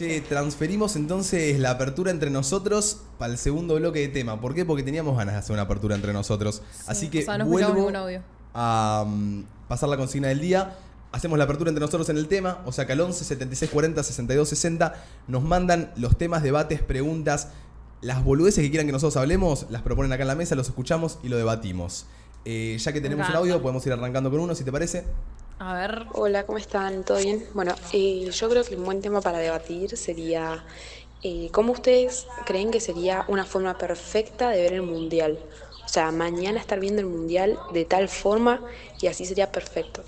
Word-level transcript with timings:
Che, 0.00 0.22
transferimos 0.22 0.96
entonces 0.96 1.58
la 1.58 1.72
apertura 1.72 2.10
entre 2.10 2.30
nosotros 2.30 3.02
para 3.18 3.32
el 3.32 3.38
segundo 3.38 3.74
bloque 3.74 3.98
de 3.98 4.08
tema. 4.08 4.40
¿Por 4.40 4.54
qué? 4.54 4.64
Porque 4.64 4.82
teníamos 4.82 5.14
ganas 5.14 5.34
de 5.34 5.40
hacer 5.40 5.52
una 5.52 5.64
apertura 5.64 5.94
entre 5.94 6.14
nosotros. 6.14 6.62
Así 6.86 7.10
que 7.10 7.18
o 7.18 7.22
sea, 7.26 7.36
no 7.36 7.44
vuelvo 7.44 7.94
audio. 7.94 8.22
a 8.54 9.04
mm, 9.06 9.42
pasar 9.68 9.90
la 9.90 9.98
consigna 9.98 10.28
del 10.28 10.40
día. 10.40 10.74
Hacemos 11.12 11.36
la 11.36 11.44
apertura 11.44 11.68
entre 11.68 11.82
nosotros 11.82 12.08
en 12.08 12.16
el 12.16 12.28
tema, 12.28 12.62
o 12.64 12.72
sea 12.72 12.86
que 12.86 12.94
al 12.94 13.00
11 13.02 13.24
76 13.24 13.70
40 13.70 14.02
62 14.02 14.48
60 14.48 14.94
nos 15.28 15.42
mandan 15.42 15.92
los 15.96 16.16
temas, 16.16 16.42
debates, 16.42 16.80
preguntas, 16.80 17.48
las 18.00 18.24
boludeces 18.24 18.64
que 18.64 18.70
quieran 18.70 18.86
que 18.86 18.92
nosotros 18.92 19.18
hablemos, 19.18 19.66
las 19.68 19.82
proponen 19.82 20.10
acá 20.14 20.22
en 20.22 20.28
la 20.28 20.34
mesa, 20.34 20.54
los 20.54 20.68
escuchamos 20.68 21.18
y 21.22 21.28
lo 21.28 21.36
debatimos. 21.36 22.06
Eh, 22.46 22.78
ya 22.80 22.94
que 22.94 23.02
tenemos 23.02 23.24
encanta. 23.24 23.40
audio, 23.40 23.60
podemos 23.60 23.86
ir 23.86 23.92
arrancando 23.92 24.30
con 24.30 24.40
uno, 24.40 24.54
si 24.54 24.64
te 24.64 24.72
parece. 24.72 25.04
A 25.60 25.74
ver. 25.74 26.06
Hola, 26.14 26.46
¿cómo 26.46 26.56
están? 26.56 27.04
¿Todo 27.04 27.18
bien? 27.18 27.44
Bueno, 27.52 27.74
eh, 27.92 28.30
yo 28.30 28.48
creo 28.48 28.64
que 28.64 28.76
un 28.76 28.84
buen 28.86 29.02
tema 29.02 29.20
para 29.20 29.36
debatir 29.36 29.94
sería 29.94 30.64
eh, 31.22 31.50
cómo 31.52 31.72
ustedes 31.72 32.26
creen 32.46 32.70
que 32.70 32.80
sería 32.80 33.26
una 33.28 33.44
forma 33.44 33.76
perfecta 33.76 34.48
de 34.48 34.62
ver 34.62 34.72
el 34.72 34.82
mundial. 34.82 35.38
O 35.84 35.88
sea, 35.88 36.12
mañana 36.12 36.58
estar 36.58 36.80
viendo 36.80 37.02
el 37.02 37.08
mundial 37.08 37.58
de 37.74 37.84
tal 37.84 38.08
forma 38.08 38.62
y 39.02 39.08
así 39.08 39.26
sería 39.26 39.52
perfecto. 39.52 40.02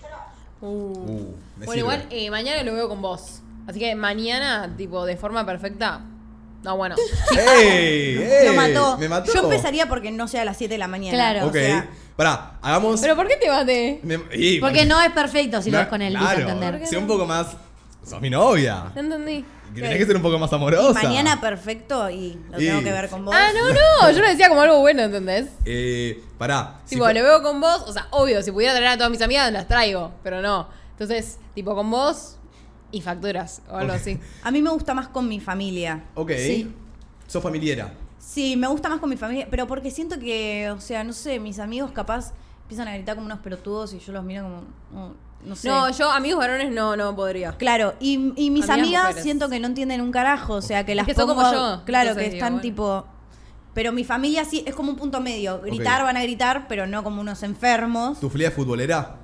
Uh. 0.63 0.67
Uh, 0.67 1.05
bueno, 1.05 1.37
sirve. 1.67 1.79
igual 1.81 2.07
eh, 2.09 2.31
mañana 2.31 2.63
lo 2.63 2.73
veo 2.73 2.89
con 2.89 3.03
vos. 3.03 3.43
Así 3.67 3.79
que 3.79 3.95
mañana, 3.95 4.75
tipo, 4.79 5.05
de 5.05 5.19
forma 5.19 5.45
perfecta. 5.45 6.01
No, 6.63 6.77
bueno. 6.77 6.95
¡Ey! 7.37 8.17
ey! 8.23 8.47
Lo 8.47 8.55
mató. 8.55 8.97
Me 8.99 9.09
mató. 9.09 9.33
Yo 9.33 9.43
empezaría 9.45 9.89
porque 9.89 10.11
no 10.11 10.29
sea 10.29 10.43
a 10.43 10.45
las 10.45 10.57
7 10.57 10.73
de 10.75 10.79
la 10.79 10.89
mañana. 10.89 11.17
Claro. 11.17 11.47
O 11.47 11.49
Ok. 11.49 11.55
sea, 11.55 11.89
Pará, 12.17 12.59
hagamos. 12.61 13.01
¿Pero 13.01 13.17
por 13.17 13.27
qué 13.27 13.37
te 13.37 13.49
maté? 13.49 13.99
Me- 14.03 14.21
y- 14.35 14.61
Porque 14.61 14.85
no 14.85 15.01
es 15.01 15.11
perfecto 15.13 15.63
si 15.63 15.71
lo 15.71 15.79
No, 15.79 15.83
ves 15.85 15.89
con 15.89 16.03
él, 16.03 16.13
claro, 16.15 16.41
entender. 16.41 16.87
Sé 16.87 16.99
un 16.99 17.07
poco 17.07 17.25
más. 17.27 17.47
Sos 18.07 18.21
mi 18.21 18.29
novia. 18.29 18.85
No 18.95 19.01
entendí. 19.01 19.45
Tenés 19.75 19.97
que 19.97 20.05
ser 20.05 20.17
un 20.17 20.23
poco 20.23 20.39
más 20.39 20.53
amorosa. 20.53 21.01
y 21.03 21.07
mañana 21.07 21.41
perfecto 21.41 22.11
y 22.11 22.39
lo 22.51 22.61
Y- 22.61 22.67
tengo 22.67 22.83
que 22.83 22.93
ver 22.93 23.09
con 23.09 23.25
vos. 23.25 23.35
Ah, 23.35 23.49
no, 23.55 23.73
no. 23.73 24.11
Yo 24.13 24.21
lo 24.21 24.29
decía 24.29 24.51
como 24.51 24.61
algo 24.61 24.81
bueno, 24.81 25.03
¿entendés? 25.05 25.47
Eh, 25.65 26.23
pará. 26.37 26.81
si 26.85 26.97
tipo, 26.97 27.07
lo 27.09 27.15
veo 27.23 27.43
con 27.43 27.61
vos. 27.63 27.83
O 27.87 27.93
sea, 27.93 28.07
obvio, 28.11 28.43
si 28.43 28.53
pudiera 28.53 28.75
traer 28.75 28.89
a 28.89 28.97
todas 28.99 29.11
mis 29.11 29.23
amigas, 29.23 29.51
las 29.51 29.67
traigo. 29.67 30.13
Pero 30.23 30.43
no. 30.43 30.69
Entonces, 30.91 31.39
tipo, 31.55 31.75
con 31.75 31.91
vos 31.91 32.37
y 32.93 33.01
facturas 33.01 33.63
o 33.69 33.77
algo 33.77 33.93
así. 33.93 34.19
A 34.45 34.51
mí 34.51 34.63
me 34.63 34.71
gusta 34.71 34.95
más 34.95 35.09
con 35.09 35.29
mi 35.29 35.41
familia. 35.41 36.05
Ok. 36.15 36.33
Sí. 36.37 36.73
Sos 37.27 37.43
familiera. 37.43 37.93
Sí, 38.19 38.57
me 38.57 38.69
gusta 38.69 38.89
más 38.89 39.01
con 39.01 39.11
mi 39.11 39.17
familia, 39.17 39.49
pero 39.51 39.67
porque 39.67 39.91
siento 39.91 40.19
que, 40.19 40.71
o 40.71 40.81
sea, 40.81 41.03
no 41.03 41.13
sé, 41.13 41.41
mis 41.41 41.59
amigos 41.59 41.91
capaz 41.91 42.33
empiezan 42.63 42.87
a 42.87 42.95
gritar 42.95 43.17
como 43.17 43.27
unos 43.27 43.41
pelotudos 43.41 43.93
y 43.95 43.99
yo 43.99 44.13
los 44.13 44.23
miro 44.23 44.45
como, 44.45 44.63
no, 44.93 45.15
no 45.45 45.57
sé. 45.57 45.69
No, 45.69 45.91
yo, 45.91 46.11
amigos 46.11 46.39
varones, 46.39 46.71
no, 46.71 46.95
no 46.97 47.17
podría. 47.17 47.53
Claro, 47.53 47.95
y, 47.99 48.33
y 48.37 48.51
mis 48.51 48.71
Amigas 48.71 49.17
siento 49.21 49.49
que 49.49 49.59
no 49.59 49.67
entienden 49.67 50.01
un 50.01 50.13
carajo, 50.13 50.55
o 50.55 50.63
sea, 50.63 50.87
que 50.87 50.95
las 50.95 51.07
que 51.07 51.15
son 51.15 51.27
pongo, 51.27 51.43
como 51.43 51.53
yo, 51.53 51.83
claro, 51.85 52.11
entonces 52.11 52.15
que 52.17 52.35
digo, 52.35 52.37
están 52.37 52.53
bueno. 52.53 52.63
tipo 52.63 53.07
pero 53.75 53.93
mi 53.93 54.05
familia 54.05 54.45
sí 54.45 54.63
es 54.67 54.75
como 54.75 54.91
un 54.91 54.97
punto 54.97 55.21
medio, 55.21 55.61
gritar 55.61 56.03
van 56.03 56.17
a 56.17 56.23
gritar, 56.23 56.67
pero 56.69 56.87
no 56.87 57.03
como 57.03 57.21
unos 57.21 57.43
enfermos. 57.43 58.21
¿Tu 58.21 58.29
familia 58.29 58.49
es 58.49 58.55
futbolera? 58.55 59.17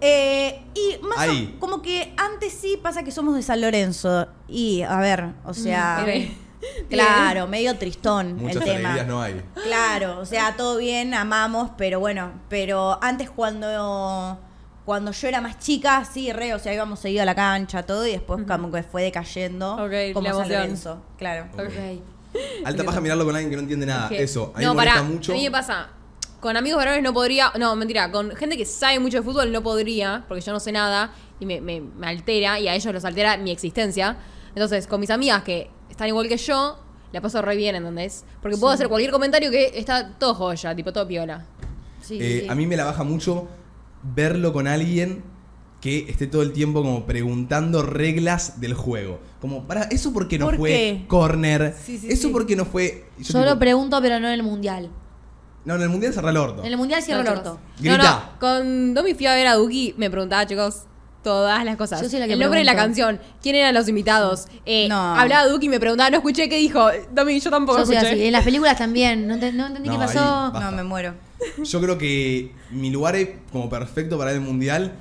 Eh, 0.00 0.62
y 0.74 0.98
más 1.02 1.18
o- 1.18 1.20
Ahí. 1.30 1.56
como 1.58 1.80
que 1.82 2.12
antes 2.16 2.52
sí 2.52 2.78
pasa 2.82 3.02
que 3.02 3.10
somos 3.10 3.34
de 3.34 3.42
San 3.42 3.60
Lorenzo 3.60 4.28
y 4.48 4.82
a 4.82 4.98
ver, 5.00 5.30
o 5.44 5.54
sea, 5.54 6.02
ok. 6.02 6.88
claro, 6.90 7.46
medio 7.46 7.76
tristón 7.78 8.36
Muchas 8.36 8.56
el 8.56 8.64
tema. 8.64 8.88
alegrías 8.90 9.06
no 9.06 9.22
hay. 9.22 9.40
Claro, 9.64 10.18
o 10.20 10.26
sea, 10.26 10.54
todo 10.56 10.76
bien, 10.78 11.14
amamos, 11.14 11.70
pero 11.78 12.00
bueno, 12.00 12.32
pero 12.48 12.98
antes 13.02 13.30
cuando 13.30 14.38
cuando 14.84 15.10
yo 15.10 15.26
era 15.26 15.40
más 15.40 15.58
chica, 15.58 16.04
sí, 16.04 16.32
re, 16.32 16.54
o 16.54 16.60
sea, 16.60 16.72
íbamos 16.72 17.00
seguido 17.00 17.22
a 17.22 17.24
la 17.24 17.34
cancha, 17.34 17.82
todo, 17.82 18.06
y 18.06 18.12
después 18.12 18.44
como 18.46 18.70
que 18.70 18.84
fue 18.84 19.02
decayendo 19.02 19.72
Ok, 19.74 20.12
como 20.14 20.28
la 20.28 20.32
San 20.34 20.40
emoción. 20.42 20.60
Lorenzo, 20.60 21.02
claro. 21.18 21.46
Ok. 21.54 22.02
Alta 22.64 22.84
paja 22.84 23.00
mirarlo 23.00 23.24
con 23.24 23.34
alguien 23.34 23.50
que 23.50 23.56
no 23.56 23.62
entiende 23.62 23.86
nada. 23.86 24.08
Eso. 24.10 24.52
A 24.54 24.58
mí 24.58 24.64
no, 24.64 24.74
me 24.74 24.76
molesta 24.82 25.00
pará, 25.00 25.08
mucho. 25.08 25.32
A 25.32 25.34
mí 25.34 25.42
me 25.44 25.50
pasa. 25.50 25.88
Con 26.40 26.56
amigos 26.56 26.78
varones 26.78 27.02
no 27.02 27.12
podría. 27.12 27.52
No, 27.58 27.74
mentira. 27.76 28.10
Con 28.12 28.30
gente 28.36 28.56
que 28.56 28.64
sabe 28.66 28.98
mucho 28.98 29.18
de 29.18 29.22
fútbol 29.22 29.50
no 29.52 29.62
podría, 29.62 30.24
porque 30.28 30.42
yo 30.42 30.52
no 30.52 30.60
sé 30.60 30.70
nada 30.72 31.12
y 31.40 31.46
me, 31.46 31.60
me- 31.60 31.80
me 31.80 32.06
altera 32.06 32.60
y 32.60 32.68
a 32.68 32.74
ellos 32.74 32.92
los 32.92 33.04
altera 33.04 33.36
mi 33.36 33.50
existencia. 33.50 34.16
Entonces, 34.50 34.86
con 34.86 35.00
mis 35.00 35.10
amigas 35.10 35.42
que 35.42 35.70
están 35.90 36.08
igual 36.08 36.28
que 36.28 36.36
yo, 36.36 36.78
la 37.12 37.20
paso 37.20 37.40
re 37.42 37.56
bien, 37.56 37.74
¿entendés? 37.76 38.24
Porque 38.42 38.56
puedo 38.56 38.72
hacer 38.72 38.88
cualquier 38.88 39.10
comentario 39.12 39.50
que 39.50 39.72
está 39.74 40.10
todo 40.18 40.34
joya, 40.34 40.74
tipo 40.74 40.92
todo 40.92 41.06
piola. 41.08 41.44
Sí, 42.02 42.18
Eh, 42.20 42.40
sí. 42.42 42.48
A 42.48 42.54
mí 42.54 42.66
me 42.66 42.76
la 42.76 42.84
baja 42.84 43.02
mucho 43.04 43.48
verlo 44.02 44.52
con 44.52 44.66
alguien 44.66 45.24
que 45.80 46.06
esté 46.08 46.26
todo 46.26 46.42
el 46.42 46.52
tiempo 46.52 46.82
como 46.82 47.04
preguntando 47.06 47.82
reglas 47.82 48.60
del 48.60 48.74
juego. 48.74 49.20
Como, 49.40 49.66
para, 49.66 49.82
¿eso 49.84 50.12
por 50.12 50.26
qué 50.28 50.38
no 50.38 50.46
¿Por 50.46 50.56
fue 50.56 50.70
qué? 50.70 51.04
corner? 51.06 51.74
Sí, 51.84 51.98
sí, 51.98 52.08
¿Eso 52.10 52.28
sí. 52.28 52.32
por 52.32 52.46
qué 52.46 52.56
no 52.56 52.64
fue...? 52.64 53.04
Yo 53.18 53.34
Yo 53.40 53.44
lo 53.44 53.58
pregunto, 53.58 54.00
pero 54.00 54.18
no 54.20 54.26
en 54.28 54.34
el 54.34 54.42
mundial. 54.42 54.90
No, 55.66 55.74
en 55.74 55.82
el 55.82 55.88
Mundial 55.90 56.14
cerrá 56.14 56.30
el 56.30 56.36
orto. 56.38 56.62
En 56.64 56.72
el 56.72 56.78
mundial 56.78 57.02
cierro 57.02 57.22
No, 57.24 57.32
el 57.32 57.36
orto. 57.38 57.60
Grita. 57.78 57.96
No, 57.98 58.04
no, 58.04 58.22
con 58.40 58.94
Domi 58.94 59.12
fui 59.14 59.26
a 59.26 59.34
ver 59.34 59.46
a 59.48 59.54
Duki, 59.56 59.94
me 59.98 60.08
preguntaba, 60.10 60.46
chicos, 60.46 60.84
todas 61.24 61.64
las 61.64 61.76
cosas. 61.76 62.00
Yo 62.00 62.08
soy 62.08 62.20
la 62.20 62.26
que 62.28 62.34
el 62.34 62.38
nombre 62.38 62.60
de 62.60 62.64
la 62.64 62.72
pregunto. 62.74 63.00
canción, 63.02 63.20
quién 63.42 63.56
eran 63.56 63.74
los 63.74 63.88
invitados. 63.88 64.46
Eh, 64.64 64.86
No. 64.88 65.16
Hablaba 65.16 65.48
Duki 65.48 65.66
y 65.66 65.68
me 65.68 65.80
preguntaba, 65.80 66.08
no 66.10 66.18
escuché 66.18 66.48
qué 66.48 66.56
dijo. 66.58 66.88
Domi, 67.12 67.40
yo 67.40 67.50
tampoco 67.50 67.78
Yo 67.80 67.86
soy 67.86 67.96
escuché. 67.96 68.12
así. 68.14 68.24
En 68.26 68.32
las 68.32 68.44
películas 68.44 68.78
también. 68.78 69.26
No, 69.26 69.34
ent- 69.34 69.52
no 69.54 69.66
entendí 69.66 69.88
No, 69.88 69.98
qué 69.98 70.06
pasó. 70.06 70.52
No, 70.52 70.70
me 70.72 70.84
muero. 70.84 71.14
Yo 71.64 71.80
creo 71.80 71.98
que 71.98 72.52
mi 72.70 72.90
lugar 72.90 73.16
es 73.16 73.28
como 73.50 73.68
perfecto 73.68 74.16
para 74.16 74.30
el 74.30 74.40
mundial. 74.40 74.92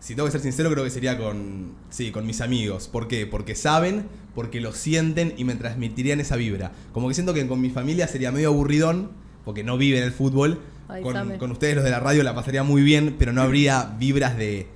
Si 0.00 0.14
tengo 0.16 0.26
que 0.26 0.32
ser 0.32 0.40
sincero, 0.40 0.70
creo 0.72 0.82
que 0.82 0.90
sería 0.90 1.16
con. 1.18 1.74
Sí, 1.90 2.10
con 2.10 2.26
mis 2.26 2.40
amigos. 2.40 2.88
¿Por 2.88 3.06
qué? 3.06 3.26
Porque 3.26 3.54
saben, 3.54 4.08
porque 4.34 4.60
lo 4.60 4.72
sienten 4.72 5.34
y 5.36 5.44
me 5.44 5.54
transmitirían 5.54 6.18
esa 6.20 6.34
vibra. 6.36 6.72
Como 6.92 7.06
que 7.06 7.14
siento 7.14 7.32
que 7.32 7.46
con 7.46 7.60
mi 7.60 7.70
familia 7.70 8.08
sería 8.08 8.32
medio 8.32 8.48
aburridón, 8.48 9.10
porque 9.44 9.62
no 9.64 9.76
viven 9.76 10.02
el 10.02 10.12
fútbol. 10.12 10.60
Ay, 10.88 11.02
Con, 11.38 11.52
ustedes, 11.52 11.76
los 11.76 11.84
de 11.84 11.90
la 11.90 12.00
radio, 12.00 12.22
la 12.24 12.34
pasaría 12.34 12.62
muy 12.64 12.82
bien, 12.82 13.14
pero 13.18 13.32
no 13.32 13.42
habría 13.42 13.94
vibras 13.98 14.36
de. 14.36 14.66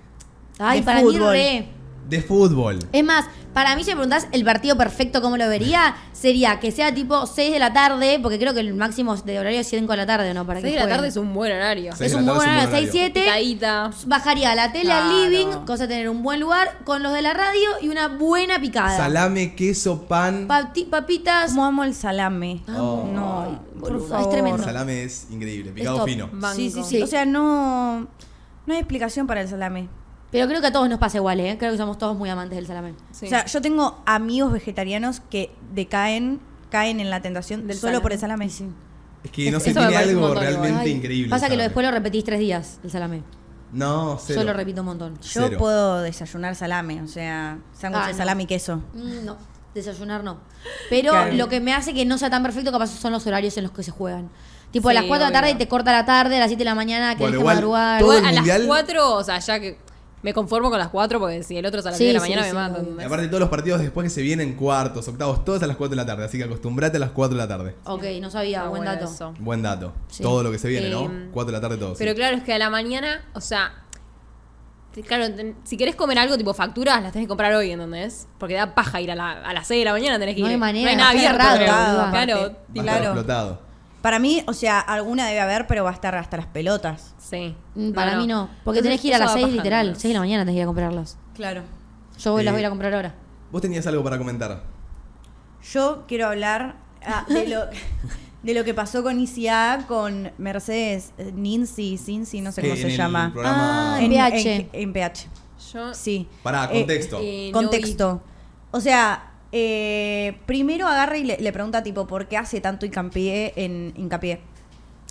Ay, 0.59 0.81
De 0.81 0.87
para 0.87 1.01
fútbol. 1.01 1.33
mí 1.33 1.39
re. 1.41 1.69
de 2.09 2.23
fútbol. 2.23 2.79
Es 2.93 3.03
más, 3.05 3.25
para 3.53 3.75
mí 3.75 3.83
si 3.83 3.91
me 3.91 3.97
preguntás 3.97 4.29
el 4.31 4.45
partido 4.45 4.77
perfecto 4.77 5.21
cómo 5.23 5.37
lo 5.37 5.49
vería, 5.49 5.97
sería 6.13 6.61
que 6.61 6.71
sea 6.71 6.95
tipo 6.95 7.27
6 7.27 7.53
de 7.53 7.59
la 7.59 7.73
tarde, 7.73 8.21
porque 8.23 8.39
creo 8.39 8.55
que 8.55 8.61
el 8.61 8.75
máximo 8.75 9.17
de 9.17 9.39
horario 9.41 9.59
es 9.61 9.67
5 9.69 9.91
de 9.91 9.97
la 9.97 10.07
tarde, 10.07 10.33
¿no? 10.35 10.47
Para 10.47 10.61
que 10.61 10.69
6 10.69 10.75
de 10.81 10.87
la 10.87 10.89
tarde 10.95 11.09
es 11.09 11.17
un 11.17 11.35
buen 11.35 11.51
horario. 11.53 11.93
Es 11.99 12.15
un 12.15 12.25
buen 12.25 12.37
horario, 12.39 12.69
buen 12.69 12.81
6, 12.83 12.89
7. 12.93 13.21
Picadita. 13.21 13.91
Bajaría 14.07 14.55
la 14.55 14.71
tele 14.73 14.93
al 14.93 15.09
Claro. 15.09 15.29
living, 15.31 15.47
cosa 15.67 15.89
de 15.89 15.95
tener 15.95 16.09
un 16.09 16.23
buen 16.23 16.39
lugar, 16.39 16.79
con 16.85 17.03
los 17.03 17.13
de 17.13 17.23
la 17.23 17.33
radio 17.35 17.71
y 17.83 17.89
una 17.89 18.07
buena 18.07 18.61
picada. 18.61 18.97
Salame, 18.97 19.57
queso, 19.57 20.03
pan. 20.07 20.47
Pati- 20.47 20.85
papitas. 20.89 21.51
Como 21.51 21.65
amo 21.65 21.83
el 21.85 21.95
salame. 21.95 22.63
Oh. 22.69 23.09
No, 23.13 23.61
es 23.89 24.31
tremendo. 24.31 24.59
El 24.59 24.65
salame 24.65 25.03
es 25.05 25.27
increíble, 25.31 25.72
picado 25.72 26.05
fino. 26.05 26.28
Banco. 26.33 26.56
Sí, 26.56 26.71
sí, 26.71 26.83
sí, 26.83 26.97
Sí. 26.97 27.03
O 27.03 27.06
sea, 27.06 27.25
no 27.27 28.00
no 28.67 28.72
hay 28.72 28.78
explicación 28.81 29.27
para 29.27 29.41
el 29.43 29.49
salame. 29.49 29.89
Pero 30.31 30.49
creo 30.49 30.61
que 30.61 30.67
a 30.69 30.72
todos 30.72 30.89
nos 30.89 30.99
pasa 30.99 31.19
igual, 31.19 31.39
¿eh? 31.41 31.56
Creo 31.59 31.71
que 31.72 31.78
somos 31.78 31.97
todos 31.99 32.17
muy 32.17 32.28
amantes 32.28 32.56
del 32.56 32.67
salame. 32.67 32.95
Sí. 33.12 33.27
O 33.27 33.28
sea, 33.28 33.45
yo 33.47 33.61
tengo 33.62 34.03
amigos 34.06 34.53
vegetarianos 34.53 35.21
que 35.31 35.53
decaen, 35.72 36.41
caen 36.71 36.99
en 36.99 37.09
la 37.11 37.21
tentación 37.22 37.67
Del 37.69 37.77
solo 37.77 37.89
salame. 37.93 38.03
por 38.03 38.12
el 38.12 38.19
salame. 38.19 38.49
Sí. 38.50 38.67
Es 39.22 39.31
que 39.31 39.50
no 39.50 39.59
eso 39.59 39.67
me 39.69 39.75
tiene 39.75 39.97
algo 39.97 40.21
montón 40.22 40.43
realmente 40.43 40.81
Ay, 40.81 40.91
increíble. 40.91 41.31
Pasa 41.31 41.49
que 41.49 41.56
lo 41.56 41.62
después 41.62 41.87
lo 41.87 41.93
repetís 41.93 42.25
tres 42.25 42.41
días, 42.41 42.81
el 42.83 42.91
salame. 42.91 43.22
No, 43.72 44.19
cero. 44.21 44.41
Yo 44.41 44.47
lo 44.47 44.53
repito 44.55 44.81
un 44.83 44.87
montón. 44.87 45.15
Yo 45.21 45.47
Cero. 45.47 45.56
puedo 45.59 46.01
desayunar 46.03 46.55
salame, 46.56 47.03
o 47.03 47.09
sea, 47.09 47.59
sándwich 47.72 48.03
Ah, 48.03 48.06
de 48.09 48.12
no. 48.12 48.19
salame 48.19 48.43
y 48.45 48.47
queso. 48.47 48.77
Mm, 48.95 49.25
No, 49.25 49.37
desayunar 49.75 50.23
no. 50.25 50.39
Pero 50.91 51.11
Claro. 51.12 51.33
lo 51.35 51.49
que 51.49 51.61
me 51.61 51.73
hace 51.75 51.93
que 51.95 52.05
no 52.05 52.19
sea 52.19 52.31
tan 52.31 52.43
perfecto 52.43 52.71
capaz 52.73 52.89
son 52.89 53.12
los 53.12 53.27
horarios 53.27 53.57
en 53.57 53.65
los 53.65 53.73
que 53.73 53.83
se 53.83 53.91
juegan. 53.91 54.31
Tipo, 54.71 54.89
a 54.89 54.95
las 54.95 55.05
4 55.05 55.27
de 55.27 55.31
la 55.31 55.39
tarde 55.39 55.51
obvio. 55.53 55.59
te 55.59 55.69
corta 55.69 55.93
la 55.93 56.05
tarde, 56.05 56.37
a 56.37 56.41
las 56.41 56.49
7 56.49 56.59
de 56.61 56.65
la 56.65 56.75
mañana 56.75 57.15
que 57.15 57.21
Bueno, 57.21 57.35
que 57.37 57.41
igual, 57.41 57.57
madrugar. 57.57 58.01
todo 58.01 58.19
el 58.19 58.25
a 58.27 58.33
mundial- 58.33 58.59
las 58.61 58.67
4, 58.67 59.15
o 59.15 59.23
sea, 59.23 59.39
ya 59.39 59.61
que 59.61 59.79
me 60.23 60.33
conformo 60.34 60.69
con 60.71 60.79
las 60.81 60.89
4 60.89 61.21
porque 61.21 61.43
si 61.45 61.57
el 61.57 61.65
otro 61.67 61.79
es 61.81 61.87
a 61.87 61.91
las 61.91 61.99
Sí, 61.99 62.05
10 62.05 62.15
de 62.15 62.19
la 62.19 62.25
sí, 62.25 62.31
mañana 62.31 62.47
sí, 62.49 62.55
me 62.55 62.61
mata. 62.61 62.81
obvio. 62.81 63.01
Y 63.01 63.05
aparte 63.05 63.27
todos 63.29 63.41
los 63.41 63.51
partidos 63.51 63.81
después 63.81 64.05
que 64.05 64.11
se 64.11 64.23
vienen 64.23 64.55
cuartos, 64.55 65.07
octavos, 65.07 65.45
todos 65.45 65.63
a 65.63 65.67
las 65.69 65.77
4 65.77 65.91
de 65.91 65.97
la 65.97 66.07
tarde. 66.07 66.25
Así 66.25 66.39
que 66.39 66.45
acostumbrate 66.45 66.97
a 66.97 67.01
las 67.01 67.10
4 67.10 67.37
de 67.37 67.43
la 67.43 67.47
tarde. 67.48 67.77
Ok, 67.84 68.03
no 68.21 68.31
sabía, 68.31 68.59
Está 68.59 68.69
buen 68.71 68.83
bueno 68.84 68.98
dato. 69.01 69.13
eso. 69.13 69.34
Buen 69.39 69.63
dato. 69.63 69.93
Sí. 70.09 70.22
Todo 70.22 70.43
lo 70.43 70.51
que 70.51 70.59
se 70.59 70.66
viene, 70.69 70.89
Eh, 70.89 70.91
¿no? 70.91 71.09
4 71.31 71.53
de 71.53 71.53
la 71.53 71.60
tarde 71.60 71.77
todos. 71.77 71.97
Pero 71.98 72.10
sí. 72.13 72.16
claro, 72.16 72.37
es 72.37 72.43
que 72.43 72.53
a 72.54 72.59
la 72.59 72.71
mañana, 72.71 73.22
o 73.34 73.41
sea, 73.41 73.75
claro, 75.03 75.31
ten- 75.35 75.57
si 75.65 75.77
querés 75.77 75.97
comer 75.97 76.19
algo 76.19 76.37
tipo 76.39 76.55
facturas, 76.55 77.03
las 77.03 77.13
tenés 77.13 77.25
que 77.27 77.29
comprar 77.29 77.53
hoy, 77.55 77.71
¿entendés? 77.73 78.29
Porque 78.39 78.55
da 78.55 78.75
paja 78.75 79.01
ir 79.01 79.11
a, 79.11 79.15
la- 79.15 79.33
a 79.43 79.53
las 79.53 79.67
6 79.67 79.81
de 79.81 79.85
la 79.87 79.93
mañana, 79.93 80.19
tenés 80.19 80.35
que 80.35 80.41
No 80.43 80.47
ir. 80.49 80.53
hay 80.53 80.59
manera, 80.59 80.85
no 80.85 80.91
hay 80.91 80.97
nada 80.97 81.11
abierto. 81.11 81.43
cerrado. 81.59 82.11
Claro, 82.11 82.57
claro. 82.73 83.05
explotado. 83.05 83.61
Para 84.03 84.19
mí, 84.19 84.43
o 84.47 84.53
sea, 84.53 84.81
alguna 84.81 85.27
debe 85.27 85.41
haber, 85.41 85.67
pero 85.67 85.83
va 85.85 85.91
a 85.91 85.95
estar 85.95 86.15
hasta 86.15 86.37
las 86.37 86.47
pelotas. 86.47 87.15
sí. 87.19 87.57
Mm, 87.75 87.93
Para 87.93 88.17
mí 88.19 88.27
no. 88.27 88.49
Porque 88.63 88.81
Entonces, 88.81 88.83
tenés 88.83 89.01
que 89.01 89.09
ir 89.09 89.15
a 89.15 89.19
las 89.19 89.29
da 89.29 89.33
6 89.35 89.47
paja, 89.47 89.57
literal. 89.57 89.81
¿entendés? 89.87 90.03
6 90.03 90.11
de 90.11 90.15
la 90.15 90.21
mañana 90.21 90.43
tenés 90.43 90.55
que 90.55 90.59
ir 90.59 90.63
a 90.63 90.67
comprarlas. 90.67 91.19
Claro. 91.35 91.63
Yo 92.19 92.33
voy, 92.33 92.45
las 92.45 92.53
Eh, 92.53 92.55
voy 92.55 92.59
a 92.59 92.61
ir 92.61 92.67
a 92.67 92.71
comprar 92.71 92.95
ahora. 92.95 93.15
Vos 93.51 93.63
tenías 93.63 93.87
algo 93.87 94.05
para 94.05 94.19
comentar. 94.19 94.63
Yo 95.73 96.05
quiero 96.07 96.27
hablar 96.27 96.77
ah, 97.07 97.25
de, 97.29 97.49
lo, 97.49 97.61
de 98.45 98.55
lo 98.55 98.63
que 98.65 98.75
pasó 98.75 99.03
con 99.03 99.19
ICA, 99.19 99.85
con 99.89 100.31
Mercedes 100.39 101.13
eh, 101.19 101.33
Nincy, 101.35 101.99
Cincy, 101.99 102.41
no 102.41 102.53
sé 102.53 102.63
cómo 102.63 102.77
se 102.77 102.97
llama. 102.97 103.31
programa- 103.33 103.97
Ah, 103.97 104.03
en 104.03 104.11
PH. 104.11 104.57
En, 104.57 104.69
en 104.73 104.93
PH. 104.93 105.27
Yo, 105.73 105.95
Sí. 105.95 106.29
Pará, 106.43 106.69
Eh, 106.73 106.79
contexto. 106.81 107.19
eh, 107.23 107.51
Contexto. 107.53 108.23
O 108.71 108.81
sea, 108.81 109.33
eh, 109.51 110.39
primero 110.47 110.87
agarra 110.87 111.17
y 111.17 111.25
le, 111.25 111.39
le 111.39 111.53
pregunta 111.53 111.83
tipo, 111.83 112.07
¿por 112.07 112.29
qué 112.29 112.37
hace 112.37 112.61
tanto 112.61 112.85
hincapié 112.87 113.53
en, 113.57 113.93
hincapié 113.97 114.41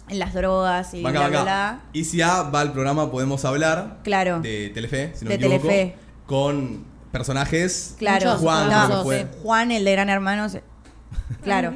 en 0.09 0.19
las 0.19 0.33
drogas 0.33 0.93
y 0.93 1.01
Va 1.01 1.09
acá, 1.09 1.27
bla, 1.29 1.37
va 1.39 1.43
bla? 1.43 1.81
Y 1.93 2.03
si 2.03 2.21
A 2.21 2.43
va 2.43 2.61
al 2.61 2.71
programa 2.73 3.09
Podemos 3.09 3.43
Hablar. 3.45 3.99
Claro. 4.03 4.41
De 4.41 4.69
Telefe, 4.73 5.13
si 5.15 5.25
no 5.25 5.31
De 5.31 5.37
me 5.39 5.45
equivoco. 5.45 5.67
Telefe. 5.69 5.95
Con 6.27 6.85
personajes. 7.11 7.95
Claro, 7.97 8.25
Muchos 8.27 8.41
Juan, 8.41 8.69
no. 8.69 9.03
Juan, 9.41 9.71
el 9.71 9.85
de 9.85 9.91
Gran 9.91 10.09
Hermano. 10.09 10.47
Claro. 11.43 11.73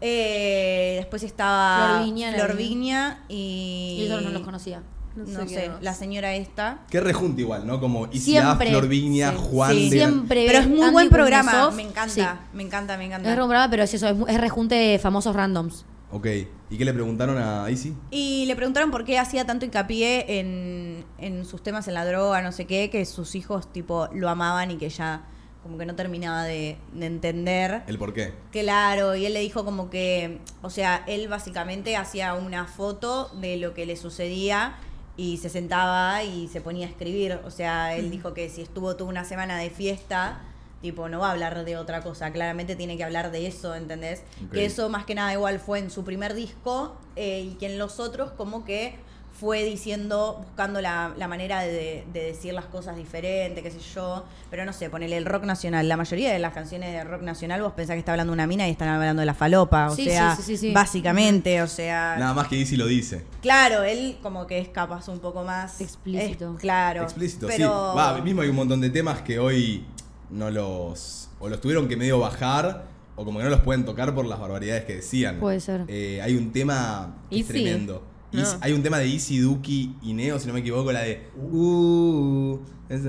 Eh, 0.00 0.94
después 0.98 1.22
estaba 1.22 1.94
Flor 1.96 2.04
Viña, 2.06 2.30
la 2.30 2.36
Flor 2.38 2.56
vi. 2.56 2.68
Viña 2.68 3.24
y. 3.28 3.98
Y 4.02 4.08
yo 4.08 4.20
no 4.20 4.30
los 4.30 4.42
conocía. 4.42 4.82
No, 5.16 5.24
No 5.24 5.48
sé 5.48 5.70
la 5.80 5.94
señora 5.94 6.34
esta. 6.34 6.80
Que 6.90 7.00
rejunta 7.00 7.40
igual, 7.40 7.66
¿no? 7.66 7.80
Como 7.80 8.06
y 8.12 8.18
si 8.18 8.36
A, 8.36 8.42
Siempre. 8.42 8.68
Flor 8.68 8.86
Vignia, 8.86 9.30
Sí. 9.30 9.36
Juan. 9.50 9.72
Sí. 9.72 9.90
de- 9.90 9.96
Siempre. 9.96 10.44
Pero 10.46 10.58
es 10.58 10.68
muy 10.68 10.80
Andy 10.82 10.92
buen 10.92 11.08
programa. 11.08 11.70
Me 11.70 11.82
encanta, 11.82 12.10
sí. 12.14 12.22
me 12.52 12.62
encanta, 12.62 12.98
me 12.98 13.06
encanta. 13.06 13.26
Es 13.32 13.32
un 13.38 13.44
programa, 13.44 13.70
pero 13.70 13.82
es 13.82 13.94
eso, 13.94 14.06
es, 14.08 14.16
es 14.28 14.40
rejunte 14.40 14.74
de 14.74 14.98
famosos 14.98 15.34
randoms. 15.34 15.86
Ok. 16.12 16.26
¿Y 16.68 16.76
qué 16.76 16.84
le 16.84 16.92
preguntaron 16.92 17.38
a 17.38 17.70
Isi? 17.70 17.94
Y 18.10 18.44
le 18.46 18.56
preguntaron 18.56 18.90
por 18.90 19.04
qué 19.04 19.18
hacía 19.18 19.46
tanto 19.46 19.64
hincapié 19.64 20.38
en, 20.40 21.04
en 21.18 21.44
sus 21.46 21.62
temas 21.62 21.88
en 21.88 21.94
la 21.94 22.04
droga, 22.04 22.42
no 22.42 22.52
sé 22.52 22.66
qué, 22.66 22.90
que 22.90 23.04
sus 23.06 23.34
hijos 23.36 23.72
tipo 23.72 24.08
lo 24.12 24.28
amaban 24.28 24.70
y 24.70 24.76
que 24.76 24.88
ya 24.90 25.22
como 25.66 25.78
que 25.78 25.86
no 25.86 25.96
terminaba 25.96 26.44
de, 26.44 26.78
de 26.92 27.06
entender. 27.06 27.82
El 27.88 27.98
por 27.98 28.14
qué. 28.14 28.32
Claro, 28.52 29.16
y 29.16 29.26
él 29.26 29.34
le 29.34 29.40
dijo 29.40 29.64
como 29.64 29.90
que, 29.90 30.38
o 30.62 30.70
sea, 30.70 31.02
él 31.08 31.26
básicamente 31.28 31.96
hacía 31.96 32.34
una 32.34 32.66
foto 32.66 33.30
de 33.40 33.56
lo 33.56 33.74
que 33.74 33.84
le 33.84 33.96
sucedía 33.96 34.76
y 35.16 35.38
se 35.38 35.48
sentaba 35.48 36.22
y 36.22 36.48
se 36.48 36.60
ponía 36.60 36.86
a 36.86 36.90
escribir. 36.90 37.40
O 37.44 37.50
sea, 37.50 37.96
él 37.96 38.10
dijo 38.10 38.32
que 38.32 38.48
si 38.48 38.62
estuvo 38.62 38.94
toda 38.96 39.10
una 39.10 39.24
semana 39.24 39.58
de 39.58 39.70
fiesta, 39.70 40.40
tipo, 40.82 41.08
no 41.08 41.20
va 41.20 41.28
a 41.28 41.32
hablar 41.32 41.64
de 41.64 41.76
otra 41.76 42.02
cosa. 42.02 42.30
Claramente 42.32 42.76
tiene 42.76 42.96
que 42.96 43.04
hablar 43.04 43.30
de 43.30 43.46
eso, 43.46 43.74
¿entendés? 43.74 44.22
Que 44.52 44.66
eso 44.66 44.88
más 44.88 45.04
que 45.04 45.14
nada 45.14 45.32
igual 45.32 45.58
fue 45.58 45.78
en 45.78 45.90
su 45.90 46.04
primer 46.04 46.34
disco 46.34 46.96
eh, 47.16 47.40
y 47.40 47.54
que 47.54 47.66
en 47.66 47.78
los 47.78 47.98
otros 47.98 48.30
como 48.32 48.64
que 48.64 48.96
fue 49.38 49.64
diciendo, 49.64 50.38
buscando 50.46 50.80
la, 50.80 51.12
la 51.18 51.28
manera 51.28 51.60
de, 51.60 52.04
de 52.12 52.22
decir 52.24 52.54
las 52.54 52.64
cosas 52.64 52.96
diferente, 52.96 53.62
qué 53.62 53.70
sé 53.70 53.78
yo. 53.94 54.24
Pero 54.50 54.64
no 54.64 54.72
sé, 54.72 54.88
ponele 54.88 55.16
el 55.18 55.26
rock 55.26 55.44
nacional. 55.44 55.88
La 55.88 55.96
mayoría 55.96 56.32
de 56.32 56.38
las 56.38 56.54
canciones 56.54 56.92
de 56.92 57.04
rock 57.04 57.22
nacional 57.22 57.60
vos 57.60 57.72
pensás 57.74 57.94
que 57.94 57.98
está 57.98 58.12
hablando 58.12 58.32
una 58.32 58.46
mina 58.46 58.66
y 58.66 58.70
están 58.70 58.88
hablando 58.88 59.20
de 59.20 59.26
la 59.26 59.34
falopa. 59.34 59.88
O 59.90 59.94
Sí, 59.94 60.04
sea, 60.06 60.34
sí, 60.36 60.42
sí, 60.42 60.56
sí, 60.56 60.68
sí. 60.68 60.72
básicamente, 60.72 61.60
o 61.60 61.66
sea... 61.68 62.16
Nada 62.18 62.32
más 62.32 62.48
que 62.48 62.56
Isi 62.56 62.76
lo 62.76 62.86
dice. 62.86 63.24
Claro, 63.42 63.82
él 63.82 64.16
como 64.22 64.46
que 64.46 64.58
es 64.58 64.68
capaz 64.68 65.08
un 65.08 65.18
poco 65.18 65.44
más... 65.44 65.80
Explícito. 65.80 66.54
es- 66.54 66.60
claro. 66.60 67.02
Explícito, 67.02 67.46
sí. 67.48 67.54
pero... 67.58 67.94
Va, 67.94 68.18
mismo 68.22 68.40
hay 68.42 68.48
un 68.48 68.56
montón 68.56 68.80
de 68.80 68.88
temas 68.90 69.20
que 69.20 69.38
hoy 69.38 69.84
no 70.30 70.50
los. 70.50 71.28
o 71.38 71.48
los 71.48 71.60
tuvieron 71.60 71.88
que 71.88 71.96
medio 71.96 72.18
bajar, 72.18 72.84
o 73.16 73.24
como 73.24 73.38
que 73.38 73.44
no 73.44 73.50
los 73.50 73.60
pueden 73.60 73.84
tocar 73.84 74.14
por 74.14 74.24
las 74.26 74.40
barbaridades 74.40 74.84
que 74.84 74.96
decían. 74.96 75.38
Puede 75.40 75.60
ser. 75.60 75.84
Eh, 75.88 76.20
hay 76.22 76.34
un 76.36 76.52
tema 76.52 77.16
que 77.30 77.40
es 77.40 77.46
tremendo. 77.46 78.02
No. 78.32 78.44
Hay 78.60 78.72
un 78.72 78.82
tema 78.82 78.98
de 78.98 79.06
Easy, 79.06 79.38
Duki 79.38 79.94
y 80.02 80.12
Neo, 80.12 80.38
si 80.38 80.46
no 80.46 80.52
me 80.52 80.60
equivoco, 80.60 80.92
la 80.92 81.00
de. 81.02 81.22
Uh, 81.36 82.58
es- 82.88 83.02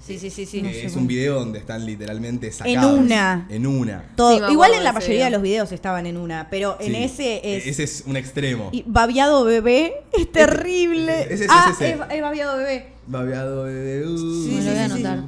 Sí, 0.00 0.18
sí, 0.18 0.30
sí, 0.30 0.46
sí. 0.46 0.62
es 0.64 0.96
un 0.96 1.06
video 1.06 1.34
donde 1.40 1.58
están 1.58 1.84
literalmente 1.84 2.46
En 2.48 2.52
sacados. 2.52 2.98
una. 2.98 3.46
En 3.50 3.66
una. 3.66 4.12
Todo- 4.16 4.46
Sí, 4.46 4.52
Igual 4.52 4.72
en 4.74 4.84
la 4.84 4.92
mayoría 4.92 5.26
de 5.26 5.30
los 5.30 5.42
videos 5.42 5.72
estaban 5.72 6.06
en 6.06 6.16
una, 6.16 6.48
pero 6.50 6.78
en 6.80 6.92
Sí. 6.92 7.02
ese 7.04 7.40
es... 7.56 7.66
Ese 7.66 7.82
es 7.82 8.04
un 8.06 8.16
extremo. 8.16 8.70
y 8.72 8.84
babeado 8.86 9.44
bebé 9.44 10.04
es 10.12 10.30
terrible. 10.32 11.22
ese, 11.24 11.34
ese, 11.44 11.46
ah, 11.50 11.70
ese. 11.74 11.90
Es, 11.90 12.00
es 12.10 12.22
babeado 12.22 12.56
bebé. 12.56 12.92
Babeado 13.06 13.64
bebé. 13.64 14.06
uh. 14.06 14.16
Sí, 14.44 14.54
Me 14.56 14.62
lo 14.64 14.70
voy 14.70 14.78
a 14.78 14.84
anotar. 14.84 15.22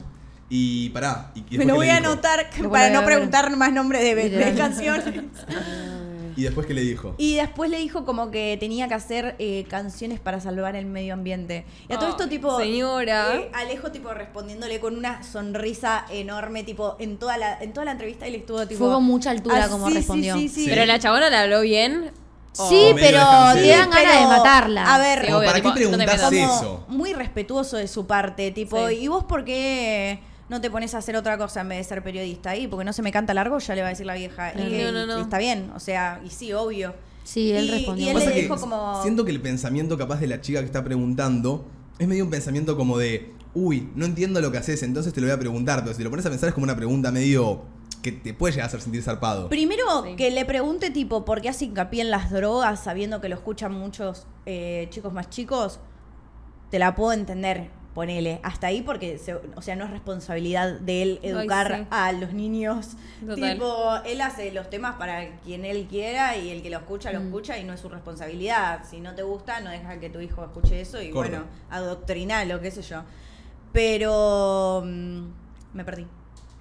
Y 0.53 0.89
pará. 0.91 1.33
Y, 1.35 1.59
Me 1.59 1.65
lo 1.65 1.75
voy 1.77 1.89
a 1.89 1.99
anotar 1.99 2.51
para 2.71 2.91
no 2.91 3.05
preguntar 3.05 3.55
más 3.57 3.73
nombres 3.73 4.03
de, 4.03 4.55
canciones. 4.57 5.05
Y 6.37 6.43
después 6.45 6.67
qué 6.67 6.75
le 6.75 6.83
dijo. 6.83 7.15
Y 7.19 7.37
después 7.37 7.71
le 7.71 7.79
dijo 7.79 8.05
como 8.05 8.31
que 8.31 8.57
tenía 8.61 8.89
que 8.89 8.95
hacer 8.95 9.37
eh, 9.39 9.65
canciones 9.69 10.21
para 10.21 10.41
salvar 10.41 10.77
el 10.77 10.87
medio 10.87 11.15
ambiente. 11.15 11.65
Y 11.89 11.93
a 11.95 11.99
todo 11.99 12.11
esto 12.11 12.29
tipo... 12.29 12.59
señora. 12.59 13.35
eh, 13.37 13.51
Alejo 13.55 13.91
tipo 13.93 14.13
respondiéndole 14.15 14.81
con 14.81 14.97
una 14.97 15.23
sonrisa 15.23 16.05
enorme, 16.11 16.63
tipo 16.65 16.97
en 16.99 17.19
toda 17.19 17.37
la, 17.37 17.59
en 17.61 17.73
toda 17.73 17.85
la 17.87 17.93
entrevista 17.93 18.27
él 18.27 18.35
estuvo 18.37 18.67
tipo... 18.67 18.85
Fue 18.85 18.95
con 18.95 19.05
mucha 19.05 19.31
altura 19.31 19.65
ah, 19.65 19.69
como 19.69 19.89
respondió. 19.89 20.35
Sí, 20.37 20.49
sí, 20.49 20.65
Sí. 20.65 20.67
Pero 20.71 20.85
la 20.87 20.99
chabona 20.99 21.31
le 21.31 21.37
habló 21.37 21.61
bien. 21.63 22.11
Sí, 22.53 22.93
pero 22.97 23.21
te 23.55 23.69
dan 23.69 23.91
ganas 23.91 24.21
de 24.21 24.27
matarla. 24.27 24.95
A 24.95 24.99
ver, 24.99 25.21
Sí, 25.21 25.27
Como, 25.27 25.39
obvio, 25.39 25.47
¿Para 25.49 25.63
tipo, 25.63 25.75
qué 25.75 25.85
no 25.85 25.91
como 25.91 26.57
eso? 26.57 26.85
muy 26.89 27.13
respetuoso 27.13 27.77
de 27.77 27.87
su 27.87 28.07
parte, 28.07 28.51
tipo, 28.51 28.89
Sí. 28.89 28.95
¿y 28.97 29.09
vos 29.09 29.25
por 29.25 29.45
qué 29.45 30.21
no 30.51 30.61
te 30.61 30.71
pones 30.71 30.95
a 30.95 30.99
hacer 30.99 31.17
otra 31.17 31.39
cosa 31.39 31.63
en 31.63 31.69
vez 31.71 31.79
de 31.79 31.85
ser 31.85 32.03
periodista? 32.03 32.55
Y 32.57 32.67
porque 32.69 32.85
no 32.85 32.93
se 32.93 33.01
me 33.03 33.11
canta 33.13 33.33
largo, 33.33 33.59
ya 33.59 33.75
le 33.75 33.81
va 33.81 33.87
a 33.87 33.91
decir 33.91 34.05
la 34.05 34.15
vieja. 34.15 34.53
Claro. 34.53 34.69
Y, 34.69 34.83
No, 34.83 34.93
no, 34.93 35.07
no. 35.07 35.19
y 35.19 35.23
está 35.23 35.39
bien, 35.39 35.71
o 35.75 35.81
sea, 35.81 36.21
y 36.25 36.29
sí, 36.31 36.53
obvio. 36.53 36.95
Sí, 37.25 37.53
él 37.53 37.67
Y- 37.67 37.71
respondió. 37.71 38.07
y 38.07 38.09
él 38.11 38.19
le 38.19 38.41
dijo 38.43 38.57
como... 38.57 39.01
Siento 39.03 39.25
que 39.25 39.31
el 39.31 39.41
pensamiento 39.41 39.97
capaz 39.97 40.21
de 40.21 40.27
la 40.27 40.41
chica 40.41 40.59
que 40.61 40.67
está 40.67 40.83
preguntando 40.85 41.67
es 41.99 42.07
medio 42.09 42.25
un 42.25 42.31
pensamiento 42.31 42.77
como 42.77 42.99
de, 42.99 43.33
uy, 43.55 43.89
no 43.95 44.05
entiendo 44.05 44.41
lo 44.41 44.51
que 44.51 44.59
haces, 44.59 44.83
entonces 44.83 45.13
te 45.13 45.21
lo 45.21 45.27
voy 45.29 45.35
a 45.35 45.39
preguntar. 45.39 45.83
Pero 45.85 45.95
si 45.95 46.03
lo 46.03 46.11
pones 46.11 46.27
a 46.27 46.31
pensar 46.31 46.49
es 46.49 46.55
como 46.55 46.65
una 46.65 46.77
pregunta 46.77 47.11
medio 47.13 47.63
que 48.03 48.11
te 48.13 48.33
puede 48.33 48.53
llegar 48.53 48.65
a 48.65 48.69
hacer 48.69 48.81
sentir 48.81 49.03
zarpado. 49.03 49.49
Primero, 49.51 49.85
Sí. 50.05 50.17
que 50.17 50.31
le 50.31 50.47
pregunte, 50.47 50.91
tipo, 50.91 51.25
¿por 51.27 51.43
qué 51.43 51.51
hace 51.51 51.67
hincapié 51.67 52.01
en 52.01 52.11
las 52.11 52.31
drogas 52.31 52.83
sabiendo 52.83 53.21
que 53.21 53.29
lo 53.29 53.35
escuchan 53.37 53.73
muchos 53.73 54.27
eh, 54.47 54.87
chicos 54.91 55.13
más 55.13 55.29
chicos? 55.29 55.79
Te 56.71 56.79
la 56.79 56.95
puedo 56.95 57.13
entender, 57.13 57.69
ponele. 58.01 58.41
Hasta 58.43 58.69
ahí 58.69 58.81
porque, 58.81 59.19
se- 59.19 59.35
o 59.35 59.61
sea, 59.63 59.77
no 59.77 59.85
es 59.85 59.91
responsabilidad 59.91 60.73
de 60.81 61.03
él 61.03 61.19
educar 61.23 61.77
sí. 61.81 61.87
a 61.91 62.13
los 62.13 62.33
niños. 62.33 62.97
Total. 63.27 63.53
Tipo, 63.53 63.95
él 64.07 64.21
hace 64.23 64.53
los 64.53 64.71
temas 64.71 64.97
para 64.97 65.39
quien 65.41 65.67
él 65.67 65.87
quiera 65.89 66.37
y 66.37 66.49
el 66.51 66.63
que 66.63 66.71
lo 66.71 66.79
escucha, 66.79 67.11
Mm. 67.11 67.15
lo 67.15 67.21
escucha 67.21 67.59
y 67.59 67.65
no 67.65 67.75
es 67.75 67.81
su 67.81 67.89
responsabilidad. 67.91 68.85
Si 68.91 69.01
no 69.01 69.15
te 69.15 69.23
gusta, 69.23 69.61
no 69.61 69.69
deja 69.71 70.01
que 70.01 70.09
tu 70.09 70.21
hijo 70.21 70.43
escuche 70.43 70.81
eso 70.81 71.01
y 71.03 71.11
Corta. 71.11 71.31
bueno, 71.31 71.45
adoctrinalo, 71.71 72.59
qué 72.61 72.71
sé 72.71 72.81
yo. 72.83 73.03
Pero... 73.73 74.83
mm, 74.85 75.21
me 75.75 75.85
perdí. 75.85 76.07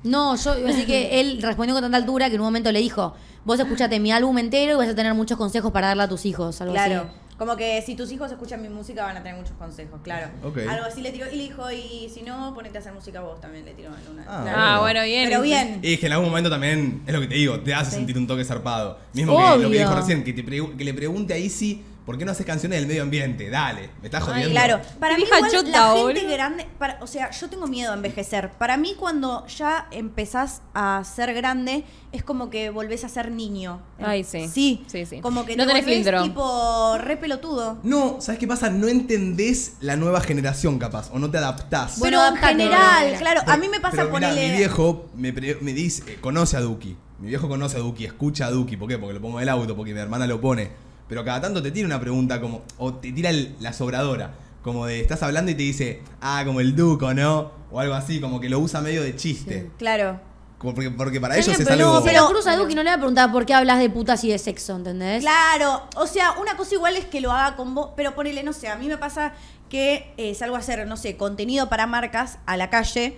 No, 0.04 0.36
yo 0.36 0.58
iba 0.58 0.70
a 0.70 0.72
decir 0.72 0.86
que 0.86 1.20
él 1.22 1.42
respondió 1.42 1.74
con 1.76 1.84
tanta 1.84 1.98
altura 1.98 2.30
que 2.30 2.36
en 2.36 2.42
un 2.42 2.48
momento 2.48 2.72
le 2.72 2.80
dijo, 2.80 3.14
vos 3.46 3.60
escuchate 3.60 4.00
mi 4.00 4.12
álbum 4.12 4.38
entero 4.38 4.74
y 4.74 4.76
vas 4.76 4.90
a 4.90 4.96
tener 4.96 5.14
muchos 5.14 5.38
consejos 5.38 5.72
para 5.72 5.88
darle 5.88 6.04
a 6.04 6.08
tus 6.08 6.26
hijos, 6.26 6.60
algo 6.62 6.74
Claro. 6.74 7.02
así. 7.02 7.29
Como 7.40 7.56
que 7.56 7.82
si 7.82 7.96
tus 7.96 8.12
hijos 8.12 8.30
escuchan 8.32 8.62
mi 8.62 8.68
música 8.70 9.04
van 9.06 9.16
a 9.18 9.24
tener 9.24 9.38
muchos 9.40 9.56
consejos, 9.58 10.00
claro. 10.04 10.28
Algo 10.44 10.86
así 10.86 11.02
le 11.02 11.12
tiró. 11.12 11.26
Y 11.32 11.38
le 11.38 11.44
dijo, 11.44 11.72
y 11.72 12.10
si 12.14 12.22
no, 12.22 12.54
ponete 12.54 12.78
a 12.78 12.82
hacer 12.82 12.92
música 12.94 13.22
vos 13.22 13.40
también, 13.40 13.64
le 13.64 13.74
tiró 13.74 13.88
en 13.90 14.12
una. 14.14 14.24
Ah, 14.28 14.42
Claro. 14.44 14.58
Ah, 14.62 14.80
bueno, 14.82 15.04
bien. 15.04 15.30
Pero 15.30 15.42
bien. 15.42 15.80
Y 15.82 15.94
es 15.94 16.00
que 16.02 16.08
en 16.08 16.12
algún 16.12 16.28
momento 16.28 16.50
también, 16.50 17.02
es 17.08 17.14
lo 17.14 17.22
que 17.22 17.28
te 17.28 17.36
digo, 17.36 17.62
te 17.62 17.74
hace 17.74 17.92
Sí. 17.92 17.96
sentir 17.98 18.18
un 18.18 18.28
toque 18.28 18.44
zarpado. 18.44 19.00
Mismo 19.14 19.36
que 19.38 19.42
lo 19.42 19.58
que 19.62 19.66
Obvio. 19.68 19.80
dijo 19.80 19.96
recién, 19.96 20.24
que, 20.24 20.34
te 20.34 20.46
pregu- 20.46 20.76
que 20.76 20.84
le 20.84 20.94
pregunte 20.94 21.34
a 21.34 21.38
Isi, 21.38 21.82
¿por 22.10 22.18
qué 22.18 22.26
no 22.26 22.32
haces 22.32 22.44
canciones 22.44 22.80
del 22.80 22.88
medio 22.88 23.04
ambiente? 23.04 23.52
Dale, 23.52 23.92
me 24.02 24.08
estás 24.08 24.24
jodiendo. 24.24 24.50
Claro, 24.50 24.82
para 25.00 25.16
mí 25.16 25.26
igual 25.26 25.44
chota, 25.52 25.94
la 25.94 25.96
gente 25.96 26.24
grande, 26.34 26.66
para, 26.80 26.98
o 27.02 27.06
sea, 27.06 27.30
yo 27.30 27.50
tengo 27.52 27.68
miedo 27.68 27.92
a 27.92 27.94
envejecer. 27.94 28.50
Para 28.54 28.78
mí 28.78 28.96
cuando 28.98 29.46
ya 29.46 29.88
empezás 29.92 30.64
a 30.74 31.04
ser 31.04 31.36
grande 31.36 31.84
es 32.12 32.24
como 32.24 32.50
que 32.50 32.72
volvés 32.72 33.04
a 33.04 33.10
ser 33.10 33.30
niño. 33.30 33.80
Ay, 34.00 34.24
sí. 34.24 34.48
Sí, 34.48 34.84
Sí, 34.88 35.06
sí. 35.06 35.22
Como 35.22 35.46
que 35.46 35.56
No 35.56 35.68
te 35.68 35.74
tenés 35.74 35.86
filtro. 35.86 36.24
tipo 36.24 36.98
re 36.98 37.16
pelotudo. 37.16 37.78
No, 37.84 38.20
¿sabes 38.22 38.40
qué 38.40 38.48
pasa? 38.48 38.72
No 38.72 38.88
entendés 38.88 39.74
la 39.80 39.96
nueva 39.96 40.20
generación 40.22 40.80
capaz, 40.80 41.12
o 41.14 41.20
no 41.20 41.30
te 41.30 41.38
adaptás. 41.38 42.00
Bueno, 42.00 42.22
Pero 42.24 42.36
en 42.38 42.44
general, 42.44 43.18
claro, 43.20 43.42
a 43.46 43.56
mí 43.58 43.70
me 43.70 43.80
pasa 43.80 43.98
Pero 43.98 44.08
mirá, 44.08 44.30
ponerle 44.30 44.50
mi 44.50 44.58
viejo 44.58 45.12
me 45.14 45.74
dice, 45.74 46.12
eh, 46.12 46.18
conoce 46.20 46.58
a 46.58 46.62
Duki. 46.62 46.98
Mi 47.20 47.28
viejo 47.28 47.48
conoce 47.48 47.78
a 47.78 47.82
Duki, 47.82 48.06
escucha 48.06 48.48
a 48.48 48.50
Duki. 48.50 48.78
¿Por 48.78 48.88
qué? 48.88 48.98
Porque 48.98 49.14
lo 49.14 49.22
pongo 49.22 49.38
en 49.38 49.44
el 49.44 49.50
auto, 49.50 49.76
porque 49.76 49.94
mi 49.94 50.00
hermana 50.00 50.26
lo 50.26 50.42
pone. 50.42 50.89
Pero 51.10 51.26
cada 51.26 51.42
tanto 51.42 51.62
te 51.62 51.72
tira 51.72 51.86
una 51.88 52.00
pregunta 52.00 52.40
como, 52.40 52.62
o 52.78 52.94
te 52.94 53.12
tira 53.12 53.30
el- 53.32 53.56
la 53.60 53.74
sobradora. 53.74 54.32
Como 54.64 54.86
de, 54.86 55.02
estás 55.02 55.22
hablando 55.24 55.52
y 55.52 55.56
te 55.56 55.64
dice, 55.64 56.02
ah, 56.22 56.44
como 56.46 56.60
el 56.62 56.76
Duco, 56.76 57.14
¿no? 57.14 57.52
O 57.72 57.80
algo 57.80 57.96
así, 57.96 58.22
como 58.22 58.40
que 58.40 58.48
lo 58.50 58.60
usa 58.60 58.80
medio 58.82 59.02
de 59.02 59.16
chiste. 59.16 59.72
Claro. 59.78 60.20
Como 60.58 60.74
porque, 60.76 60.92
porque 60.92 61.22
para 61.22 61.36
ellos 61.36 61.48
es 61.48 61.54
ejemplo, 61.62 61.74
algo... 61.74 62.00
no, 62.00 62.04
pero 62.06 62.28
Cruz 62.28 62.46
a 62.46 62.58
Duki 62.58 62.76
no 62.76 62.84
le 62.84 62.90
va 62.90 62.96
a 62.96 62.98
preguntar 62.98 63.32
por 63.32 63.46
qué 63.46 63.54
hablas 63.54 63.80
de 63.80 63.90
putas 63.90 64.22
y 64.26 64.30
de 64.30 64.38
sexo, 64.38 64.76
¿entendés? 64.76 65.22
Claro, 65.22 65.88
o 65.96 66.06
sea, 66.06 66.34
una 66.34 66.58
cosa 66.58 66.76
igual 66.76 66.98
es 66.98 67.06
que 67.06 67.22
lo 67.22 67.32
haga 67.32 67.56
con 67.56 67.74
vos, 67.74 67.92
pero 67.96 68.14
ponele, 68.14 68.44
no 68.44 68.52
sé, 68.52 68.68
a 68.68 68.76
mí 68.76 68.88
me 68.88 68.98
pasa 68.98 69.32
que 69.70 70.14
eh, 70.18 70.36
salgo 70.36 70.58
a 70.58 70.60
hacer, 70.60 70.86
no 70.86 70.98
sé, 70.98 71.16
contenido 71.16 71.70
para 71.70 71.88
marcas 71.88 72.40
a 72.46 72.58
la 72.58 72.70
calle 72.70 73.18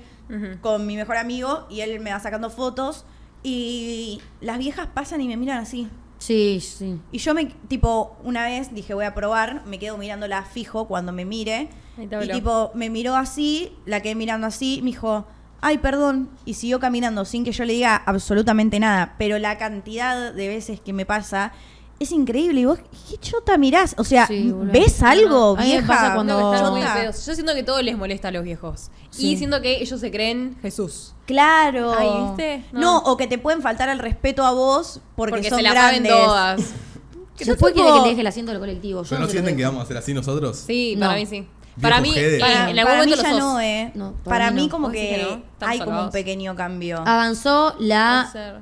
con 0.62 0.86
mi 0.86 0.95
mejor 0.95 1.17
amigo 1.17 1.65
y 1.69 1.81
él 1.81 2.00
me 2.00 2.12
va 2.12 2.19
sacando 2.19 2.50
fotos 2.51 3.05
y 3.43 4.21
las 4.39 4.60
viejas 4.60 4.88
pasan 4.93 5.19
y 5.21 5.27
me 5.27 5.36
miran 5.36 5.57
así. 5.57 5.89
Sí, 6.22 6.60
sí. 6.62 7.00
Y 7.12 7.18
yo 7.18 7.34
me, 7.34 7.46
tipo, 7.68 8.16
una 8.24 8.46
vez 8.46 8.72
dije 8.75 8.94
voy 8.94 9.06
a 9.06 9.16
probar, 9.16 9.66
me 9.66 9.80
quedo 9.80 9.98
mirándola 9.98 10.44
fijo 10.44 10.88
cuando 10.88 11.12
me 11.12 11.25
mire. 11.25 11.70
Y 11.98 12.28
tipo, 12.28 12.70
me 12.75 12.92
miró 12.92 13.16
así, 13.16 13.75
la 13.88 14.01
quedé 14.01 14.13
mirando 14.13 14.46
así, 14.46 14.82
me 14.84 14.92
dijo, 14.92 15.25
ay, 15.62 15.80
perdón, 15.80 16.30
y 16.46 16.54
siguió 16.54 16.80
caminando 16.80 17.25
sin 17.25 17.44
que 17.44 17.51
yo 17.51 17.66
le 17.66 17.74
diga 17.74 17.96
absolutamente 17.96 18.80
nada. 18.80 19.16
Pero 19.18 19.40
la 19.40 19.58
cantidad 19.58 20.32
de 20.32 20.48
veces 20.48 20.80
que 20.80 20.94
me 20.94 21.08
pasa 21.08 21.54
es 22.03 22.12
increíble. 22.12 22.62
Y 22.62 22.65
vos, 22.65 22.79
¿qué 23.10 23.17
chota 23.17 23.58
mirás? 23.58 23.96
O 23.98 24.03
sea, 24.03 24.27
Sí. 24.27 24.53
¿ves 24.55 25.01
algo, 25.03 25.55
me 25.55 25.65
vieja? 25.65 25.88
pasa 25.88 26.13
cuando- 26.13 26.39
No, 26.39 26.53
están 26.53 26.65
No. 26.74 26.77
muy 26.77 26.81
feos. 26.88 27.25
Yo 27.25 27.34
siento 27.34 27.53
que 27.53 27.63
todo 27.63 27.81
les 27.81 27.98
molesta 27.98 28.29
a 28.29 28.31
los 28.31 28.43
viejos. 28.43 28.89
Sí. 29.10 29.31
Y 29.31 29.38
siento 29.38 29.62
que 29.62 29.81
ellos 29.81 30.00
se 30.00 30.12
creen 30.12 30.58
Jesús. 30.62 31.13
Claro. 31.25 31.93
Ay, 31.98 32.10
¿viste? 32.27 32.65
No. 32.72 32.79
No. 32.81 32.98
o 33.00 33.17
que 33.17 33.27
te 33.27 33.38
pueden 33.38 33.62
faltar 33.62 33.89
al 33.89 34.00
respeto 34.00 34.46
a 34.46 34.51
vos 34.51 35.00
porque, 35.15 35.31
Porque, 35.36 35.50
son 35.50 35.58
se 35.58 35.63
la 35.63 35.72
grandes. 35.72 36.12
saben 36.12 36.25
todas. 36.25 36.62
Después 37.38 37.74
tipo- 37.74 37.84
quiere 37.86 37.98
que 37.98 38.03
te 38.03 38.10
deje 38.10 38.22
el 38.22 38.27
asiento 38.27 38.51
del 38.51 38.60
colectivo. 38.60 39.03
Yo 39.03 39.10
¿Pero 39.10 39.22
no 39.22 39.27
sienten 39.27 39.58
que 39.58 39.63
vamos 39.65 39.79
a 39.79 39.84
hacer 39.84 39.98
así 39.98 40.13
nosotros? 40.13 40.58
Sí, 40.58 40.96
No. 40.98 41.08
para 41.08 41.17
mí 41.20 41.25
sí. 41.25 41.48
Para 41.81 42.01
mí, 42.01 42.13
Para, 42.39 42.70
en 42.70 42.77
algún 42.79 42.93
para 42.93 43.05
mí 43.05 43.15
ya 43.15 43.34
no, 43.39 43.60
¿eh? 43.62 43.91
No, 43.96 44.12
para 44.12 44.24
para, 44.25 44.51
mí 44.51 44.62
mí 44.62 44.67
no. 44.67 44.72
como 44.72 44.88
¿Vos 44.88 44.93
decís 44.93 45.17
que, 45.17 45.24
no? 45.24 45.41
Hay 45.67 45.79
como 45.79 46.03
un 46.03 46.12
pequeño 46.12 46.53
cambio. 46.55 47.01
Avanzó 47.05 47.75
la 47.79 48.62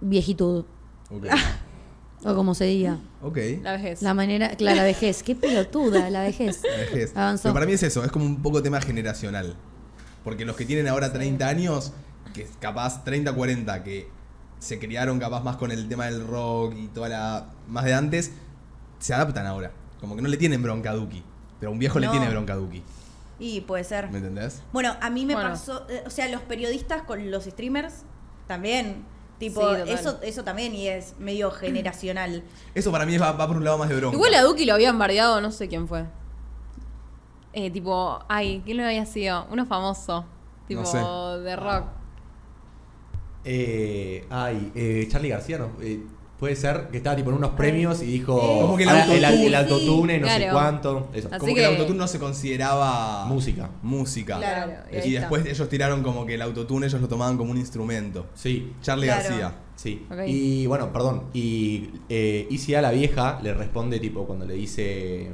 viejitud. 0.00 0.64
Ok. 1.10 1.26
O 2.24 2.34
como 2.34 2.54
se 2.54 2.64
diga. 2.64 2.98
Ok. 3.22 3.38
La 3.62 3.72
vejez. 3.72 4.02
La 4.02 4.14
manera. 4.14 4.50
Claro, 4.56 4.76
la 4.76 4.82
vejez. 4.84 5.22
Qué 5.22 5.34
pelotuda, 5.34 6.08
la 6.10 6.22
vejez. 6.22 6.62
La 6.62 6.76
vejez. 6.76 7.16
Avanzó. 7.16 7.42
Pero 7.44 7.54
para 7.54 7.66
mí 7.66 7.72
es 7.72 7.82
eso, 7.82 8.02
es 8.04 8.10
como 8.10 8.24
un 8.24 8.40
poco 8.42 8.62
tema 8.62 8.80
generacional. 8.80 9.54
Porque 10.24 10.44
los 10.44 10.56
que 10.56 10.64
tienen 10.64 10.88
ahora 10.88 11.12
30 11.12 11.46
años, 11.46 11.92
que 12.32 12.46
capaz 12.60 13.04
30, 13.04 13.32
40, 13.34 13.84
que 13.84 14.08
se 14.58 14.78
criaron 14.78 15.18
capaz 15.18 15.42
más 15.42 15.56
con 15.56 15.70
el 15.70 15.86
tema 15.88 16.06
del 16.06 16.26
rock 16.26 16.74
y 16.78 16.86
toda 16.88 17.08
la. 17.10 17.50
más 17.68 17.84
de 17.84 17.92
antes, 17.94 18.32
se 18.98 19.12
adaptan 19.12 19.46
ahora. 19.46 19.70
Como 20.00 20.16
que 20.16 20.22
no 20.22 20.28
le 20.28 20.36
tienen 20.38 20.62
bronca 20.62 20.90
a 20.90 20.94
Duki. 20.94 21.22
Pero 21.60 21.70
a 21.70 21.72
un 21.72 21.78
viejo 21.78 21.98
le 21.98 22.08
tiene 22.08 22.28
bronca 22.30 22.54
a 22.54 22.56
Duki. 22.56 22.82
Y 23.38 23.60
puede 23.62 23.84
ser. 23.84 24.10
¿Me 24.10 24.18
entendés? 24.18 24.62
Bueno, 24.72 24.96
a 25.00 25.10
mí 25.10 25.26
me 25.26 25.34
Bueno. 25.34 25.50
pasó, 25.50 25.86
eh, 25.90 26.02
o 26.06 26.10
sea, 26.10 26.28
los 26.28 26.40
periodistas 26.42 27.02
con 27.02 27.30
los 27.30 27.44
streamers 27.44 28.02
también. 28.46 29.04
Tipo, 29.38 29.74
Sí, 29.74 29.90
eso, 29.90 30.20
eso 30.22 30.44
también 30.44 30.74
y 30.74 30.86
es 30.88 31.14
medio 31.18 31.50
generacional. 31.50 32.44
Eso 32.74 32.92
para 32.92 33.04
mí 33.04 33.18
va, 33.18 33.32
va 33.32 33.46
por 33.46 33.56
un 33.56 33.64
lado 33.64 33.78
más 33.78 33.88
de 33.88 33.96
bronca. 33.96 34.16
Igual 34.16 34.34
a 34.34 34.42
Duki 34.42 34.64
lo 34.64 34.74
habían 34.74 34.98
bardeado, 34.98 35.40
no 35.40 35.50
sé 35.50 35.68
quién 35.68 35.88
fue. 35.88 36.04
Eh, 37.52 37.70
tipo, 37.70 38.20
ay, 38.28 38.62
¿quién 38.64 38.76
lo 38.78 38.84
había 38.84 39.04
sido? 39.06 39.46
Uno 39.50 39.66
famoso. 39.66 40.24
Tipo, 40.68 40.80
No 40.82 40.86
sé. 40.86 40.98
de 41.42 41.56
rock. 41.56 41.84
Eh, 43.44 44.26
ay, 44.30 44.72
eh, 44.74 45.06
Charlie 45.10 45.28
García, 45.28 45.58
¿no? 45.58 45.70
Eh, 45.80 46.00
puede 46.38 46.56
ser 46.56 46.88
que 46.90 46.96
estaba 46.98 47.16
tipo 47.16 47.30
en 47.30 47.36
unos 47.36 47.50
premios 47.50 48.02
y 48.02 48.06
dijo 48.06 48.38
Como 48.38 48.76
que 48.76 48.82
el 48.82 48.88
"Ah, 48.90 49.02
autotune". 49.04 49.46
el 49.46 49.54
autotune, 49.54 50.18
no 50.20 50.28
sé 50.28 50.48
cuánto. 50.52 51.08
Eso. 51.14 51.28
Así 51.30 51.38
como 51.40 51.54
que, 51.54 51.60
el 51.64 51.70
autotune 51.70 51.98
no 51.98 52.08
se 52.08 52.18
consideraba 52.18 53.24
Música. 53.26 53.70
Música. 53.82 54.38
Claro. 54.38 54.72
y 55.04 55.10
después 55.12 55.46
ellos 55.46 55.68
tiraron 55.68 56.02
como 56.02 56.26
que 56.26 56.34
el 56.34 56.42
autotune 56.42 56.86
ellos 56.86 57.00
lo 57.00 57.08
tomaban 57.08 57.36
como 57.36 57.50
un 57.50 57.58
instrumento. 57.58 58.26
Sí, 58.34 58.72
Charlie 58.82 59.06
Claro. 59.06 59.22
García. 59.28 59.54
sí. 59.76 60.06
Y 60.26 60.66
bueno, 60.66 60.92
perdón. 60.92 61.24
Y 61.32 61.90
eh, 62.08 62.46
Isia, 62.50 62.82
la 62.82 62.90
vieja, 62.90 63.38
le 63.42 63.54
responde 63.54 63.98
tipo 64.00 64.26
cuando 64.26 64.44
le 64.46 64.54
dice. 64.54 65.30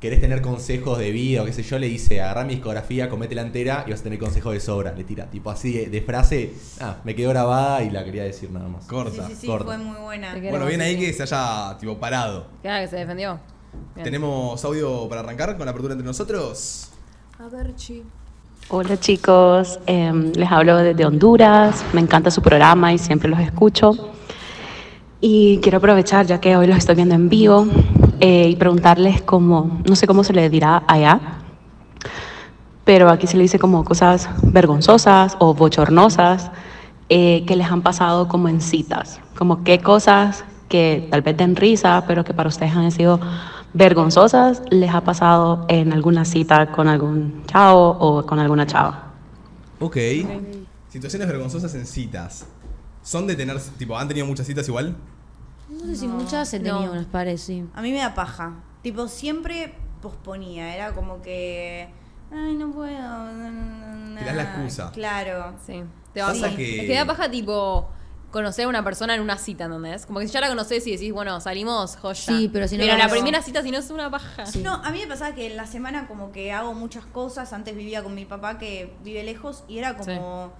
¿Querés 0.00 0.18
tener 0.22 0.40
consejos 0.40 0.98
de 0.98 1.10
vida 1.10 1.42
o 1.42 1.44
qué 1.44 1.52
sé 1.52 1.62
yo? 1.62 1.78
Le 1.78 1.86
dice, 1.86 2.22
agarrá 2.22 2.42
mi 2.44 2.54
discografía, 2.54 3.10
cométela 3.10 3.42
entera 3.42 3.84
y 3.86 3.90
vas 3.90 4.00
a 4.00 4.04
tener 4.04 4.18
consejos 4.18 4.54
de 4.54 4.60
sobra. 4.60 4.92
Le 4.92 5.04
tira, 5.04 5.26
tipo 5.26 5.50
así 5.50 5.72
de, 5.72 5.86
de 5.90 6.00
frase. 6.00 6.54
Ah, 6.80 6.96
me 7.04 7.14
quedó 7.14 7.28
grabada 7.28 7.82
y 7.82 7.90
la 7.90 8.02
quería 8.02 8.24
decir 8.24 8.50
nada 8.50 8.66
más. 8.66 8.86
Corta. 8.86 9.26
Sí, 9.26 9.34
sí, 9.34 9.40
sí, 9.42 9.46
corta. 9.46 9.66
fue 9.66 9.76
muy 9.76 9.98
buena. 10.00 10.34
Bueno, 10.48 10.64
bien 10.64 10.80
ahí 10.80 10.98
que 10.98 11.12
se 11.12 11.22
haya 11.24 11.76
tipo 11.78 11.98
parado. 11.98 12.46
Claro, 12.62 12.82
que 12.82 12.88
se 12.88 12.96
defendió. 12.96 13.38
Bien. 13.94 14.04
¿Tenemos 14.04 14.64
audio 14.64 15.06
para 15.06 15.20
arrancar 15.20 15.54
con 15.58 15.66
la 15.66 15.72
apertura 15.72 15.92
entre 15.92 16.06
nosotros? 16.06 16.88
A 17.38 17.48
ver, 17.48 17.74
chi. 17.76 18.02
Hola 18.70 18.98
chicos, 18.98 19.80
Em, 19.84 20.32
les 20.32 20.50
hablo 20.50 20.78
desde 20.78 21.04
Honduras, 21.04 21.84
me 21.92 22.00
encanta 22.00 22.30
su 22.30 22.40
programa 22.40 22.92
y 22.94 22.98
siempre 22.98 23.28
los 23.28 23.40
escucho. 23.40 24.12
Y 25.20 25.58
quiero 25.58 25.76
aprovechar, 25.78 26.24
ya 26.26 26.40
que 26.40 26.56
hoy 26.56 26.66
los 26.66 26.78
estoy 26.78 26.94
viendo 26.94 27.14
en 27.14 27.28
vivo, 27.28 27.66
eh, 28.20 28.48
y 28.48 28.56
preguntarles 28.56 29.22
cómo, 29.22 29.80
no 29.88 29.96
sé 29.96 30.06
cómo 30.06 30.24
se 30.24 30.32
les 30.32 30.50
dirá 30.50 30.82
allá, 30.86 31.20
pero 32.84 33.08
aquí 33.08 33.26
se 33.26 33.36
le 33.36 33.44
dice 33.44 33.58
como 33.58 33.84
cosas 33.84 34.28
vergonzosas 34.42 35.36
o 35.38 35.54
bochornosas 35.54 36.50
eh, 37.08 37.44
que 37.46 37.56
les 37.56 37.70
han 37.70 37.82
pasado 37.82 38.28
como 38.28 38.48
en 38.48 38.60
citas, 38.60 39.20
como 39.36 39.64
qué 39.64 39.80
cosas 39.80 40.44
que 40.68 41.08
tal 41.10 41.22
vez 41.22 41.36
den 41.36 41.56
risa, 41.56 42.04
pero 42.06 42.24
que 42.24 42.32
para 42.32 42.48
ustedes 42.48 42.72
han 42.74 42.90
sido 42.92 43.20
vergonzosas, 43.72 44.62
les 44.70 44.92
ha 44.94 45.02
pasado 45.02 45.64
en 45.68 45.92
alguna 45.92 46.24
cita 46.24 46.70
con 46.72 46.88
algún 46.88 47.44
chavo 47.46 47.96
o 47.98 48.24
con 48.26 48.38
alguna 48.38 48.66
chava. 48.66 49.12
Ok. 49.80 49.96
Situaciones 50.88 51.28
vergonzosas 51.28 51.74
en 51.74 51.86
citas. 51.86 52.46
¿Son 53.02 53.26
de 53.26 53.34
tener, 53.34 53.58
tipo, 53.78 53.96
han 53.96 54.08
tenido 54.08 54.26
muchas 54.26 54.46
citas 54.46 54.68
igual? 54.68 54.96
No 55.70 55.86
sé 55.86 55.96
si 55.96 56.08
muchas 56.08 56.52
he 56.52 56.58
tenido 56.58 56.84
no. 56.86 56.92
unas 56.92 57.06
pares, 57.06 57.40
sí. 57.42 57.64
A 57.74 57.82
mí 57.82 57.92
me 57.92 57.98
da 57.98 58.14
paja. 58.14 58.54
Tipo, 58.82 59.08
siempre 59.08 59.74
posponía. 60.02 60.74
Era 60.74 60.92
como 60.92 61.22
que. 61.22 61.88
Ay, 62.32 62.54
no 62.54 62.70
puedo. 62.70 62.90
Tirás 64.18 64.36
la 64.36 64.42
excusa. 64.42 64.90
Claro. 64.92 65.54
Sí. 65.66 65.82
Te 66.12 66.20
Pasa 66.20 66.42
vas 66.42 66.52
a- 66.52 66.56
que- 66.56 66.80
Es 66.82 66.86
que 66.86 66.94
da 66.94 67.04
paja, 67.06 67.30
tipo, 67.30 67.88
conocer 68.30 68.64
a 68.64 68.68
una 68.68 68.82
persona 68.84 69.14
en 69.14 69.20
una 69.20 69.36
cita, 69.38 69.64
¿entendés? 69.64 70.06
Como 70.06 70.18
que 70.20 70.26
si 70.26 70.32
ya 70.32 70.40
la 70.40 70.48
conoces 70.48 70.86
y 70.86 70.92
decís, 70.92 71.12
bueno, 71.12 71.40
salimos, 71.40 71.96
joya. 71.96 72.14
Sí, 72.14 72.48
pero 72.52 72.68
si 72.68 72.76
no 72.76 72.82
Pero 72.84 72.96
la 72.96 73.06
la 73.06 73.10
primera 73.10 73.42
cita, 73.42 73.62
si 73.62 73.70
no 73.70 73.78
es 73.78 73.90
una 73.90 74.10
paja. 74.10 74.46
Sí. 74.46 74.60
No, 74.62 74.74
a 74.74 74.90
mí 74.90 75.00
me 75.00 75.06
pasaba 75.06 75.34
que 75.34 75.46
en 75.46 75.56
la 75.56 75.66
semana 75.66 76.06
como 76.06 76.30
que 76.32 76.52
hago 76.52 76.74
muchas 76.74 77.04
cosas. 77.06 77.52
Antes 77.52 77.76
vivía 77.76 78.02
con 78.02 78.14
mi 78.14 78.24
papá 78.24 78.58
que 78.58 78.92
vive 79.04 79.22
lejos 79.24 79.64
y 79.68 79.78
era 79.78 79.96
como 79.96 80.52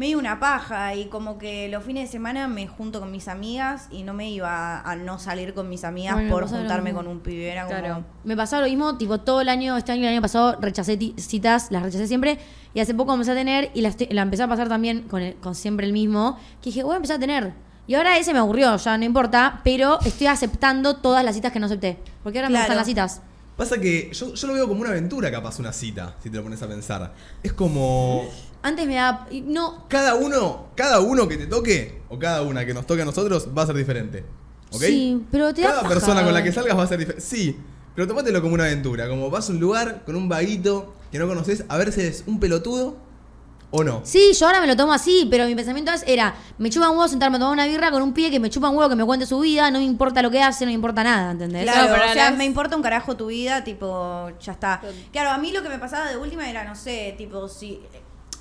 medio 0.00 0.18
una 0.18 0.40
paja 0.40 0.94
y 0.94 1.08
como 1.08 1.36
que 1.36 1.68
los 1.68 1.84
fines 1.84 2.08
de 2.08 2.10
semana 2.12 2.48
me 2.48 2.66
junto 2.66 3.00
con 3.00 3.12
mis 3.12 3.28
amigas 3.28 3.86
y 3.90 4.02
no 4.02 4.14
me 4.14 4.30
iba 4.30 4.80
a 4.80 4.96
no 4.96 5.18
salir 5.18 5.52
con 5.52 5.68
mis 5.68 5.84
amigas 5.84 6.14
Bueno, 6.14 6.30
por 6.30 6.48
juntarme 6.48 6.94
con 6.94 7.06
un 7.06 7.20
pibe. 7.20 7.52
Era 7.52 7.66
como... 7.66 7.78
Claro. 7.78 8.04
Me 8.24 8.34
pasaba 8.34 8.62
lo 8.62 8.68
mismo, 8.68 8.96
tipo, 8.96 9.20
todo 9.20 9.42
el 9.42 9.50
año, 9.50 9.76
este 9.76 9.92
año 9.92 10.00
y 10.00 10.06
el 10.06 10.12
año 10.14 10.22
pasado, 10.22 10.56
rechacé 10.58 10.98
citas, 11.18 11.70
las 11.70 11.82
rechacé 11.82 12.06
siempre. 12.06 12.38
Y 12.72 12.80
hace 12.80 12.94
poco 12.94 13.12
empecé 13.12 13.32
a 13.32 13.34
tener, 13.34 13.70
y 13.74 13.82
la, 13.82 14.22
empecé 14.22 14.42
a 14.42 14.48
pasar 14.48 14.70
también 14.70 15.02
con, 15.02 15.20
el- 15.20 15.34
con 15.34 15.54
siempre 15.54 15.86
el 15.86 15.92
mismo, 15.92 16.38
que 16.62 16.70
dije, 16.70 16.82
voy 16.82 16.94
a 16.94 16.96
empezar 16.96 17.16
a 17.18 17.20
tener. 17.20 17.52
Y 17.86 17.94
ahora 17.94 18.16
ese 18.16 18.32
me 18.32 18.38
aburrió, 18.38 18.74
ya 18.78 18.96
no 18.96 19.04
importa, 19.04 19.60
pero 19.64 20.00
estoy 20.00 20.28
aceptando 20.28 20.96
todas 20.96 21.22
las 21.24 21.34
citas 21.34 21.52
que 21.52 21.60
no 21.60 21.66
acepté. 21.66 21.98
Porque 22.22 22.38
ahora 22.38 22.48
me 22.48 22.56
gustan 22.58 22.76
las 22.78 22.86
citas. 22.86 23.20
Pasa 23.56 23.78
que 23.78 24.10
yo, 24.14 24.32
yo 24.32 24.46
lo 24.48 24.54
veo 24.54 24.66
como 24.66 24.80
una 24.80 24.88
aventura 24.90 25.30
capaz 25.30 25.58
una 25.58 25.74
cita, 25.74 26.14
si 26.22 26.30
te 26.30 26.38
lo 26.38 26.42
pones 26.42 26.62
a 26.62 26.68
pensar. 26.68 27.12
Es 27.42 27.52
como 27.52 28.24
Antes 28.62 28.86
me 28.86 28.94
da. 28.96 29.26
y 29.30 29.40
No. 29.40 29.86
cada 29.88 30.14
uno, 30.14 30.66
cada 30.74 31.00
uno 31.00 31.26
que 31.28 31.36
te 31.36 31.46
toque, 31.46 32.02
o 32.08 32.18
cada 32.18 32.42
una 32.42 32.64
que 32.66 32.74
nos 32.74 32.86
toque 32.86 33.02
a 33.02 33.04
nosotros, 33.04 33.48
va 33.56 33.62
a 33.62 33.66
ser 33.66 33.76
diferente. 33.76 34.24
¿Ok? 34.72 34.82
Sí, 34.82 35.24
pero 35.30 35.52
te 35.54 35.62
da 35.62 35.68
Cada 35.68 35.82
paja. 35.82 35.94
persona 35.94 36.22
con 36.24 36.32
la 36.34 36.42
que 36.42 36.52
salgas 36.52 36.76
va 36.78 36.82
a 36.84 36.86
ser 36.86 36.98
diferente. 36.98 37.24
Sí, 37.24 37.56
pero 37.94 38.06
tomátelo 38.06 38.40
como 38.42 38.54
una 38.54 38.64
aventura. 38.64 39.08
Como 39.08 39.30
vas 39.30 39.48
a 39.48 39.52
un 39.52 39.60
lugar 39.60 40.02
con 40.04 40.14
un 40.14 40.28
vaguito 40.28 40.94
que 41.10 41.18
no 41.18 41.26
conoces, 41.26 41.64
a 41.68 41.76
ver 41.78 41.90
si 41.92 42.02
es 42.02 42.22
un 42.26 42.38
pelotudo 42.38 42.96
o 43.72 43.82
no. 43.84 44.00
Sí, 44.04 44.32
yo 44.32 44.46
ahora 44.46 44.60
me 44.60 44.66
lo 44.66 44.76
tomo 44.76 44.92
así, 44.92 45.26
pero 45.30 45.46
mi 45.46 45.54
pensamiento 45.54 45.92
era, 46.06 46.34
me 46.58 46.70
chupa 46.70 46.88
un 46.90 46.96
huevo 46.98 47.08
sentarme 47.08 47.36
a 47.36 47.40
tomar 47.40 47.52
una 47.54 47.66
birra 47.66 47.90
con 47.92 48.02
un 48.02 48.12
pie 48.12 48.30
que 48.30 48.40
me 48.40 48.50
chupa 48.50 48.68
un 48.68 48.76
huevo 48.76 48.88
que 48.90 48.96
me 48.96 49.04
cuente 49.04 49.26
su 49.26 49.38
vida, 49.40 49.70
no 49.70 49.78
me 49.78 49.84
importa 49.84 50.22
lo 50.22 50.30
que 50.30 50.42
hace, 50.42 50.64
no 50.64 50.70
me 50.70 50.74
importa 50.74 51.02
nada, 51.04 51.30
¿entendés? 51.32 51.62
Claro, 51.64 51.88
pero 51.92 52.10
o 52.10 52.12
sea, 52.12 52.30
las- 52.30 52.38
me 52.38 52.44
importa 52.44 52.74
un 52.76 52.82
carajo 52.82 53.16
tu 53.16 53.26
vida, 53.26 53.62
tipo, 53.62 54.28
ya 54.40 54.52
está. 54.52 54.80
Claro, 55.12 55.30
a 55.30 55.38
mí 55.38 55.52
lo 55.52 55.62
que 55.62 55.68
me 55.68 55.78
pasaba 55.78 56.08
de 56.08 56.16
última 56.16 56.48
era, 56.50 56.64
no 56.64 56.74
sé, 56.74 57.14
tipo, 57.16 57.46
si 57.48 57.80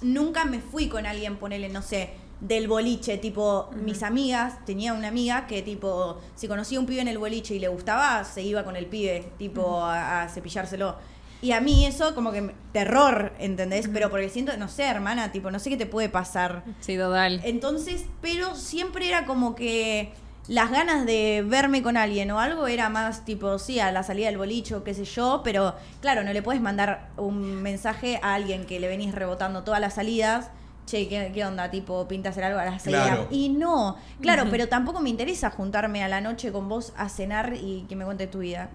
nunca 0.01 0.45
me 0.45 0.59
fui 0.59 0.87
con 0.89 1.05
alguien, 1.05 1.37
ponele, 1.37 1.69
no 1.69 1.81
sé, 1.81 2.11
del 2.41 2.67
boliche, 2.67 3.17
tipo, 3.17 3.69
mis 3.83 4.01
amigas, 4.03 4.63
tenía 4.65 4.93
una 4.93 5.09
amiga 5.09 5.45
que, 5.45 5.61
tipo, 5.61 6.19
si 6.35 6.47
conocía 6.47 6.79
un 6.79 6.85
pibe 6.85 7.01
en 7.01 7.09
el 7.09 7.17
boliche 7.17 7.55
y 7.55 7.59
le 7.59 7.67
gustaba, 7.67 8.23
se 8.23 8.41
iba 8.41 8.63
con 8.63 8.75
el 8.75 8.85
pibe, 8.85 9.31
tipo, 9.37 9.83
a, 9.83 10.23
a 10.23 10.29
cepillárselo. 10.29 10.95
Y 11.41 11.53
a 11.53 11.61
mí 11.61 11.85
eso 11.85 12.15
como 12.15 12.31
que 12.31 12.53
terror, 12.73 13.33
¿entendés? 13.39 13.89
Pero 13.91 14.09
porque 14.09 14.29
siento, 14.29 14.55
no 14.57 14.67
sé, 14.67 14.83
hermana, 14.83 15.31
tipo, 15.31 15.51
no 15.51 15.59
sé 15.59 15.69
qué 15.69 15.77
te 15.77 15.85
puede 15.85 16.09
pasar. 16.09 16.63
Sí, 16.81 16.97
total. 16.97 17.41
Entonces, 17.43 18.05
pero 18.21 18.55
siempre 18.55 19.07
era 19.07 19.25
como 19.25 19.55
que 19.55 20.11
las 20.49 20.71
ganas 20.71 21.05
de 21.05 21.45
verme 21.47 21.83
con 21.83 21.95
alguien 21.95 22.31
o 22.31 22.39
algo 22.39 22.67
era 22.67 22.89
más 22.89 23.23
tipo, 23.23 23.59
sí, 23.59 23.79
a 23.79 23.91
la 23.91 24.01
salida 24.01 24.25
del 24.27 24.37
bolicho, 24.39 24.83
qué 24.83 24.95
sé 24.95 25.05
yo, 25.05 25.41
pero 25.43 25.75
claro, 26.01 26.23
no 26.23 26.33
le 26.33 26.41
puedes 26.41 26.59
mandar 26.59 27.11
un 27.17 27.61
mensaje 27.61 28.19
a 28.23 28.33
alguien 28.33 28.65
que 28.65 28.79
le 28.79 28.87
venís 28.87 29.13
rebotando 29.13 29.63
todas 29.63 29.79
las 29.79 29.93
salidas. 29.93 30.49
Che, 30.87 31.07
¿qué, 31.07 31.31
qué 31.35 31.45
onda? 31.45 31.69
Tipo, 31.69 32.07
pinta 32.07 32.29
hacer 32.29 32.45
algo 32.45 32.57
a 32.57 32.65
las 32.65 32.81
salida. 32.81 33.03
Claro. 33.05 33.27
Y 33.29 33.49
no, 33.49 33.95
claro, 34.21 34.45
pero 34.49 34.67
tampoco 34.67 35.01
me 35.01 35.11
interesa 35.11 35.51
juntarme 35.51 36.03
a 36.03 36.07
la 36.07 36.19
noche 36.19 36.51
con 36.51 36.67
vos 36.67 36.93
a 36.97 37.09
cenar 37.09 37.53
y 37.53 37.85
que 37.87 37.95
me 37.95 38.03
cuente 38.03 38.25
tu 38.25 38.39
vida. 38.39 38.71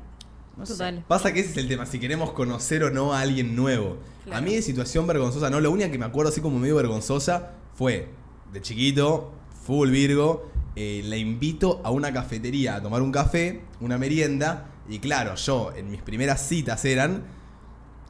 No 0.56 0.66
sé. 0.66 0.74
Total. 0.74 1.04
Pasa 1.08 1.32
que 1.32 1.40
ese 1.40 1.50
es 1.50 1.56
el 1.56 1.66
tema, 1.66 1.86
si 1.86 1.98
queremos 1.98 2.30
conocer 2.30 2.84
o 2.84 2.90
no 2.90 3.14
a 3.14 3.20
alguien 3.20 3.56
nuevo. 3.56 3.96
A 4.30 4.40
mí 4.40 4.54
de 4.54 4.62
situación 4.62 5.08
vergonzosa, 5.08 5.50
no, 5.50 5.60
la 5.60 5.70
única 5.70 5.90
que 5.90 5.98
me 5.98 6.06
acuerdo 6.06 6.30
así 6.30 6.40
como 6.40 6.60
medio 6.60 6.76
vergonzosa 6.76 7.50
fue 7.74 8.10
de 8.52 8.62
chiquito, 8.62 9.32
full 9.66 9.90
Virgo, 9.90 10.54
eh, 10.76 11.02
la 11.04 11.16
invito 11.16 11.80
a 11.84 11.90
una 11.90 12.12
cafetería 12.12 12.76
a 12.76 12.82
tomar 12.82 13.02
un 13.02 13.12
café, 13.12 13.60
una 13.80 13.98
merienda, 13.98 14.66
y 14.88 14.98
claro, 14.98 15.34
yo 15.36 15.72
en 15.76 15.90
mis 15.90 16.02
primeras 16.02 16.46
citas 16.46 16.84
eran, 16.84 17.22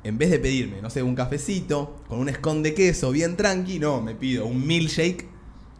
en 0.02 0.18
vez 0.18 0.30
de 0.30 0.38
pedirme, 0.38 0.80
no 0.82 0.90
sé, 0.90 1.02
un 1.02 1.14
cafecito 1.14 2.02
con 2.08 2.18
un 2.18 2.28
esconde 2.28 2.74
queso 2.74 3.10
bien 3.10 3.36
tranqui, 3.36 3.78
no, 3.78 4.00
me 4.00 4.14
pido 4.14 4.46
un 4.46 4.66
milkshake 4.66 5.28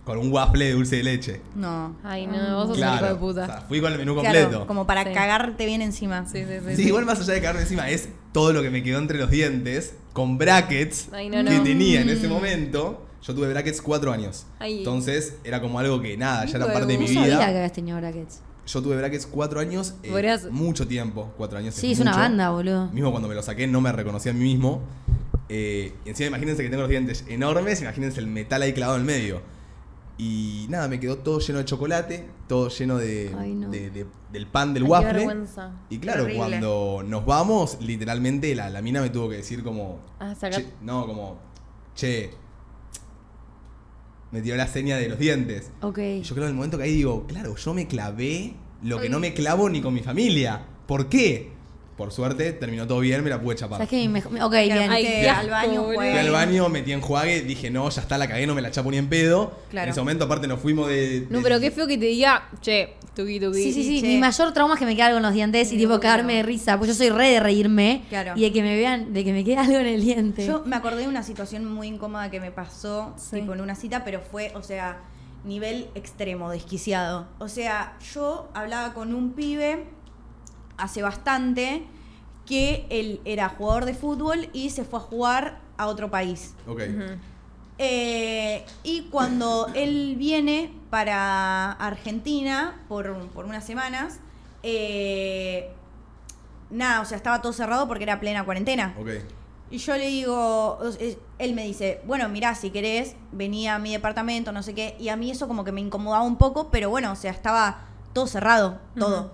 con 0.04 0.18
un 0.18 0.30
waffle 0.30 0.66
de 0.66 0.72
dulce 0.72 0.96
de 0.96 1.02
leche. 1.02 1.40
No. 1.54 1.96
Ay, 2.04 2.26
no, 2.26 2.56
vos 2.56 2.68
sos 2.68 2.70
un 2.72 2.74
Claro. 2.76 2.96
hijo 2.96 3.04
de 3.06 3.12
O 3.12 3.18
puta. 3.18 3.46
sea, 3.46 3.60
fui 3.62 3.80
con 3.80 3.90
el 3.92 3.98
menú 3.98 4.12
Claro, 4.14 4.38
completo. 4.42 4.66
como 4.66 4.86
para 4.86 5.02
Sí. 5.04 5.12
cagarte 5.14 5.64
bien 5.64 5.80
encima. 5.80 6.26
Sí, 6.28 6.44
sí, 6.44 6.58
sí. 6.68 6.76
Sí, 6.76 6.82
igual 6.88 7.06
más 7.06 7.20
allá 7.20 7.32
de 7.32 7.40
caerme 7.40 7.62
encima, 7.62 7.88
es 7.88 8.10
todo 8.32 8.52
lo 8.52 8.60
que 8.62 8.68
me 8.68 8.82
quedó 8.82 8.98
entre 8.98 9.18
los 9.18 9.30
dientes 9.30 9.94
con 10.12 10.36
brackets 10.36 11.08
Ay, 11.10 11.30
no, 11.30 11.42
que 11.42 11.60
tenía 11.60 12.02
en 12.02 12.10
ese 12.10 12.28
momento. 12.28 13.06
Yo 13.26 13.34
tuve 13.34 13.48
brackets 13.48 13.80
cuatro 13.80 14.12
años. 14.12 14.46
Ay. 14.58 14.78
Entonces 14.78 15.36
era 15.44 15.60
como 15.60 15.78
algo 15.78 16.00
que 16.00 16.16
nada, 16.16 16.44
ya 16.44 16.58
era 16.58 16.66
parte 16.72 16.86
de 16.92 16.98
mi 16.98 17.06
No 17.06 17.08
sabía 17.08 17.22
que 17.22 17.28
vida. 17.30 17.46
habías 17.48 17.72
tenido 17.72 17.96
brackets. 17.98 18.40
Yo 18.66 18.82
tuve 18.82 18.96
brackets 18.96 19.26
cuatro 19.26 19.60
años, 19.60 19.94
eh, 20.02 20.10
Podrías- 20.10 20.50
mucho 20.50 20.86
tiempo. 20.86 21.32
Cuatro 21.36 21.58
años. 21.58 21.74
Sí, 21.74 21.92
es 21.92 22.00
una 22.00 22.10
mucho. 22.12 22.20
banda, 22.20 22.50
boludo. 22.50 22.86
Mismo 22.92 23.10
cuando 23.10 23.28
me 23.28 23.34
lo 23.34 23.42
saqué 23.42 23.66
no 23.66 23.80
me 23.80 23.92
reconocí 23.92 24.28
a 24.28 24.32
mí 24.32 24.40
mismo. 24.40 24.82
Eh, 25.48 25.92
y 26.04 26.08
encima 26.08 26.28
imagínense 26.28 26.62
que 26.62 26.68
tengo 26.70 26.82
los 26.82 26.90
dientes 26.90 27.24
enormes, 27.28 27.80
imagínense 27.82 28.20
el 28.20 28.26
metal 28.26 28.62
ahí 28.62 28.72
clavado 28.72 28.96
en 28.96 29.02
el 29.02 29.06
medio. 29.06 29.42
Y 30.16 30.66
nada, 30.68 30.86
me 30.86 31.00
quedó 31.00 31.18
todo 31.18 31.40
lleno 31.40 31.58
de 31.58 31.64
chocolate, 31.64 32.28
todo 32.46 32.68
lleno 32.68 32.98
de, 32.98 33.34
Ay, 33.36 33.54
no. 33.54 33.68
de- 33.68 33.90
de- 33.90 34.06
del 34.32 34.46
pan 34.46 34.72
del 34.72 34.84
Ay, 34.84 34.86
qué 34.86 34.92
waffle. 34.92 35.12
vergüenza. 35.12 35.72
Y 35.90 35.98
claro, 35.98 36.22
Horrible. 36.22 36.38
cuando 36.38 37.02
nos 37.04 37.26
vamos, 37.26 37.78
literalmente 37.80 38.54
la, 38.54 38.70
la 38.70 38.80
mina 38.80 39.00
me 39.02 39.10
tuvo 39.10 39.28
que 39.28 39.36
decir 39.36 39.64
como... 39.64 39.98
Ah, 40.20 40.34
saca- 40.34 40.56
"Che", 40.56 40.66
no, 40.82 41.06
como... 41.06 41.38
Che. 41.96 42.30
Me 44.34 44.42
tiró 44.42 44.56
la 44.56 44.66
seña 44.66 44.96
de 44.96 45.08
los 45.08 45.16
dientes. 45.16 45.70
Ok. 45.80 45.98
Y 45.98 46.22
yo 46.22 46.34
creo 46.34 46.48
en 46.48 46.50
el 46.50 46.56
momento 46.56 46.76
que 46.76 46.82
ahí 46.82 46.94
digo, 46.96 47.24
claro, 47.28 47.54
yo 47.54 47.72
me 47.72 47.86
clavé 47.86 48.54
lo 48.82 49.00
que 49.00 49.08
no 49.08 49.20
me 49.20 49.32
clavo 49.32 49.70
ni 49.70 49.80
con 49.80 49.94
mi 49.94 50.00
familia. 50.00 50.60
¿Por 50.88 51.08
qué? 51.08 51.52
Por 51.96 52.10
suerte 52.10 52.52
terminó 52.52 52.88
todo 52.88 52.98
bien, 52.98 53.22
me 53.22 53.30
la 53.30 53.40
pude 53.40 53.54
chapar. 53.54 53.78
¿Sabes 53.78 53.88
qué? 53.88 54.08
Me- 54.08 54.18
Ok, 54.42 54.52
bien. 54.52 54.90
Ay, 54.90 55.04
que 55.04 55.10
qué 55.20 55.28
al 55.30 55.48
baño 55.48 55.72
asco, 55.82 55.84
fue- 55.94 56.10
Fui 56.10 56.18
al 56.18 56.30
baño, 56.30 56.68
metí 56.68 56.92
enjuague, 56.92 57.42
dije, 57.42 57.70
no, 57.70 57.88
ya 57.88 58.02
está, 58.02 58.18
la 58.18 58.26
cagué, 58.26 58.46
no 58.48 58.54
me 58.56 58.62
la 58.62 58.72
chapo 58.72 58.90
ni 58.90 58.96
en 58.96 59.08
pedo. 59.08 59.52
Claro. 59.70 59.84
En 59.86 59.90
ese 59.92 60.00
momento, 60.00 60.24
aparte, 60.24 60.48
nos 60.48 60.58
fuimos 60.58 60.88
de. 60.88 61.26
No, 61.30 61.38
de- 61.38 61.44
pero 61.44 61.60
qué 61.60 61.70
feo 61.70 61.86
que 61.86 61.96
te 61.96 62.06
diga, 62.06 62.48
che, 62.60 62.94
tuki 63.14 63.38
tuki. 63.38 63.62
Sí, 63.62 63.72
sí, 63.72 63.84
sí. 63.84 64.00
che. 64.00 64.08
Mi 64.08 64.18
mayor 64.18 64.52
trauma 64.52 64.74
es 64.74 64.80
que 64.80 64.86
me 64.86 64.94
quede 64.96 65.04
algo 65.04 65.18
en 65.18 65.22
los 65.22 65.34
dientes 65.34 65.70
y 65.72 65.78
tipo 65.78 66.00
cagarme 66.00 66.34
de 66.34 66.42
risa. 66.42 66.78
Pues 66.78 66.88
yo 66.88 66.94
soy 66.94 67.10
re 67.10 67.28
de 67.28 67.38
reírme. 67.38 68.02
Claro. 68.08 68.32
Y 68.34 68.42
de 68.42 68.52
que 68.52 68.62
me 68.62 68.74
vean, 68.74 69.12
de 69.12 69.22
que 69.24 69.32
me 69.32 69.44
quede 69.44 69.58
algo 69.58 69.78
en 69.78 69.86
el 69.86 70.00
diente. 70.04 70.44
Yo 70.46 70.64
me 70.66 70.74
acordé 70.74 71.02
de 71.02 71.08
una 71.08 71.22
situación 71.22 71.64
muy 71.72 71.86
incómoda 71.86 72.28
que 72.28 72.40
me 72.40 72.50
pasó 72.50 73.14
Sí. 73.16 73.36
tipo 73.40 73.52
en 73.54 73.60
una 73.60 73.76
cita, 73.76 74.02
pero 74.04 74.20
fue, 74.20 74.50
o 74.56 74.62
sea, 74.64 74.98
nivel 75.44 75.86
extremo, 75.94 76.50
desquiciado. 76.50 77.28
O 77.38 77.46
sea, 77.48 77.96
yo 78.14 78.48
hablaba 78.54 78.94
con 78.94 79.14
un 79.14 79.32
pibe 79.34 79.84
hace 80.76 81.02
bastante 81.02 81.84
que 82.46 82.86
él 82.90 83.20
era 83.24 83.48
jugador 83.48 83.84
de 83.84 83.94
fútbol 83.94 84.48
y 84.52 84.70
se 84.70 84.84
fue 84.84 84.98
a 84.98 85.02
jugar 85.02 85.60
a 85.76 85.86
otro 85.86 86.10
país. 86.10 86.54
Ok. 86.66 86.82
Eh, 87.78 88.64
y 88.84 89.02
cuando 89.04 89.68
él 89.74 90.14
viene 90.16 90.72
para 90.90 91.72
Argentina 91.72 92.80
por, 92.88 93.28
por 93.30 93.46
unas 93.46 93.64
semanas, 93.64 94.20
eh, 94.62 95.72
nada, 96.70 97.00
o 97.00 97.04
sea, 97.04 97.16
estaba 97.16 97.42
todo 97.42 97.52
cerrado 97.52 97.88
porque 97.88 98.04
era 98.04 98.20
plena 98.20 98.44
cuarentena. 98.44 98.94
Ok. 98.98 99.08
Y 99.70 99.78
yo 99.78 99.96
le 99.96 100.06
digo, 100.06 100.78
él 101.38 101.54
me 101.54 101.64
dice, 101.64 102.00
bueno, 102.06 102.28
mirá, 102.28 102.54
si 102.54 102.70
querés, 102.70 103.16
venía 103.32 103.74
a 103.74 103.78
mi 103.78 103.92
departamento, 103.92 104.52
no 104.52 104.62
sé 104.62 104.74
qué. 104.74 104.94
Y 105.00 105.08
a 105.08 105.16
mí 105.16 105.30
eso 105.30 105.48
como 105.48 105.64
que 105.64 105.72
me 105.72 105.80
incomodaba 105.80 106.22
un 106.22 106.36
poco, 106.36 106.70
pero 106.70 106.90
bueno, 106.90 107.10
o 107.10 107.16
sea, 107.16 107.32
estaba 107.32 107.80
todo 108.12 108.26
cerrado, 108.28 108.78
todo. 108.96 109.32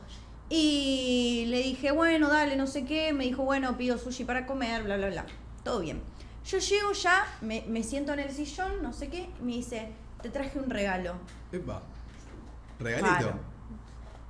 Y 0.50 1.44
le 1.46 1.62
dije, 1.62 1.92
bueno, 1.92 2.28
dale, 2.28 2.56
no 2.56 2.66
sé 2.66 2.84
qué. 2.84 3.12
Me 3.12 3.24
dijo, 3.24 3.44
bueno, 3.44 3.76
pido 3.78 3.96
sushi 3.96 4.24
para 4.24 4.46
comer, 4.46 4.82
bla, 4.82 4.96
bla, 4.96 5.08
bla. 5.08 5.24
Todo 5.64 5.80
bien. 5.80 6.02
Yo 6.44 6.58
llego 6.58 6.92
ya, 6.92 7.24
me, 7.40 7.64
me 7.68 7.82
siento 7.84 8.12
en 8.12 8.18
el 8.20 8.30
sillón, 8.32 8.82
no 8.82 8.92
sé 8.92 9.08
qué, 9.08 9.28
y 9.40 9.44
me 9.44 9.52
dice, 9.52 9.92
te 10.22 10.28
traje 10.30 10.58
un 10.58 10.68
regalo. 10.70 11.14
Epa. 11.52 11.82
Regalito. 12.80 13.32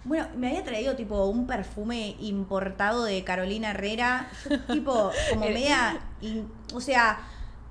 Bueno, 0.05 0.27
me 0.37 0.49
había 0.49 0.65
traído 0.65 0.97
tipo 0.97 1.27
un 1.27 1.47
perfume 1.47 2.17
importado 2.21 3.05
de 3.05 3.23
Carolina 3.23 3.71
Herrera, 3.71 4.29
yo, 4.49 4.59
tipo 4.73 5.11
como 5.31 5.41
media, 5.47 6.01
in- 6.21 6.51
o 6.75 6.81
sea, 6.81 7.21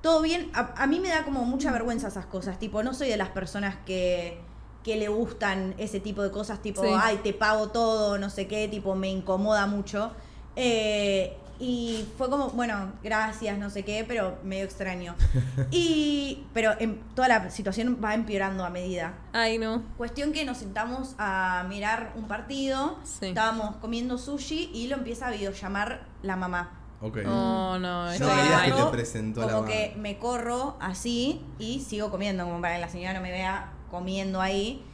todo 0.00 0.22
bien. 0.22 0.50
A, 0.54 0.72
a 0.82 0.86
mí 0.86 1.00
me 1.00 1.08
da 1.08 1.24
como 1.24 1.44
mucha 1.44 1.70
vergüenza 1.70 2.08
esas 2.08 2.26
cosas, 2.26 2.58
tipo, 2.58 2.82
no 2.82 2.94
soy 2.94 3.08
de 3.08 3.16
las 3.16 3.28
personas 3.28 3.76
que, 3.84 4.40
que 4.84 4.96
le 4.96 5.08
gustan 5.08 5.74
ese 5.78 6.00
tipo 6.00 6.22
de 6.22 6.30
cosas, 6.30 6.62
tipo, 6.62 6.82
Sí. 6.82 6.88
ay, 6.94 7.18
te 7.22 7.32
pago 7.32 7.68
todo, 7.68 8.18
no 8.18 8.30
sé 8.30 8.46
qué, 8.46 8.66
tipo, 8.68 8.94
me 8.94 9.08
incomoda 9.08 9.66
mucho. 9.66 10.12
Eh, 10.56 11.36
y 11.58 12.06
fue 12.16 12.30
como, 12.30 12.48
bueno, 12.50 12.92
gracias, 13.04 13.58
no 13.58 13.68
sé 13.68 13.84
qué, 13.84 14.04
pero 14.08 14.38
medio 14.42 14.64
extraño. 14.64 15.14
Y, 15.70 16.46
pero 16.54 16.72
en, 16.80 16.98
toda 17.14 17.28
la 17.28 17.50
situación 17.50 17.98
va 18.02 18.14
empeorando 18.14 18.64
a 18.64 18.70
medida. 18.70 19.12
Ay, 19.34 19.58
no. 19.58 19.82
Cuestión 19.98 20.32
que 20.32 20.44
nos 20.46 20.56
sentamos 20.58 21.14
a 21.18 21.66
mirar 21.68 22.12
un 22.16 22.26
partido, 22.26 22.96
Sí. 23.04 23.26
estábamos 23.26 23.76
comiendo 23.76 24.16
sushi 24.16 24.70
y 24.72 24.88
lo 24.88 24.96
empieza 24.96 25.28
a 25.28 25.30
videollamar 25.32 26.06
la 26.22 26.36
mamá. 26.36 26.70
Ok. 27.02 27.18
Oh, 27.26 27.78
no, 27.78 28.06
No 28.06 28.10
digas 28.12 28.62
que 28.64 28.72
te 28.72 28.84
presentó 28.90 29.40
la 29.40 29.46
como 29.48 29.60
mamá. 29.62 29.68
que 29.72 29.94
me 29.98 30.18
corro 30.18 30.76
así 30.80 31.42
y 31.58 31.80
sigo 31.80 32.10
comiendo, 32.10 32.44
como 32.44 32.60
para 32.62 32.74
que 32.76 32.80
la 32.80 32.88
señora 32.88 33.12
no 33.14 33.20
me 33.20 33.30
vea 33.30 33.72
comiendo 33.90 34.40
ahí. 34.40 34.84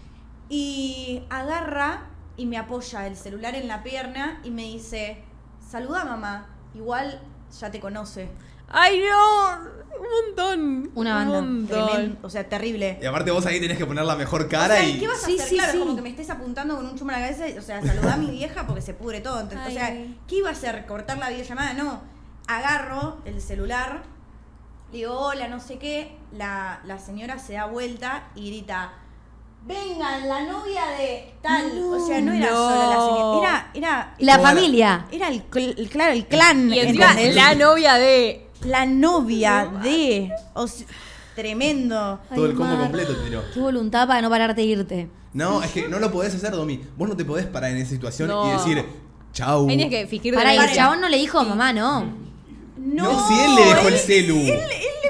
Y 0.48 1.22
agarra 1.30 2.06
y 2.36 2.46
me 2.46 2.56
apoya 2.58 3.06
el 3.06 3.16
celular 3.16 3.54
en 3.54 3.66
la 3.68 3.82
pierna 3.82 4.40
y 4.44 4.50
me 4.50 4.62
dice, 4.62 5.22
saluda 5.70 6.04
mamá, 6.04 6.46
igual 6.74 7.20
ya 7.58 7.70
te 7.70 7.80
conoce. 7.80 8.28
Ay, 8.68 9.00
no. 9.00 9.76
Un 9.96 10.26
montón. 10.26 10.90
Una 10.96 11.14
banda. 11.14 11.38
Un 11.38 11.56
montón. 11.58 12.18
O 12.22 12.28
sea, 12.28 12.48
terrible. 12.48 12.98
Y 13.00 13.06
aparte 13.06 13.30
vos 13.30 13.46
ahí 13.46 13.60
tenés 13.60 13.78
que 13.78 13.86
poner 13.86 14.04
la 14.04 14.16
mejor 14.16 14.42
O 14.42 14.48
cara 14.48 14.74
sea, 14.76 14.88
y. 14.88 14.98
¿qué 14.98 15.06
vas 15.08 15.22
a 15.22 15.26
Sí, 15.26 15.36
hacer? 15.36 15.48
sí, 15.48 15.54
claro, 15.54 15.72
sí. 15.72 15.78
como 15.78 15.94
que 15.96 16.02
me 16.02 16.10
estés 16.10 16.28
apuntando 16.30 16.76
con 16.76 16.84
un 16.84 16.96
chumbo 16.98 17.12
en 17.14 17.20
la 17.20 17.28
cabeza. 17.28 17.48
y, 17.48 17.56
O 17.58 17.62
sea, 17.62 17.80
saludá 17.82 18.14
a 18.14 18.16
mi 18.16 18.30
vieja 18.30 18.66
porque 18.66 18.82
se 18.82 18.92
pudre 18.92 19.20
todo. 19.20 19.40
Entonces, 19.40 19.68
o 19.68 19.70
sea. 19.70 19.90
¿qué 20.26 20.36
iba 20.36 20.48
a 20.48 20.52
hacer? 20.52 20.84
¿Cortar 20.86 21.16
la 21.18 21.30
videollamada? 21.30 21.74
No. 21.74 22.02
Agarro 22.48 23.18
el 23.24 23.40
celular, 23.40 24.02
le 24.92 24.98
digo, 24.98 25.12
hola, 25.18 25.48
no 25.48 25.60
sé 25.60 25.78
qué. 25.78 26.16
La, 26.32 26.80
la 26.86 26.98
señora 26.98 27.38
se 27.38 27.54
da 27.54 27.66
vuelta 27.66 28.28
y 28.34 28.48
grita, 28.50 28.92
vengan, 29.66 30.28
la 30.28 30.44
novia 30.44 30.82
de 30.98 31.34
tal. 31.42 31.72
o 31.82 32.06
sea, 32.06 32.20
no 32.20 32.32
era 32.32 32.50
No. 32.50 32.56
solo 32.56 32.90
la 32.90 33.06
señora. 33.06 33.70
Era, 33.74 33.74
era, 33.74 34.14
La 34.18 34.38
familia. 34.38 35.06
era 35.10 35.28
el, 35.28 35.48
cl- 35.50 35.74
el- 35.76 35.88
claro, 35.88 36.12
el 36.12 36.26
clan. 36.26 36.72
Y 36.72 36.78
encima 36.80 37.10
¿entendés? 37.10 37.34
la 37.34 37.54
novia 37.54 37.94
de. 37.94 38.48
La 38.64 38.86
novia 38.86 39.70
de. 39.82 40.30
o 40.54 40.66
sea, 40.66 40.86
tremendo. 41.34 42.20
Todo 42.34 42.46
el 42.46 42.54
combo 42.54 42.74
Mar. 42.74 42.82
completo 42.84 43.14
te 43.16 43.24
tiró. 43.24 43.42
Qué 43.52 43.60
voluntad 43.60 44.06
para 44.08 44.22
no 44.22 44.30
pararte 44.30 44.60
de 44.62 44.66
irte. 44.66 45.10
No, 45.32 45.62
es 45.62 45.70
que 45.72 45.86
no 45.88 45.98
lo 45.98 46.10
podés 46.10 46.34
hacer, 46.34 46.52
Domi. 46.52 46.80
Vos 46.96 47.08
no 47.08 47.16
te 47.16 47.24
podés 47.24 47.46
parar 47.46 47.70
en 47.70 47.76
esa 47.76 47.90
situación 47.90 48.28
No. 48.28 48.48
y 48.48 48.52
decir, 48.52 48.84
chau. 49.32 49.66
Tienes 49.66 49.90
que 49.90 50.06
fingir 50.06 50.34
Para, 50.34 50.54
y 50.54 50.58
el 50.58 50.72
chabón 50.72 51.00
no 51.02 51.08
le 51.10 51.18
dijo 51.18 51.44
mamá, 51.44 51.72
no. 51.74 52.25
No, 52.76 53.26
si 53.28 53.34
él 53.40 53.54
le 53.54 53.64
dejó 53.66 53.88
el 53.88 53.98
celu. 53.98 54.36
Él, 54.36 54.48
él 54.50 54.60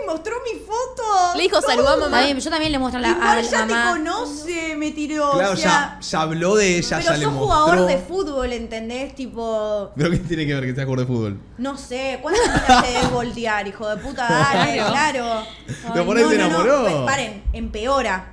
le 0.00 0.07
mostró 0.07 0.35
mi 0.44 0.59
foto. 0.61 1.02
Le 1.37 1.42
dijo, 1.42 1.61
saludá, 1.61 1.94
Está 1.94 2.09
mamá. 2.09 2.31
yo 2.38 2.50
también 2.50 2.72
le 2.72 2.79
muestro 2.79 2.98
a 2.98 3.02
la, 3.02 3.09
a 3.09 3.12
Igual 3.12 3.37
la 3.37 3.50
ya 3.50 3.66
mamá. 3.66 3.83
te 3.85 3.98
conoce, 3.98 4.76
me 4.76 4.90
tiró. 4.92 5.33
Claro, 5.33 5.52
o 5.52 5.57
sea, 5.57 5.98
ya, 6.00 6.00
ya 6.00 6.20
habló 6.20 6.55
de 6.57 6.79
ella, 6.79 6.98
pero 6.98 7.11
ya 7.11 7.16
le 7.16 7.26
mostró. 7.26 7.44
jugador 7.46 7.87
de 7.87 7.98
fútbol, 7.98 8.52
¿entendés? 8.52 9.14
Tipo, 9.14 9.90
¿Pero 9.96 10.11
qué 10.11 10.16
tiene 10.18 10.46
que 10.46 10.55
ver 10.55 10.64
que 10.64 10.74
seas 10.74 10.87
jugador 10.87 11.07
de 11.09 11.12
fútbol? 11.14 11.40
no 11.59 11.76
sé, 11.76 12.18
¿cuántas 12.22 12.46
minas 12.46 12.83
te 12.85 12.92
debes 12.92 13.11
voltear, 13.11 13.66
hijo 13.66 13.88
de 13.88 13.96
puta? 13.96 14.29
Dale, 14.29 14.72
Claro. 14.74 14.90
claro. 14.92 15.46
Pero 15.92 16.07
por 16.07 16.16
ahí 16.16 16.24
se 16.24 16.35
enamoró. 16.37 16.81
pues, 16.83 16.94
paren, 17.05 17.42
empeora. 17.52 18.33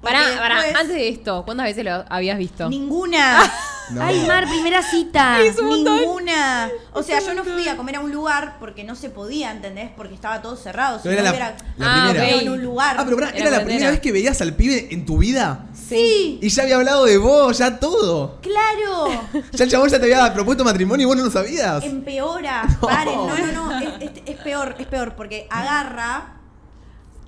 Porque 0.00 0.16
Pará, 0.16 0.38
pará, 0.38 0.54
después, 0.62 0.76
antes 0.80 0.96
de 0.96 1.08
esto, 1.10 1.42
¿cuántas 1.44 1.66
veces 1.66 1.84
lo 1.84 2.04
habías 2.08 2.38
visto? 2.38 2.68
Ninguna. 2.70 3.42
No. 3.92 4.02
Ay, 4.02 4.24
Mar, 4.26 4.46
primera 4.48 4.82
cita. 4.82 5.38
Ninguna. 5.62 6.70
O 6.92 7.02
sea, 7.02 7.20
yo 7.20 7.34
no 7.34 7.44
fui 7.44 7.66
a 7.68 7.76
comer 7.76 7.96
a 7.96 8.00
un 8.00 8.12
lugar 8.12 8.56
porque 8.60 8.84
no 8.84 8.94
se 8.94 9.10
podía, 9.10 9.50
¿entendés? 9.50 9.90
Porque 9.96 10.14
estaba 10.14 10.40
todo 10.42 10.56
cerrado. 10.56 11.00
Si 11.00 11.08
No 11.08 11.12
era 11.14 11.22
la, 11.22 11.30
hubiera- 11.30 11.56
la 11.76 11.86
Ah, 12.06 12.10
primera. 12.10 12.30
en 12.40 12.48
un 12.48 12.62
lugar. 12.62 12.96
Ah, 12.98 13.04
pero 13.04 13.18
Era 13.18 13.30
¿era 13.30 13.50
la 13.50 13.64
primera 13.64 13.90
vez 13.90 14.00
que 14.00 14.12
veías 14.12 14.40
al 14.40 14.54
pibe 14.54 14.88
en 14.90 15.04
tu 15.06 15.18
vida? 15.18 15.66
Sí, 15.74 16.38
Y 16.42 16.48
ya 16.48 16.62
había 16.64 16.76
hablado 16.76 17.04
de 17.04 17.18
vos, 17.18 17.58
ya 17.58 17.78
todo. 17.78 18.40
claro. 18.40 19.08
Ya 19.52 19.64
el 19.64 19.70
chabón 19.70 19.88
ya 19.88 19.98
te 19.98 20.04
había 20.04 20.32
propuesto 20.32 20.64
matrimonio 20.64 21.04
y 21.04 21.06
vos 21.06 21.16
no 21.16 21.24
lo 21.24 21.30
sabías. 21.30 21.82
Empeora. 21.84 22.62
Paren. 22.80 23.14
No, 23.16 23.36
no, 23.36 23.52
no. 23.70 23.78
Es, 23.80 24.02
es- 24.02 24.22
es 24.26 24.36
peor, 24.36 24.76
es 24.78 24.86
peor. 24.86 25.14
Porque 25.16 25.46
agarra 25.50 26.36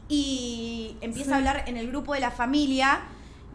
y 0.08 0.96
empieza 1.00 1.34
a 1.34 1.38
hablar 1.38 1.64
en 1.66 1.76
el 1.76 1.88
grupo 1.88 2.14
de 2.14 2.20
la 2.20 2.30
familia 2.30 3.00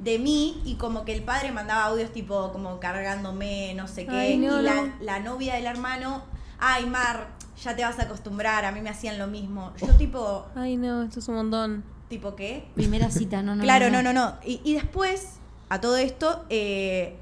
de 0.03 0.19
mí 0.19 0.61
y 0.65 0.75
como 0.75 1.05
que 1.05 1.13
el 1.13 1.23
padre 1.23 1.51
mandaba 1.51 1.85
audios 1.85 2.11
tipo 2.11 2.51
como 2.51 2.79
cargándome, 2.79 3.73
no 3.75 3.87
sé 3.87 4.05
qué. 4.05 4.11
Ay, 4.15 4.37
no, 4.37 4.59
y 4.59 4.63
la, 4.63 4.75
no. 4.75 4.93
la 5.01 5.19
novia 5.19 5.55
del 5.55 5.65
hermano, 5.65 6.23
ay 6.59 6.85
Mar, 6.85 7.27
ya 7.61 7.75
te 7.75 7.83
vas 7.83 7.97
a 7.99 8.03
acostumbrar, 8.03 8.65
a 8.65 8.71
mí 8.71 8.81
me 8.81 8.89
hacían 8.89 9.17
lo 9.17 9.27
mismo. 9.27 9.73
Yo 9.81 9.87
tipo, 9.95 10.45
Ay, 10.55 10.77
no, 10.77 11.03
esto 11.03 11.19
es 11.19 11.27
un 11.27 11.35
montón. 11.35 11.83
tipo 12.09 12.35
qué? 12.35 12.67
Primera 12.75 13.09
cita, 13.09 13.41
no, 13.41 13.55
no. 13.55 13.63
claro, 13.63 13.89
no, 13.89 14.01
no, 14.03 14.13
no. 14.13 14.35
Y, 14.45 14.61
y 14.63 14.73
después, 14.73 15.37
a 15.69 15.81
todo 15.81 15.97
esto, 15.97 16.45
eh, 16.49 17.17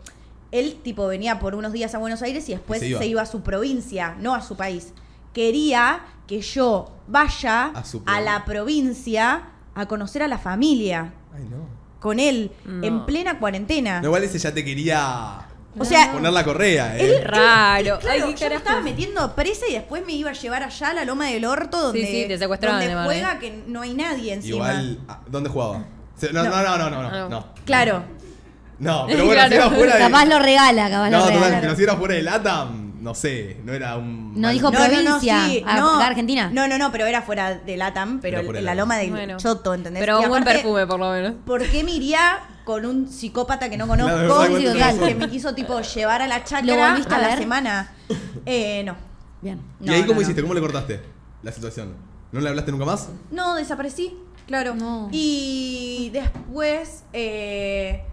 él 0.51 0.79
tipo 0.83 1.07
venía 1.07 1.39
por 1.39 1.55
unos 1.55 1.71
días 1.71 1.95
a 1.95 1.97
Buenos 1.97 2.21
Aires 2.21 2.47
y 2.49 2.51
después 2.53 2.79
se 2.81 2.97
se 2.97 3.07
iba. 3.07 3.21
a 3.21 3.25
su 3.25 3.41
provincia, 3.41 4.15
no 4.19 4.35
a 4.35 4.41
su 4.41 4.55
país. 4.57 4.93
Quería 5.33 6.01
que 6.27 6.41
yo 6.41 6.91
vaya 7.07 7.65
A 7.67 7.83
su 7.85 8.01
a 8.05 8.19
la 8.21 8.45
provincia 8.45 9.43
a 9.75 9.85
conocer 9.88 10.23
a 10.23 10.27
la 10.27 10.38
familia 10.38 11.13
Ay, 11.35 11.43
no. 11.49 11.67
Con 12.05 12.19
él 12.19 12.51
No. 12.65 12.85
en 12.85 13.03
plena 13.07 13.39
cuarentena. 13.39 13.99
No, 13.99 14.09
igual 14.09 14.23
ese 14.23 14.37
ya 14.37 14.53
te 14.53 14.63
quería 14.63 15.39
o 15.75 15.83
sea, 15.83 16.11
poner 16.13 16.31
la 16.31 16.43
correa, 16.43 16.95
¿eh? 16.99 17.19
Raro. 17.23 17.97
Claro, 17.99 18.25
Ay, 18.27 18.35
yo 18.35 18.47
me 18.49 18.55
estaba 18.55 18.79
metiendo 18.81 19.33
presa 19.33 19.65
y 19.67 19.73
después 19.73 20.05
me 20.05 20.13
iba 20.13 20.29
a 20.29 20.33
llevar 20.33 20.61
allá 20.61 20.89
a 20.89 20.93
la 20.93 21.03
loma 21.03 21.25
del 21.29 21.43
orto 21.45 21.81
donde, 21.81 22.05
Sí, 22.05 22.21
sí, 22.21 22.27
te 22.27 22.37
secuestraban, 22.37 22.79
donde 22.87 23.03
juega 23.05 23.39
que 23.39 23.63
no 23.65 23.81
hay 23.81 23.95
nadie 23.95 24.33
encima. 24.33 24.55
Igual, 24.55 24.99
ah, 25.07 25.19
¿dónde 25.27 25.49
jugaba? 25.49 25.83
No, 26.31 26.43
no, 26.43 26.43
no, 26.43 26.77
no, 26.77 26.89
no, 26.91 27.01
no. 27.01 27.11
No. 27.11 27.29
No, 27.29 27.47
Claro. 27.65 28.03
No, 28.77 29.05
pero 29.07 29.25
bueno, 29.25 29.41
si 29.41 29.47
Claro. 29.49 29.65
era 29.65 29.75
fuera 29.75 29.93
de. 29.95 29.99
Capaz 29.99 30.25
lo 30.25 30.37
regala, 30.39 30.89
capaz 30.91 31.09
No, 31.09 31.17
lo 31.17 31.23
total, 31.25 31.39
regala. 31.39 31.61
pero 31.61 31.75
si 31.75 31.83
era 31.83 31.95
fuera 31.95 32.13
de 32.15 32.21
LATAM, 32.21 32.84
no 33.05 33.13
sé, 33.13 33.57
no 33.63 33.71
era 33.71 33.97
un. 33.97 34.33
No 34.41 34.49
dijo 34.49 34.71
provincia, 34.71 35.45
sí, 35.45 35.63
a- 35.63 35.77
no. 35.77 35.97
acá 35.97 36.07
Argentina. 36.07 36.49
No, 36.51 36.67
no, 36.67 36.79
no, 36.79 36.91
pero 36.91 37.05
era 37.05 37.21
fuera 37.21 37.53
de 37.55 37.77
Latam, 37.77 38.19
pero 38.19 38.37
fuera 38.43 38.59
en 38.59 38.65
de 38.65 38.65
la 38.65 38.73
loma 38.73 38.97
del 38.97 39.11
Bueno. 39.11 39.37
choto, 39.37 39.75
¿entendés? 39.75 40.01
Pero 40.01 40.19
Y 40.21 40.23
un 40.23 40.29
buen 40.29 40.43
perfume, 40.43 40.87
por 40.87 40.99
lo 40.99 41.11
menos. 41.11 41.35
¿Por 41.45 41.61
qué 41.69 41.83
me 41.83 41.91
iría 41.91 42.39
con 42.65 42.83
un 42.83 43.07
psicópata 43.07 43.69
que 43.69 43.77
no 43.77 43.87
conozco 43.87 44.17
que, 44.47 44.63
total. 44.73 44.99
que 44.99 45.13
me 45.15 45.29
quiso 45.29 45.53
tipo 45.53 45.79
llevar 45.81 46.23
a 46.23 46.27
la 46.27 46.39
¿Lo 46.39 46.43
chacra 46.45 46.89
volviste 46.89 47.13
a 47.13 47.17
a 47.17 47.21
la 47.21 47.37
semana? 47.37 47.93
Eh, 48.45 48.83
no. 48.83 48.95
Bien. 49.41 49.61
¿Y 49.79 49.85
No, 49.85 49.93
ahí 49.93 50.01
no, 50.01 50.07
cómo 50.07 50.15
no. 50.19 50.21
hiciste? 50.23 50.41
¿Cómo 50.41 50.55
le 50.55 50.61
cortaste 50.61 50.99
la 51.43 51.51
situación? 51.51 51.93
¿No 52.31 52.39
le 52.39 52.49
hablaste 52.49 52.71
nunca 52.71 52.85
más? 52.85 53.09
No, 53.29 53.53
desaparecí, 53.53 54.17
claro. 54.47 54.73
No. 54.73 55.09
Y 55.11 56.09
después, 56.11 57.03
eh, 57.13 58.03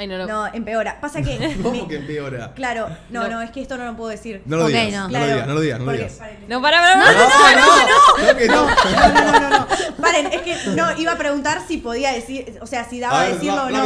Ay, 0.00 0.06
no, 0.06 0.16
no. 0.16 0.26
no, 0.26 0.46
empeora. 0.54 0.98
Pasa 0.98 1.20
que... 1.20 1.58
¿Cómo 1.62 1.82
me- 1.82 1.88
que 1.88 1.96
empeora? 1.96 2.52
Claro, 2.54 2.88
no, 3.10 3.24
No. 3.24 3.28
no, 3.28 3.42
es 3.42 3.50
que 3.50 3.60
esto 3.60 3.76
no 3.76 3.84
lo 3.84 3.94
puedo 3.96 4.08
decir. 4.08 4.40
No 4.46 4.56
lo 4.56 4.64
Ok, 4.64 4.70
digas, 4.70 4.92
no. 4.92 5.02
no, 5.02 5.08
Claro, 5.10 5.26
lo 5.26 5.30
digas, 5.34 5.46
no 5.46 5.54
lo 5.54 5.60
digas, 5.60 5.78
no 5.80 5.84
lo 5.84 5.92
digas. 5.92 6.18
No, 6.48 6.62
para, 6.62 6.80
para, 6.80 7.04
para. 7.04 7.12
no, 7.12 7.20
no, 7.20 7.28
no, 7.28 8.54
no. 8.54 8.66
No, 8.66 9.12
no, 9.12 9.32
no, 9.32 9.40
no, 9.40 9.50
no. 9.50 9.66
Paren, 10.00 10.26
es 10.32 10.40
que 10.40 10.56
no, 10.70 10.96
iba 10.98 11.12
a 11.12 11.18
preguntar 11.18 11.60
si 11.68 11.76
podía 11.76 12.12
decir, 12.12 12.58
o 12.62 12.66
sea, 12.66 12.88
si 12.88 12.98
daba 12.98 13.20
A 13.20 13.28
decirlo 13.28 13.64
o 13.64 13.70
no. 13.70 13.84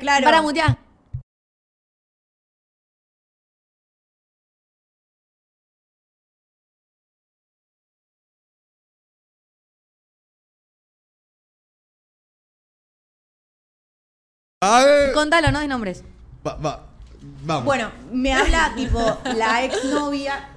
Claro. 0.00 0.24
para 0.24 0.40
mutear. 0.42 0.76
A 14.64 14.84
ver. 14.84 15.12
Contalo, 15.12 15.50
no 15.50 15.60
des 15.60 15.68
nombres. 15.68 16.02
Va, 16.46 16.54
va, 16.56 16.86
vamos. 17.44 17.64
Bueno, 17.64 17.90
me 18.12 18.32
habla 18.32 18.72
tipo 18.76 19.00
la 19.36 19.64
exnovia. 19.64 20.48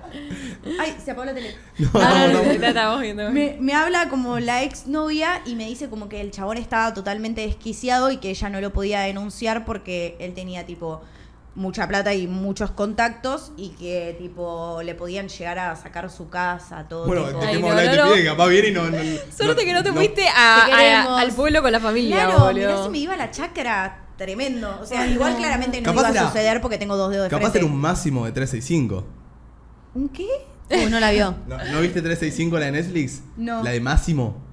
Ay, 0.80 0.96
se 1.04 1.12
apagó 1.12 1.26
la 1.26 1.34
tele. 1.34 1.56
No, 1.80 1.89
Ah, 1.96 2.28
no, 2.28 2.34
no, 2.34 2.43
no. 2.43 2.54
no, 2.54 2.60
la 2.60 2.67
estamos 2.70 3.02
viendo. 3.02 3.32
Me, 3.32 3.58
me 3.60 3.74
habla 3.74 4.10
como 4.10 4.39
la 4.39 4.63
exnovia 4.63 5.41
y 5.46 5.56
me 5.56 5.65
dice 5.65 5.89
como 5.89 6.10
que 6.10 6.22
el 6.22 6.32
chabón 6.32 6.58
estaba 6.58 6.93
totalmente 6.93 7.41
desquiciado 7.41 8.10
y 8.12 8.17
que 8.17 8.30
ella 8.30 8.50
no 8.50 8.62
lo 8.62 8.72
podía 8.74 9.02
denunciar 9.02 9.65
porque 9.65 10.15
él 10.20 10.34
tenía 10.34 10.65
tipo 10.65 11.02
mucha 11.58 11.88
plata 11.88 12.13
y 12.13 12.28
muchos 12.28 12.70
contactos 12.72 13.52
y 13.58 13.70
que 13.70 14.15
tipo 14.20 14.80
le 14.84 14.93
podían 14.96 15.28
llegar 15.28 15.58
a 15.58 15.76
sacar 15.76 16.10
su 16.12 16.30
casa, 16.30 16.88
todo 16.88 17.08
Bueno, 17.08 17.26
tipo. 17.26 17.39
Ay, 17.41 17.48
dejemos 17.48 17.72
no, 17.74 17.78
hablar 17.80 17.91
de 17.96 18.02
no, 18.04 18.13
que 18.13 18.24
capaz 18.26 18.48
viene 18.48 18.67
y 18.67 18.72
no. 18.72 18.84
no 18.89 18.98
Suerte 19.36 19.65
que 19.65 19.74
no 19.74 19.82
te 19.84 19.89
no- 19.89 19.96
fuiste 19.96 20.28
a- 20.30 20.63
Te 20.67 20.72
a- 20.74 20.78
queremos. 20.78 21.20
al 21.22 21.32
pueblo 21.32 21.62
con 21.63 21.72
la 21.72 21.80
familia, 21.80 22.15
Claro, 22.28 22.54
mirá 22.54 22.67
boludo. 22.70 22.84
si 22.86 22.89
me 22.91 22.98
iba 23.00 23.13
a 23.15 23.17
la 23.17 23.32
chacra, 23.32 24.06
tremendo. 24.17 24.80
O 24.82 24.86
sea, 24.86 25.02
Ay, 25.02 25.13
igual 25.13 25.34
no. 25.34 25.39
claramente 25.39 25.82
no 25.82 25.86
Capaz 25.86 26.00
iba 26.02 26.08
a 26.10 26.12
era- 26.12 26.28
suceder 26.28 26.62
porque 26.62 26.78
tengo 26.78 26.96
dos 26.96 27.10
dedos 27.12 27.26
de 27.26 27.30
Capaz 27.32 27.41
frente. 27.52 27.58
era 27.58 27.67
un 27.67 27.76
máximo 27.76 28.26
de 28.26 28.32
365. 28.32 29.06
¿Un 29.96 30.10
qué? 30.10 30.28
Uh, 30.70 30.89
no 30.89 31.00
la 31.00 31.12
vio. 31.12 31.34
¿No, 31.48 31.58
¿no 31.58 31.82
viste 31.82 32.02
365 32.04 32.60
la 32.60 32.65
de 32.67 32.72
Netflix? 32.74 33.22
No. 33.36 33.63
La 33.63 33.72
de 33.72 33.80
Máximo. 33.82 34.46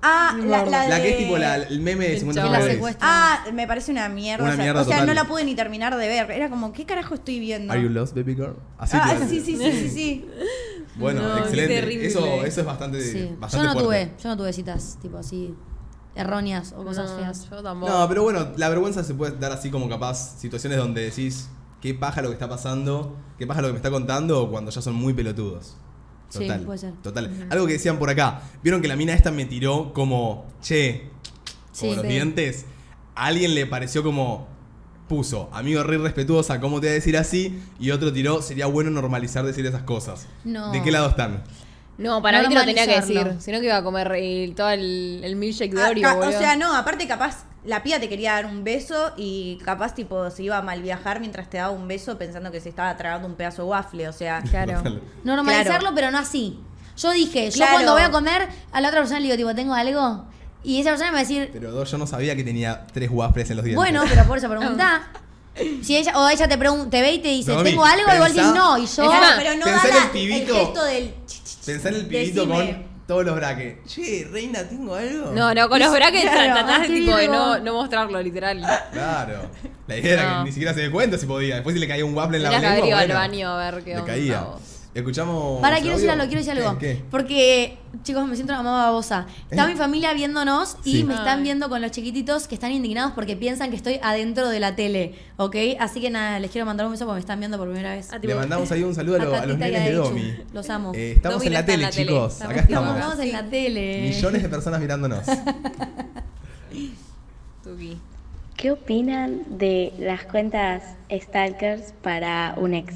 Ah, 0.00 0.36
la, 0.38 0.64
la 0.64 0.82
de... 0.84 0.88
La 0.90 1.02
que 1.02 1.10
es 1.10 1.18
tipo 1.18 1.36
la- 1.38 1.56
el 1.56 1.80
meme 1.80 2.04
de 2.06 2.12
El 2.14 2.18
50 2.20 2.40
chabón. 2.40 2.52
la 2.52 2.58
sombras 2.58 2.60
de 2.60 2.64
Grey. 2.66 2.76
secuestra. 2.76 3.08
Ah, 3.10 3.44
me 3.52 3.66
parece 3.66 3.90
una 3.90 4.08
mierda. 4.08 4.44
Una 4.44 4.52
o 4.52 4.56
sea, 4.56 4.64
mierda 4.64 4.80
o 4.80 4.84
sea, 4.84 4.92
total. 4.98 5.06
no 5.08 5.14
la 5.14 5.24
pude 5.24 5.44
ni 5.44 5.54
terminar 5.56 5.96
de 5.96 6.06
ver. 6.06 6.30
Era 6.30 6.48
como, 6.50 6.72
¿qué 6.72 6.86
carajo 6.86 7.14
estoy 7.14 7.40
viendo? 7.40 7.72
Are 7.72 7.82
you 7.82 7.88
lost, 7.88 8.14
baby 8.14 8.34
girl? 8.36 8.54
Así 8.78 8.96
ah, 9.00 9.16
sí, 9.28 9.40
sí, 9.40 9.56
sí, 9.56 9.72
sí, 9.72 9.88
sí. 9.90 10.28
Bueno, 10.96 11.22
No, 11.22 11.38
excelente. 11.38 12.06
Eso, 12.06 12.44
eso 12.44 12.60
es 12.60 12.66
bastante, 12.66 13.00
Sí. 13.00 13.28
Yo 13.28 13.62
no 13.62 13.72
fuerte. 13.72 13.82
tuve, 13.82 14.12
yo 14.22 14.28
no 14.30 14.36
tuve 14.36 14.52
citas 14.52 14.98
tipo 15.00 15.16
así 15.18 15.54
erróneas 16.16 16.72
o 16.76 16.84
cosas 16.84 17.10
No, 17.12 17.18
feas. 17.18 17.48
Yo 17.50 17.62
tampoco. 17.62 17.92
No, 17.92 18.08
pero 18.08 18.22
bueno, 18.24 18.48
la 18.56 18.68
vergüenza 18.68 19.04
se 19.04 19.14
puede 19.14 19.36
dar 19.38 19.52
así 19.52 19.70
como 19.70 19.88
capaz 19.88 20.38
situaciones 20.38 20.78
donde 20.78 21.02
decís 21.02 21.48
qué 21.80 21.94
paja 21.94 22.20
lo 22.22 22.28
que 22.28 22.34
está 22.34 22.48
pasando, 22.48 23.16
qué 23.38 23.46
paja 23.46 23.60
lo 23.62 23.68
que 23.68 23.72
me 23.74 23.78
está 23.78 23.90
contando 23.90 24.50
cuando 24.50 24.70
ya 24.72 24.82
son 24.82 24.94
muy 24.94 25.12
pelotudos. 25.14 25.76
Sí, 26.28 26.40
Total. 26.40 26.60
puede 26.62 26.78
ser. 26.78 26.92
Total. 27.02 27.46
Algo 27.50 27.66
que 27.66 27.72
decían 27.74 27.98
por 27.98 28.10
acá. 28.10 28.42
Vieron 28.62 28.82
que 28.82 28.88
la 28.88 28.96
mina 28.96 29.14
esta 29.14 29.30
me 29.30 29.44
tiró 29.46 29.92
como, 29.92 30.46
che, 30.60 31.08
como 31.78 31.92
Sí, 31.92 31.94
los 31.94 32.02
sí. 32.02 32.08
dientes. 32.08 32.66
A 33.14 33.26
alguien 33.26 33.54
le 33.54 33.66
pareció 33.66 34.02
como, 34.02 34.46
puso, 35.08 35.48
amigo 35.52 35.82
re 35.82 35.96
respetuosa, 35.98 36.60
¿cómo 36.60 36.80
te 36.80 36.86
voy 36.86 36.90
a 36.90 36.94
decir 36.94 37.16
así? 37.16 37.58
Y 37.80 37.90
otro 37.92 38.12
tiró, 38.12 38.42
sería 38.42 38.66
bueno 38.66 38.90
normalizar 38.90 39.44
decir 39.44 39.64
esas 39.66 39.82
cosas. 39.82 40.26
No. 40.44 40.70
¿De 40.72 40.82
qué 40.82 40.90
lado 40.92 41.08
están? 41.08 41.42
No, 41.98 42.22
para 42.22 42.40
mí 42.42 42.48
te 42.48 42.54
lo 42.54 42.64
tenía 42.64 42.86
que 42.86 42.96
decir. 43.00 43.34
Sino 43.40 43.58
que 43.60 43.66
iba 43.66 43.76
a 43.76 43.82
comer 43.82 44.10
el- 44.12 44.54
todo 44.54 44.70
el, 44.70 45.20
el 45.24 45.36
milkshake 45.36 45.74
de 45.74 45.82
Ah, 45.82 45.88
Oreo, 45.90 46.20
ca- 46.20 46.28
o 46.28 46.32
sea, 46.32 46.56
no, 46.56 46.74
aparte 46.74 47.06
capaz 47.06 47.44
la 47.64 47.82
pía 47.82 47.98
te 48.00 48.08
quería 48.08 48.34
dar 48.34 48.46
un 48.46 48.62
beso 48.64 49.12
y 49.16 49.58
capaz 49.64 49.94
tipo 49.94 50.30
se 50.30 50.44
iba 50.44 50.56
a 50.56 50.62
mal 50.62 50.80
viajar 50.80 51.18
mientras 51.20 51.50
te 51.50 51.58
daba 51.58 51.70
un 51.70 51.88
beso 51.88 52.16
pensando 52.16 52.50
que 52.52 52.60
se 52.60 52.68
estaba 52.68 52.96
tragando 52.96 53.26
un 53.28 53.34
pedazo 53.34 53.62
de 53.64 53.68
waffle, 53.68 54.08
o 54.08 54.12
sea, 54.12 54.42
Claro. 54.42 54.82
Normalizarlo, 55.24 55.80
Claro. 55.80 55.94
pero 55.94 56.10
no 56.12 56.18
así. 56.18 56.60
Yo 56.96 57.10
dije, 57.10 57.50
yo 57.50 57.56
Claro. 57.56 57.72
cuando 57.74 57.92
voy 57.92 58.02
a 58.02 58.10
comer, 58.10 58.48
a 58.72 58.80
la 58.80 58.88
otra 58.88 59.00
persona 59.00 59.20
le 59.20 59.26
digo, 59.26 59.36
tipo, 59.36 59.54
¿tengo 59.54 59.74
algo? 59.74 60.24
Y 60.64 60.80
esa 60.80 60.90
persona 60.90 61.10
me 61.10 61.14
va 61.14 61.20
a 61.20 61.22
decir, 61.22 61.50
Pero 61.52 61.84
yo 61.84 61.98
no 61.98 62.06
sabía 62.06 62.34
que 62.36 62.42
tenía 62.44 62.86
tres 62.92 63.10
waffles 63.12 63.50
en 63.50 63.56
los 63.56 63.64
dientes. 63.64 63.76
bueno, 63.76 64.02
pero 64.08 64.24
por 64.24 64.38
eso 64.38 64.48
pregunta. 64.48 65.02
Si 65.82 65.96
ella, 65.96 66.12
o 66.18 66.28
ella 66.28 66.48
te, 66.48 66.58
pregun- 66.58 66.88
te 66.90 67.00
ve 67.02 67.12
y 67.14 67.18
te 67.20 67.28
dice, 67.28 67.54
¿tengo 67.62 67.84
algo? 67.84 68.02
Igual 68.12 68.32
pensá- 68.32 68.42
decís 68.42 68.54
no. 68.54 68.78
Y 68.78 68.86
yo, 68.86 69.06
Claro, 69.10 69.26
pero 69.38 69.54
no 69.56 69.66
da 69.66 70.04
el 70.04 70.10
pibito. 70.10 70.54
gesto 70.54 70.84
del. 70.84 71.14
Pensá 71.66 71.88
en 71.90 71.94
el 71.96 72.06
pibito 72.06 72.46
Decime. 72.46 72.66
con 72.72 72.88
todos 73.06 73.24
los 73.24 73.36
brackets. 73.36 73.94
Che, 73.94 74.28
reina, 74.30 74.62
¿tengo 74.68 74.94
algo? 74.94 75.32
No, 75.32 75.54
no, 75.54 75.68
con 75.68 75.78
los 75.78 75.90
brackets 75.92 76.30
Claro, 76.30 76.54
tratás 76.54 76.80
de, 76.82 76.86
qué 76.88 76.94
tipo, 77.00 77.16
de 77.16 77.22
virgo. 77.22 77.34
no, 77.36 77.58
no 77.58 77.72
mostrarlo, 77.74 78.22
literal. 78.22 78.60
Claro. 78.92 79.50
La 79.86 79.96
idea 79.96 80.12
era 80.14 80.30
No. 80.30 80.38
que 80.38 80.44
ni 80.44 80.52
siquiera 80.52 80.74
se 80.74 80.80
dé 80.80 80.90
cuenta 80.90 81.16
si 81.18 81.26
podía. 81.26 81.54
Después 81.56 81.74
si 81.74 81.80
le 81.80 81.88
caía 81.88 82.04
un 82.04 82.14
waffle 82.14 82.36
en 82.38 82.42
la 82.42 82.50
Tenías 82.50 82.60
que 82.62 82.66
haber 82.68 82.80
lengua, 82.84 82.88
ido 82.88 82.98
al 82.98 83.06
bueno, 83.18 83.20
baño 83.20 83.48
a 83.50 83.70
ver 83.70 83.84
qué 83.84 83.90
Le 83.94 84.00
onda, 84.00 84.12
caía. 84.12 84.40
vos. 84.42 84.60
Escuchamos. 84.98 85.60
Para, 85.60 85.78
quiero 85.80 85.94
decir 85.96 86.10
algo, 86.10 86.24
quiero 86.26 86.40
decir 86.44 86.52
algo. 86.52 86.78
¿Qué? 86.78 87.02
Porque, 87.10 87.78
chicos, 88.02 88.26
me 88.26 88.34
siento 88.34 88.52
una 88.52 88.62
mamá 88.62 88.84
babosa. 88.86 89.26
Está 89.50 89.64
¿Eh? 89.64 89.68
mi 89.72 89.74
familia 89.76 90.12
viéndonos 90.14 90.76
y 90.84 90.98
Sí. 90.98 91.04
me 91.04 91.14
están 91.14 91.42
viendo 91.42 91.68
con 91.68 91.80
los 91.82 91.90
chiquititos 91.90 92.48
que 92.48 92.54
están 92.54 92.72
indignados 92.72 93.12
porque 93.12 93.36
piensan 93.36 93.70
que 93.70 93.76
estoy 93.76 94.00
adentro 94.02 94.48
de 94.48 94.60
la 94.60 94.74
tele, 94.76 95.14
¿ok? 95.36 95.56
Así 95.78 96.00
que 96.00 96.10
nada, 96.10 96.38
les 96.40 96.50
quiero 96.50 96.66
mandar 96.66 96.86
un 96.86 96.92
beso 96.92 97.04
porque 97.04 97.14
me 97.16 97.20
están 97.20 97.38
viendo 97.38 97.58
por 97.58 97.66
primera 97.68 97.94
vez. 97.94 98.08
Ah, 98.12 98.18
Le 98.22 98.34
mandamos 98.34 98.70
ahí 98.72 98.82
un 98.82 98.94
saludo 98.94 99.16
a, 99.16 99.24
lo- 99.24 99.34
a 99.34 99.46
los 99.46 99.58
nenes 99.58 99.84
de. 99.84 99.92
Domi. 99.92 100.34
Los 100.52 100.68
amo. 100.70 100.92
Eh, 100.94 101.12
estamos 101.16 101.38
Domi 101.38 101.46
en 101.46 101.52
la 101.52 101.60
en 101.60 101.66
tele, 101.66 101.82
la 101.84 101.90
tele. 101.90 102.06
chicos. 102.12 102.32
Estamos- 102.34 102.52
Acá 102.52 102.60
Estamos, 102.62 102.94
estamos. 102.96 103.18
en 103.20 103.32
la 103.32 103.42
tele. 103.50 104.00
Millones 104.10 104.42
de 104.42 104.48
personas 104.48 104.80
mirándonos. 104.80 105.20
¿Qué 108.56 108.72
opinan 108.72 109.42
de 109.58 109.92
las 109.98 110.24
cuentas 110.24 110.82
stalkers 111.12 111.92
para 112.02 112.54
un 112.56 112.74
ex? 112.74 112.94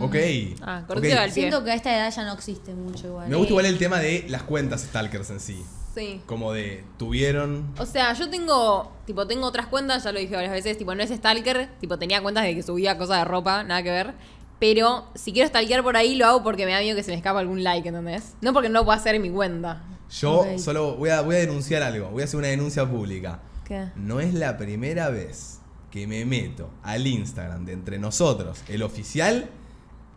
Ok. 0.00 0.16
Ah, 0.62 0.84
ok. 0.88 0.96
al 0.96 1.00
pie. 1.00 1.30
Siento 1.30 1.64
que 1.64 1.70
a 1.70 1.74
esta 1.74 1.94
edad 1.94 2.14
ya 2.14 2.24
no 2.24 2.32
existe 2.32 2.74
mucho 2.74 3.06
igual. 3.08 3.28
Me 3.28 3.36
gusta 3.36 3.50
igual 3.50 3.66
el 3.66 3.78
tema 3.78 3.98
de 3.98 4.24
las 4.28 4.42
cuentas 4.42 4.82
stalkers 4.82 5.30
en 5.30 5.40
sí. 5.40 5.64
Sí. 5.94 6.20
Como 6.26 6.52
de 6.52 6.84
tuvieron. 6.98 7.72
O 7.78 7.86
sea, 7.86 8.12
yo 8.12 8.28
tengo, 8.28 8.92
tipo, 9.06 9.26
tengo 9.26 9.46
otras 9.46 9.66
cuentas, 9.66 10.04
ya 10.04 10.12
lo 10.12 10.18
dije 10.18 10.34
varias 10.34 10.52
veces, 10.52 10.76
tipo, 10.76 10.94
no 10.94 11.02
es 11.02 11.10
stalker, 11.10 11.70
tipo, 11.80 11.98
tenía 11.98 12.20
cuentas 12.20 12.44
de 12.44 12.54
que 12.54 12.62
subía 12.62 12.98
cosas 12.98 13.18
de 13.18 13.24
ropa, 13.24 13.64
nada 13.64 13.82
que 13.82 13.90
ver. 13.90 14.14
Pero 14.58 15.06
si 15.14 15.32
quiero 15.32 15.48
stalkear 15.48 15.82
por 15.82 15.96
ahí, 15.96 16.14
lo 16.14 16.26
hago 16.26 16.42
porque 16.42 16.66
me 16.66 16.72
da 16.72 16.80
miedo 16.80 16.96
que 16.96 17.02
se 17.02 17.10
me 17.10 17.16
escapa 17.16 17.40
algún 17.40 17.62
like, 17.62 17.88
¿entendés? 17.88 18.34
No 18.40 18.52
porque 18.52 18.68
no 18.68 18.80
lo 18.80 18.84
pueda 18.84 18.98
hacer 18.98 19.14
en 19.14 19.22
mi 19.22 19.30
cuenta. 19.30 19.82
Yo 20.10 20.46
solo 20.58 20.96
voy 20.96 21.10
a, 21.10 21.20
voy 21.22 21.36
a 21.36 21.38
denunciar 21.40 21.82
algo. 21.82 22.10
Voy 22.10 22.22
a 22.22 22.24
hacer 22.24 22.38
una 22.38 22.48
denuncia 22.48 22.88
pública. 22.88 23.40
¿Qué? 23.64 23.88
No 23.96 24.20
es 24.20 24.34
la 24.34 24.56
primera 24.56 25.08
vez 25.08 25.60
que 25.90 26.06
me 26.06 26.24
meto 26.24 26.70
al 26.82 27.06
Instagram 27.06 27.64
de 27.64 27.72
entre 27.72 27.98
nosotros, 27.98 28.62
el 28.68 28.82
oficial, 28.82 29.48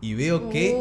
y 0.02 0.14
veo 0.14 0.50
que. 0.50 0.78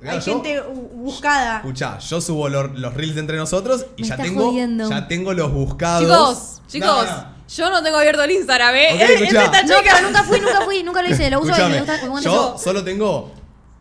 Claro, 0.00 0.18
hay 0.18 0.24
yo- 0.24 0.32
gente 0.42 0.62
bu- 0.62 0.88
buscada. 0.96 1.56
Escuchá, 1.58 1.98
yo 1.98 2.20
subo 2.20 2.48
lo- 2.48 2.66
los 2.68 2.94
reels 2.94 3.14
de 3.14 3.20
entre 3.22 3.36
nosotros 3.38 3.86
y 3.96 4.02
Me 4.02 4.08
ya 4.08 4.16
tengo, 4.16 4.50
jodiendo. 4.50 4.88
ya 4.90 5.08
tengo 5.08 5.32
los 5.32 5.50
buscados. 5.52 6.02
Chicos, 6.02 6.60
No, 6.60 6.68
chicos, 6.68 7.06
no. 7.10 7.26
yo 7.48 7.70
no 7.70 7.82
tengo 7.82 7.96
abierto 7.98 8.22
el 8.22 8.30
Instagram, 8.32 8.74
¿eh? 8.74 8.88
Ok, 8.94 9.00
Es- 9.00 9.10
es 9.10 9.20
escuchá. 9.22 9.44
esta 9.44 9.62
No, 9.62 9.74
pero 9.82 10.06
nunca 10.06 10.22
fui, 10.24 10.40
nunca 10.40 10.60
fui, 10.62 10.82
nunca 10.82 11.02
lo 11.02 11.08
hice. 11.10 11.30
Lo 11.30 11.38
uso 11.40 11.48
y 11.48 11.50
Escúchame, 11.52 11.74
me 11.74 11.78
gusta. 11.80 12.02
me 12.02 12.08
gusta 12.08 12.24
yo 12.30 12.56
solo 12.58 12.84
tengo 12.84 13.32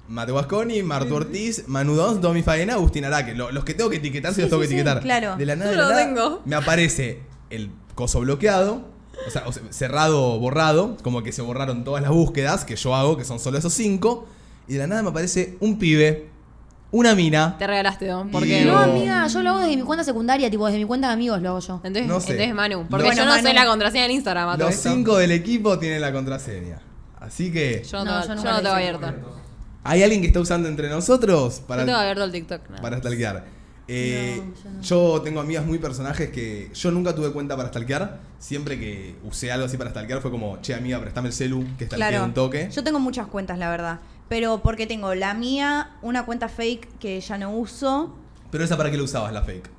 Mateo 0.08 0.38
Asconi, 0.40 0.82
Martu 0.84 1.16
Ortiz, 1.16 1.64
Manu 1.68 1.96
Dons, 1.96 2.22
Domi 2.22 2.42
Faena, 2.44 2.74
Agustín 2.76 3.04
Araque. 3.06 3.34
Lo- 3.34 3.52
Los 3.52 3.64
que 3.66 3.74
tengo 3.74 3.90
que 3.90 3.98
etiquetar, 3.98 4.32
si 4.32 4.36
Sí, 4.36 4.42
los 4.42 4.50
tengo 4.50 4.64
sí, 4.64 4.70
que 4.70 4.76
sí, 4.76 4.80
etiquetar. 4.80 5.02
claro. 5.04 5.36
De 5.38 5.46
la 5.46 5.56
nada, 5.56 5.72
de 5.72 5.78
la 5.78 5.84
lo 5.84 5.90
nada, 5.90 6.04
tengo. 6.06 6.42
me 6.46 6.56
aparece 6.56 7.24
el 7.50 7.70
coso 7.96 8.20
bloqueado. 8.22 8.82
O 9.28 9.30
sea, 9.30 9.44
o 9.46 9.52
sea, 9.54 9.62
cerrado, 9.72 10.40
borrado, 10.40 10.98
como 11.04 11.22
que 11.24 11.32
se 11.32 11.42
borraron 11.42 11.84
todas 11.84 12.02
las 12.02 12.12
búsquedas 12.12 12.66
que 12.66 12.76
yo 12.76 12.96
hago, 12.96 13.16
que 13.18 13.24
son 13.26 13.40
solo 13.40 13.58
esos 13.58 13.74
cinco. 13.74 14.26
Y 14.68 14.74
de 14.74 14.80
la 14.80 14.88
nada 14.88 15.02
me 15.04 15.10
aparece 15.10 15.58
un 15.60 15.78
pibe 15.78 16.30
una 16.92 17.16
mina. 17.16 17.56
Te 17.58 17.66
regalaste, 17.66 18.08
¿no? 18.08 18.26
Y 18.28 18.30
Porque. 18.32 18.66
No, 18.66 18.78
amiga, 18.78 19.26
yo 19.28 19.42
lo 19.42 19.50
hago 19.50 19.60
desde 19.62 19.76
mi 19.78 19.82
cuenta 19.82 20.04
secundaria, 20.04 20.50
tipo, 20.52 20.66
desde 20.68 20.78
mi 20.80 20.86
cuenta 20.86 21.08
de 21.08 21.14
amigos 21.14 21.42
lo 21.42 21.50
hago 21.50 21.60
yo. 21.60 21.82
Entonces, 21.84 22.06
No 22.08 22.20
sé. 22.20 22.32
entonces 22.34 22.54
Manu. 22.56 22.86
Porque 22.90 23.08
Los- 23.08 23.16
yo 23.16 23.26
no 23.26 23.32
Bueno, 23.32 23.48
sé 23.48 23.54
Manu. 23.54 23.66
la 23.66 23.70
contraseña 23.72 24.06
en 24.06 24.12
Instagram. 24.12 24.50
a 24.50 24.58
todo 24.58 24.68
Los 24.68 24.76
esto. 24.76 24.90
cinco 24.92 25.18
del 25.18 25.32
equipo 25.32 25.80
tienen 25.80 26.02
la 26.02 26.12
contraseña. 26.14 26.80
Así 27.20 27.52
que, 27.52 27.84
Yo 27.90 28.06
no, 28.06 28.22
yo 28.22 28.28
yo 28.28 28.36
nunca 28.36 28.52
no 28.52 28.58
lo 28.58 28.64
tengo 28.64 28.80
hice. 28.80 28.88
abierto. 28.90 29.34
¿hay 29.86 30.04
alguien 30.04 30.22
que 30.22 30.28
está 30.28 30.40
usando 30.40 30.70
entre 30.70 30.88
nosotros 30.90 31.62
para, 31.68 31.82
Yo 31.82 31.88
tengo 31.88 31.98
abierto 32.00 32.24
el 32.26 32.32
TikTok. 32.32 32.70
nada 32.70 32.82
para 32.82 32.98
stalkear? 33.00 33.46
Eh, 33.88 34.36
No, 34.38 34.54
yo 34.64 34.70
no. 34.70 34.82
yo 35.18 35.22
tengo 35.24 35.40
amigas 35.42 35.66
muy 35.66 35.78
personajes 35.80 36.30
que 36.30 36.70
yo 36.74 36.92
nunca 36.92 37.14
tuve 37.16 37.32
cuenta 37.32 37.58
para 37.58 37.70
stalkear. 37.70 38.20
Siempre 38.40 38.80
que 38.80 39.16
usé 39.26 39.52
algo 39.52 39.66
así 39.66 39.78
para 39.78 39.90
stalkear 39.90 40.22
fue 40.22 40.32
como, 40.32 40.62
che 40.62 40.74
amiga, 40.76 41.00
préstame 41.02 41.30
el 41.30 41.34
celu, 41.34 41.66
que 41.78 41.86
stalkeo 41.88 42.08
Claro. 42.10 42.24
un 42.26 42.34
toque. 42.34 42.70
Yo 42.72 42.84
tengo 42.84 43.00
muchas 43.00 43.28
cuentas, 43.28 43.58
la 43.58 43.70
verdad. 43.70 44.00
Pero 44.30 44.62
porque 44.64 44.88
tengo 44.88 45.14
la 45.16 45.34
mía, 45.34 45.92
una 46.02 46.26
cuenta 46.26 46.50
fake 46.50 46.98
que 46.98 47.20
ya 47.22 47.38
no 47.38 47.52
uso. 47.56 48.16
Pero 48.52 48.64
esa 48.64 48.78
para 48.78 48.90
qué 48.92 48.98
lo 48.98 49.04
usabas, 49.04 49.34
la 49.34 49.42
fake. 49.44 49.70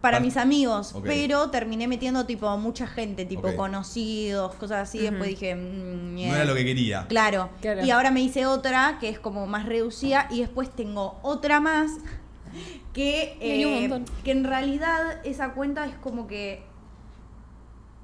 Para 0.00 0.18
Par- 0.18 0.22
mis 0.26 0.36
amigos, 0.36 0.94
pero 1.02 1.48
terminé 1.50 1.88
metiendo 1.88 2.26
tipo 2.26 2.54
mucha 2.58 2.86
gente, 2.86 3.24
tipo 3.24 3.54
conocidos, 3.56 4.54
cosas 4.56 4.88
así. 4.88 4.98
Después 4.98 5.30
dije, 5.30 5.54
mm, 5.54 6.14
No 6.16 6.34
era 6.34 6.44
lo 6.44 6.54
que 6.54 6.64
quería. 6.64 7.06
Claro. 7.08 7.48
Claro. 7.62 7.84
Y 7.84 7.90
ahora 7.90 8.10
me 8.10 8.20
hice 8.20 8.44
otra 8.46 8.98
que 9.00 9.08
es 9.08 9.18
como 9.18 9.46
más 9.46 9.64
reducida 9.64 10.26
y 10.30 10.40
después 10.40 10.68
tengo 10.70 11.18
otra 11.22 11.58
más 11.60 11.90
que, 12.92 13.38
eh, 13.40 13.88
montón. 13.88 14.04
que 14.24 14.30
en 14.32 14.44
realidad 14.44 15.20
esa 15.24 15.52
cuenta 15.54 15.86
es 15.86 15.94
como 15.96 16.26
que 16.26 16.62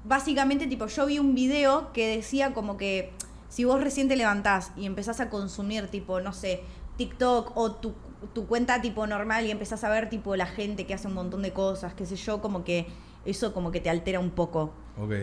básicamente 0.03 0.67
tipo 0.67 0.87
yo 0.87 1.05
vi 1.05 1.19
un 1.19 1.35
video 1.35 1.93
que 1.93 2.15
decía 2.15 2.53
como 2.53 2.77
que 2.77 3.11
si 3.51 3.65
vos 3.65 3.83
recién 3.83 4.07
te 4.07 4.15
levantás 4.15 4.71
y 4.77 4.85
empezás 4.85 5.19
a 5.19 5.29
consumir 5.29 5.87
tipo, 5.89 6.21
no 6.21 6.31
sé, 6.31 6.61
TikTok 6.95 7.51
o 7.55 7.73
tu, 7.73 7.93
tu 8.33 8.47
cuenta 8.47 8.81
tipo 8.81 9.05
normal 9.07 9.45
y 9.45 9.51
empezás 9.51 9.83
a 9.83 9.89
ver 9.89 10.09
tipo 10.09 10.37
la 10.37 10.45
gente 10.45 10.85
que 10.85 10.93
hace 10.93 11.09
un 11.09 11.15
montón 11.15 11.41
de 11.41 11.51
cosas, 11.51 11.93
qué 11.93 12.05
sé 12.05 12.15
yo, 12.15 12.41
como 12.41 12.63
que 12.63 12.87
eso 13.25 13.53
como 13.53 13.71
que 13.71 13.81
te 13.81 13.89
altera 13.89 14.21
un 14.21 14.29
poco. 14.31 14.71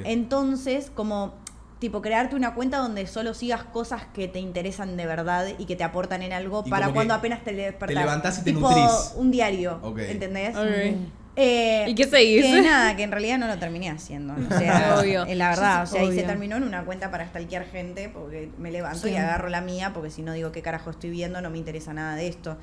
Entonces, 0.04 0.92
como 0.94 1.32
tipo 1.78 2.02
crearte 2.02 2.36
una 2.36 2.54
cuenta 2.54 2.78
donde 2.78 3.06
solo 3.06 3.32
sigas 3.32 3.64
cosas 3.64 4.02
que 4.12 4.28
te 4.28 4.40
interesan 4.40 4.96
de 4.98 5.06
verdad 5.06 5.46
y 5.58 5.64
que 5.64 5.74
te 5.76 5.84
aportan 5.84 6.22
en 6.22 6.34
algo 6.34 6.64
Y 6.66 6.70
para 6.70 6.92
cuando 6.92 7.14
apenas 7.14 7.44
te 7.44 7.54
despertás. 7.54 7.88
te 7.88 7.94
levantás 7.94 8.38
y 8.40 8.44
te 8.44 8.52
tipo 8.52 8.68
nutrís. 8.68 9.14
un 9.16 9.30
diario. 9.30 9.80
¿entendés? 9.96 10.54
Ok. 10.54 11.10
Eh, 11.40 11.84
¿Y 11.88 11.94
qué 11.94 12.04
seguís? 12.08 12.44
Que 12.44 12.62
nada, 12.62 12.96
que 12.96 13.04
en 13.04 13.12
realidad 13.12 13.38
no 13.38 13.46
lo 13.46 13.58
terminé 13.58 13.88
haciendo. 13.90 14.34
O 14.34 14.58
sea, 14.58 14.96
Obvio. 15.00 15.24
la 15.24 15.50
verdad. 15.50 15.82
O 15.84 15.86
sea, 15.86 16.02
y 16.02 16.06
se 16.06 16.12
Obvio. 16.14 16.26
terminó 16.26 16.56
en 16.56 16.64
una 16.64 16.84
cuenta 16.84 17.10
para 17.12 17.26
stalkear 17.28 17.64
gente 17.66 18.08
porque 18.08 18.50
me 18.58 18.70
levanto 18.72 19.06
Sí. 19.06 19.10
y 19.10 19.16
agarro 19.16 19.48
la 19.48 19.60
mía 19.60 19.92
porque 19.94 20.10
si 20.10 20.22
no 20.22 20.32
digo 20.32 20.50
qué 20.50 20.62
carajo 20.62 20.90
estoy 20.90 21.10
viendo, 21.10 21.40
no 21.40 21.48
me 21.50 21.58
interesa 21.58 21.92
nada 21.92 22.16
de 22.16 22.26
esto. 22.26 22.56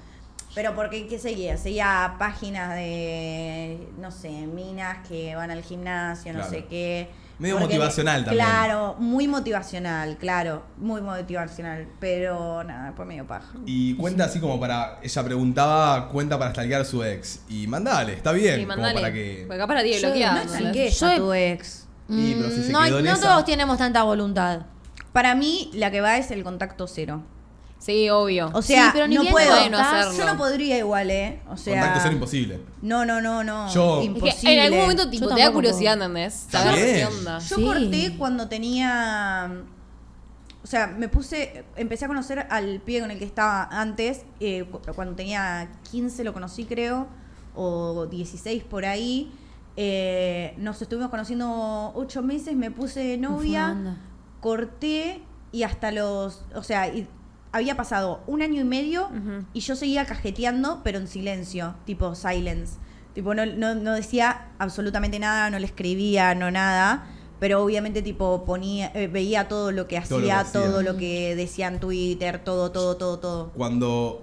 Pero 0.54 0.76
porque, 0.76 1.08
¿qué 1.08 1.20
seguía? 1.20 1.56
Seguía 1.58 2.16
páginas 2.20 2.76
de, 2.76 3.78
no 3.98 4.12
sé, 4.12 4.30
minas 4.30 5.06
que 5.08 5.36
van 5.36 5.52
al 5.52 5.64
gimnasio, 5.64 6.34
no 6.34 6.40
Claro. 6.40 6.54
sé 6.54 6.66
qué. 6.66 7.08
Medio 7.38 7.60
motivacional 7.60 8.24
también. 8.24 8.46
Claro, 8.46 8.96
muy 9.00 9.28
motivacional, 9.28 10.18
claro, 10.18 10.64
muy 10.78 11.02
motivacional. 11.02 11.88
Pero 12.00 12.64
nada, 12.64 12.86
después 12.88 13.08
medio 13.08 13.28
paja. 13.28 13.54
Y 13.66 13.96
cuenta 13.96 14.26
así 14.26 14.40
como 14.40 14.60
para. 14.60 15.00
Ella 15.04 15.24
preguntaba 15.24 16.10
cuenta 16.10 16.40
para 16.40 16.52
stalkear 16.52 16.82
a 16.82 16.86
su 16.86 17.04
ex. 17.04 17.42
Y 17.50 17.68
mandale, 17.68 18.14
está 18.14 18.32
bien. 18.32 18.56
Sí, 18.56 18.62
como 18.66 18.76
mandale. 18.78 19.00
para 19.02 19.14
que. 19.14 19.46
La 19.50 19.84
tiene 19.84 20.00
Yo- 20.00 20.08
bloqueada. 20.10 20.44
no 20.46 20.52
a 21.08 21.16
tu 21.18 21.34
ex. 21.34 21.88
Y, 22.08 22.36
pero 22.36 22.50
si 22.52 22.64
se 22.64 22.72
no, 22.72 22.84
quedó 22.84 23.00
en 23.00 23.06
no 23.06 23.12
esa- 23.14 23.22
todos 23.30 23.46
tenemos 23.46 23.78
tanta 23.78 24.04
voluntad. 24.04 24.62
Para 25.12 25.34
mí, 25.36 25.72
la 25.74 25.92
que 25.92 26.02
va 26.02 26.18
es 26.18 26.30
el 26.32 26.44
contacto 26.44 26.88
cero. 26.88 27.24
Sí, 27.86 28.10
obvio. 28.10 28.50
O 28.54 28.62
sea, 28.64 28.86
Sí, 28.86 28.90
pero 28.94 29.08
ni 29.08 29.14
no 29.16 29.22
bien 29.22 29.32
puedo. 29.32 29.48
puede 29.48 29.70
no 29.70 29.78
estás- 29.78 30.08
hacerlo. 30.08 30.18
Yo 30.26 30.32
no 30.34 30.38
podría 30.40 30.78
igual, 30.80 31.12
¿eh? 31.12 31.40
O 31.50 31.56
sea. 31.58 31.80
Contacto 31.82 32.02
ser 32.02 32.14
imposible. 32.14 32.60
No, 32.82 33.06
no, 33.06 33.22
no, 33.22 33.44
no. 33.44 33.72
Yo- 33.72 34.00
Es 34.02 34.08
Es 34.08 34.12
que 34.14 34.18
imposible. 34.18 34.54
en 34.56 34.60
algún 34.62 34.80
momento 34.80 35.10
tipo, 35.10 35.28
te 35.28 35.40
da 35.42 35.52
curiosidad, 35.52 35.94
puedo. 35.98 36.06
¿entendés? 36.08 36.34
Está 36.46 36.64
Saber 36.64 36.96
qué 36.96 37.06
onda. 37.06 37.40
Yo 37.40 37.56
Sí. 37.58 37.64
corté 37.64 38.16
cuando 38.18 38.48
tenía. 38.50 39.52
O 40.64 40.68
sea, 40.68 40.88
me 40.88 41.08
puse. 41.10 41.64
Empecé 41.76 42.06
a 42.06 42.08
conocer 42.08 42.48
al 42.50 42.80
pibe 42.82 43.02
con 43.02 43.12
el 43.12 43.20
que 43.20 43.26
estaba 43.26 43.66
antes. 43.72 44.24
eh, 44.40 44.64
cu- 44.72 44.82
cuando 44.96 45.14
tenía 45.16 45.70
15 45.92 46.24
lo 46.24 46.34
conocí, 46.34 46.66
creo. 46.66 47.06
O 47.54 48.08
16 48.08 48.64
por 48.64 48.86
ahí. 48.86 49.32
Eh, 49.78 50.56
nos 50.58 50.82
estuvimos 50.82 51.12
conociendo 51.12 51.92
8 51.94 52.24
meses. 52.24 52.56
Me 52.56 52.72
puse 52.72 53.18
novia. 53.18 53.68
banda. 53.68 53.98
corté 54.42 55.22
y 55.52 55.62
hasta 55.64 55.92
los. 55.92 56.44
O 56.56 56.64
sea, 56.64 56.88
y 56.88 57.08
había 57.56 57.78
pasado 57.78 58.22
un 58.28 58.42
año 58.42 58.60
y 58.60 58.66
medio 58.66 59.10
y 59.54 59.62
yo 59.62 59.78
seguía 59.78 60.06
cajeteando, 60.06 60.82
pero 60.84 61.00
en 61.00 61.08
silencio, 61.08 61.76
tipo 61.86 62.14
silence. 62.14 62.74
Tipo, 63.14 63.34
no, 63.34 63.46
no, 63.46 63.76
no 63.76 63.94
decía 63.94 64.50
absolutamente 64.60 65.20
nada, 65.20 65.50
no 65.50 65.58
le 65.58 65.66
escribía, 65.66 66.36
no 66.36 66.52
nada. 66.52 67.08
Pero 67.40 67.64
obviamente, 67.64 68.02
tipo, 68.02 68.44
ponía, 68.44 68.92
eh, 68.94 69.08
veía 69.08 69.48
todo 69.48 69.72
lo 69.72 69.88
que 69.88 70.02
Todo 70.02 70.20
lo 70.20 70.26
que 70.26 70.32
hacía, 70.34 70.40
hacía. 70.42 70.62
todo 70.62 70.82
lo 70.82 70.98
que 70.98 71.34
decía 71.38 71.68
en 71.70 71.80
Twitter, 71.80 72.44
todo, 72.44 72.72
todo, 72.72 72.98
todo, 72.98 73.20
todo. 73.20 73.52
Cuando, 73.54 74.22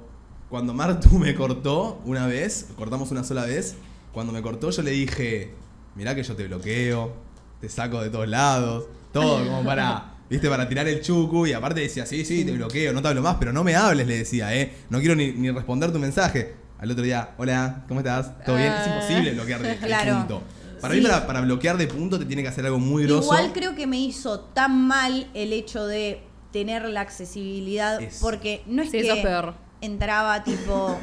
cuando 0.51 0.75
Martu 0.75 1.09
me 1.19 1.35
cortó 1.35 2.03
una 2.05 2.27
vez, 2.27 2.69
cortamos 2.77 3.11
una 3.13 3.25
sola 3.25 3.47
vez, 3.47 3.77
cuando 4.13 4.31
me 4.31 4.43
cortó 4.43 4.71
yo 4.71 4.83
le 4.83 4.91
dije, 4.91 5.55
mirá 5.95 6.15
que 6.15 6.23
yo 6.23 6.37
te 6.37 6.47
bloqueo, 6.47 7.15
te 7.63 7.71
saco 7.71 8.03
de 8.03 8.11
todos 8.11 8.29
lados, 8.29 8.85
todo 9.11 9.43
como 9.43 9.65
para, 9.65 10.12
viste, 10.33 10.49
para 10.49 10.69
tirar 10.69 10.89
el 10.89 11.01
chucu 11.03 11.47
y 11.47 11.53
aparte 11.53 11.81
decía, 11.81 12.07
sí, 12.07 12.25
sí, 12.25 12.45
te 12.45 12.53
bloqueo, 12.53 12.93
no 12.93 13.03
te 13.03 13.09
hablo 13.09 13.23
más, 13.23 13.37
pero 13.39 13.53
no 13.53 13.63
me 13.63 13.77
hables, 13.77 14.07
le 14.07 14.19
decía, 14.19 14.55
eh, 14.55 14.73
no 14.91 14.99
quiero 14.99 15.15
ni, 15.15 15.33
ni 15.33 15.51
responder 15.51 15.93
tu 15.93 15.99
mensaje. 15.99 16.55
Al 16.79 16.91
otro 16.91 17.05
día, 17.05 17.35
hola, 17.39 17.85
¿cómo 17.87 18.01
estás? 18.01 18.43
¿Todo 18.45 18.57
bien? 18.57 18.73
Es 18.73 18.87
Ah. 18.89 18.95
imposible 18.95 19.33
bloquear 19.35 19.63
de, 19.63 19.69
de 19.69 19.77
Claro. 19.87 20.17
punto. 20.19 20.43
Para 20.81 20.95
Sí. 20.95 21.01
mí, 21.01 21.07
para, 21.07 21.27
para 21.27 21.41
bloquear 21.43 21.77
de 21.77 21.87
punto 21.87 22.19
te 22.19 22.25
tiene 22.25 22.43
que 22.43 22.49
hacer 22.49 22.65
algo 22.65 22.79
muy 22.79 23.05
grosso. 23.05 23.25
Igual 23.33 23.53
creo 23.53 23.75
que 23.77 23.87
me 23.87 23.99
hizo 24.01 24.41
tan 24.41 24.87
mal 24.89 25.29
el 25.35 25.53
hecho 25.53 25.87
de 25.87 26.23
tener 26.51 26.89
la 26.89 27.03
accesibilidad 27.03 28.03
Es- 28.03 28.19
porque 28.21 28.63
no 28.67 28.83
es 28.83 28.91
Sí, 28.91 28.99
que 28.99 29.05
eso 29.07 29.15
es 29.17 29.23
peor. 29.23 29.55
entraba 29.81 30.43
tipo 30.45 30.99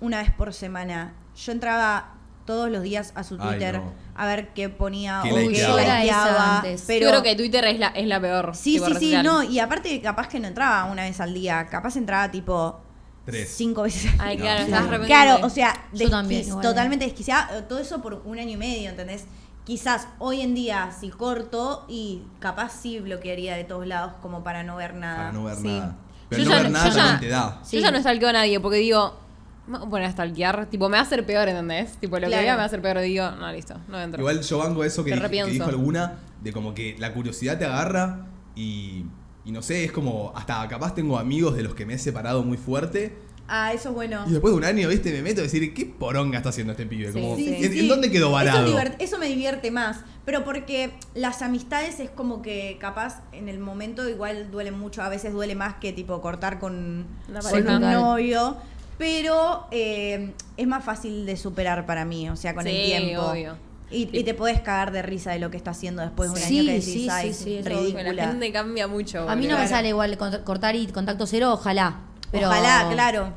una 0.00 0.18
vez 0.20 0.30
por 0.32 0.52
semana. 0.52 1.14
Yo 1.36 1.52
entraba 1.52 2.13
todos 2.44 2.70
los 2.70 2.82
días 2.82 3.12
a 3.14 3.24
su 3.24 3.36
Ay, 3.40 3.48
Twitter 3.48 3.76
no. 3.80 3.92
a 4.14 4.26
ver 4.26 4.52
qué 4.52 4.68
ponía 4.68 5.20
Qué 5.22 5.32
o 5.32 5.36
qué 5.36 5.44
likeaba. 5.48 6.62
Pero 6.86 7.00
Yo 7.04 7.08
creo 7.10 7.22
que 7.22 7.36
Twitter 7.36 7.64
es 7.64 7.78
la, 7.78 7.88
es 7.88 8.06
la 8.06 8.20
peor. 8.20 8.54
Sí, 8.54 8.78
sí, 8.78 8.94
sí, 8.98 9.16
no, 9.22 9.42
y 9.42 9.58
aparte 9.58 10.00
capaz 10.00 10.28
que 10.28 10.40
no 10.40 10.48
entraba 10.48 10.84
una 10.90 11.02
vez 11.04 11.20
al 11.20 11.32
día, 11.34 11.66
capaz 11.68 11.96
entraba 11.96 12.30
tipo 12.30 12.80
Tres. 13.24 13.52
cinco 13.56 13.82
veces 13.82 14.12
al 14.20 14.28
Ay, 14.28 14.36
claro, 14.36 14.68
No. 14.68 14.76
estás. 14.76 15.06
Claro, 15.06 15.46
o 15.46 15.50
sea, 15.50 15.72
desquiz- 15.92 16.10
también, 16.10 16.60
totalmente 16.60 17.04
desquiciada. 17.06 17.58
eh, 17.58 17.62
Todo 17.68 17.78
eso 17.78 18.02
por 18.02 18.22
un 18.24 18.38
año 18.38 18.50
y 18.52 18.56
medio, 18.58 18.90
¿entendés? 18.90 19.24
Quizás 19.64 20.08
hoy 20.18 20.42
en 20.42 20.54
día, 20.54 20.90
si 21.00 21.08
corto, 21.08 21.86
y 21.88 22.22
capaz 22.38 22.72
sí 22.82 23.00
bloquearía 23.00 23.56
de 23.56 23.64
todos 23.64 23.86
lados 23.86 24.12
como 24.20 24.44
para 24.44 24.62
no 24.62 24.76
ver 24.76 24.94
nada. 24.94 25.16
Para 25.16 25.32
no 25.32 25.44
ver 25.44 25.56
Sí. 25.56 25.62
nada. 25.68 25.96
Pero 26.28 26.42
Yo 26.42 26.48
no 26.50 26.56
ya- 26.56 26.62
ver 26.62 26.70
nada 26.72 26.88
yo 26.90 26.96
ya- 26.96 27.20
te 27.20 27.28
da. 27.28 27.58
Yo 27.62 27.66
Sí. 27.70 27.80
ya 27.80 27.90
no 27.90 27.98
stalkeo 28.00 28.28
a 28.28 28.32
nadie 28.34 28.60
porque 28.60 28.76
digo, 28.78 29.18
me 29.66 29.78
voy 29.78 29.86
a 29.86 29.90
poner 29.90 30.06
a 30.08 30.12
stalkear. 30.12 30.66
Tipo, 30.66 30.88
me 30.88 30.96
va 30.96 31.00
a 31.00 31.06
hacer 31.06 31.24
peor, 31.26 31.48
¿entendés? 31.48 31.92
Tipo, 31.98 32.16
lo 32.18 32.26
Claro. 32.26 32.40
que 32.40 32.42
vea 32.44 32.52
me 32.54 32.56
va 32.58 32.62
a 32.64 32.66
hacer 32.66 32.82
peor. 32.82 33.00
Digo, 33.00 33.30
no, 33.32 33.50
listo, 33.52 33.74
no 33.88 34.00
entro. 34.00 34.20
Igual 34.20 34.40
yo 34.42 34.58
banco 34.58 34.84
eso 34.84 35.04
que, 35.04 35.10
Te 35.12 35.16
dije- 35.28 35.44
que 35.44 35.50
dijo 35.52 35.68
alguna, 35.68 36.18
de 36.42 36.52
como 36.52 36.74
que 36.74 36.96
la 36.98 37.12
curiosidad 37.14 37.58
te 37.58 37.64
agarra 37.64 38.26
y, 38.54 39.04
y 39.44 39.52
no 39.52 39.62
sé, 39.62 39.84
es 39.84 39.92
como, 39.92 40.32
hasta 40.36 40.66
capaz 40.68 40.94
tengo 40.94 41.18
amigos 41.18 41.56
de 41.56 41.62
los 41.62 41.74
que 41.74 41.86
me 41.86 41.94
he 41.94 41.98
separado 41.98 42.42
muy 42.42 42.56
fuerte 42.56 43.16
Ah, 43.46 43.74
eso 43.74 43.90
es 43.90 43.94
bueno. 43.94 44.24
y 44.26 44.30
después 44.32 44.52
de 44.54 44.56
un 44.56 44.64
año, 44.64 44.88
viste, 44.88 45.12
me 45.12 45.20
meto 45.20 45.40
a 45.40 45.44
decir, 45.44 45.74
¿qué 45.74 45.84
poronga 45.84 46.38
está 46.38 46.48
haciendo 46.48 46.72
este 46.72 46.86
pibe? 46.86 47.12
Sí, 47.12 47.20
Como, 47.20 47.36
sí, 47.36 47.54
¿en, 47.62 47.72
sí. 47.72 47.80
en 47.80 47.88
dónde 47.88 48.10
quedó 48.10 48.30
varado? 48.32 48.74
eso 48.98 49.18
me 49.18 49.26
divierte 49.26 49.70
más, 49.70 49.98
pero 50.24 50.44
porque 50.44 50.94
las 51.14 51.42
amistades 51.42 52.00
es 52.00 52.08
como 52.08 52.40
que 52.40 52.78
capaz 52.80 53.20
en 53.32 53.50
el 53.50 53.58
momento 53.58 54.08
igual 54.08 54.50
duele 54.50 54.70
mucho, 54.70 55.02
a 55.02 55.10
veces 55.10 55.34
duele 55.34 55.54
más 55.54 55.74
que 55.74 55.92
tipo 55.92 56.22
cortar 56.22 56.58
con, 56.58 57.06
con 57.26 57.36
un 57.36 57.64
Total. 57.64 57.80
novio, 57.92 58.56
pero 58.98 59.66
eh, 59.70 60.32
es 60.56 60.66
más 60.66 60.84
fácil 60.84 61.26
de 61.26 61.36
superar 61.36 61.86
para 61.86 62.04
mí, 62.04 62.28
o 62.30 62.36
sea, 62.36 62.54
con 62.54 62.66
el 62.66 62.72
Sí, 62.74 62.82
tiempo. 62.84 63.22
obvio. 63.22 63.56
Y, 63.90 64.08
y 64.18 64.24
te 64.24 64.34
puedes 64.34 64.60
cagar 64.60 64.90
de 64.92 65.02
risa 65.02 65.32
de 65.32 65.38
lo 65.38 65.50
que 65.50 65.56
está 65.56 65.70
haciendo 65.72 66.02
después 66.02 66.30
de 66.30 66.34
un 66.40 66.40
Sí, 66.40 66.58
año 66.58 66.66
que 66.66 66.72
decís, 66.74 66.92
sí, 66.92 67.08
ay, 67.10 67.32
sí, 67.32 67.44
sí, 67.44 67.54
eso- 67.56 67.68
ridícula. 67.68 68.12
La 68.12 68.28
gente 68.28 68.52
cambia 68.52 68.88
mucho. 68.88 69.28
A 69.28 69.36
mí 69.36 69.46
no 69.46 69.58
me 69.58 69.68
sale 69.68 69.88
igual 69.88 70.16
cortar 70.44 70.74
y 70.74 70.86
contacto 70.88 71.26
cero, 71.26 71.52
ojalá. 71.52 72.00
Pero, 72.32 72.48
Ojalá, 72.48 72.88
claro. 72.92 73.32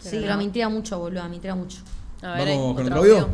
Sí, 0.00 0.18
pero 0.22 0.36
me 0.36 0.44
intriga 0.44 0.68
mucho, 0.68 0.98
boludo, 0.98 1.28
me 1.28 1.34
intriga 1.36 1.54
mucho. 1.54 1.78
A 2.22 2.32
ver, 2.34 2.48
Vamos 2.48 2.74
con 2.76 2.86
otro 2.86 2.98
audio. 2.98 3.28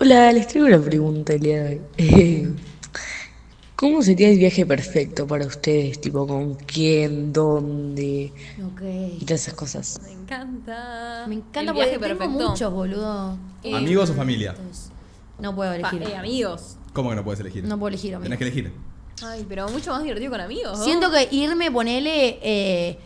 Hola, 0.00 0.32
les 0.32 0.46
traigo 0.48 0.66
una 0.68 0.80
pregunta 0.80 1.32
el 1.34 1.40
día 1.40 1.62
de 1.64 1.80
hoy. 1.98 2.56
¿Cómo 3.82 4.00
sería 4.00 4.28
el 4.28 4.38
viaje 4.38 4.64
perfecto 4.64 5.26
para 5.26 5.44
ustedes? 5.44 6.00
Tipo, 6.00 6.24
¿con 6.24 6.54
quién? 6.54 7.32
¿Dónde? 7.32 8.32
Y 8.56 8.62
Ok. 8.62 9.18
todas 9.26 9.40
esas 9.42 9.54
cosas. 9.54 10.00
Me 10.04 10.12
encanta. 10.12 11.24
Me 11.26 11.34
encanta 11.34 11.60
El 11.62 11.66
porque 11.66 11.80
viaje 11.80 11.98
tengo 11.98 12.18
perfecto. 12.20 12.48
muchos, 12.50 12.72
boludo. 12.72 13.36
Eh, 13.64 13.74
¿Amigos 13.74 14.08
o 14.10 14.14
familia? 14.14 14.54
No 15.40 15.52
puedo 15.56 15.72
elegir. 15.72 16.00
eh, 16.04 16.14
amigos. 16.16 16.76
¿Cómo 16.92 17.10
que 17.10 17.16
no 17.16 17.24
puedes 17.24 17.40
elegir? 17.40 17.64
No 17.64 17.76
puedo 17.76 17.88
elegir, 17.88 18.14
amigo. 18.14 18.22
Tenés 18.24 18.38
que 18.38 18.44
elegir. 18.44 18.72
Ay, 19.24 19.44
pero 19.48 19.68
mucho 19.68 19.90
más 19.90 20.04
divertido 20.04 20.30
con 20.30 20.40
amigos. 20.40 20.78
¿no? 20.78 20.84
Siento 20.84 21.10
que 21.10 21.26
irme, 21.32 21.72
ponele, 21.72 22.38
eh, 22.40 22.98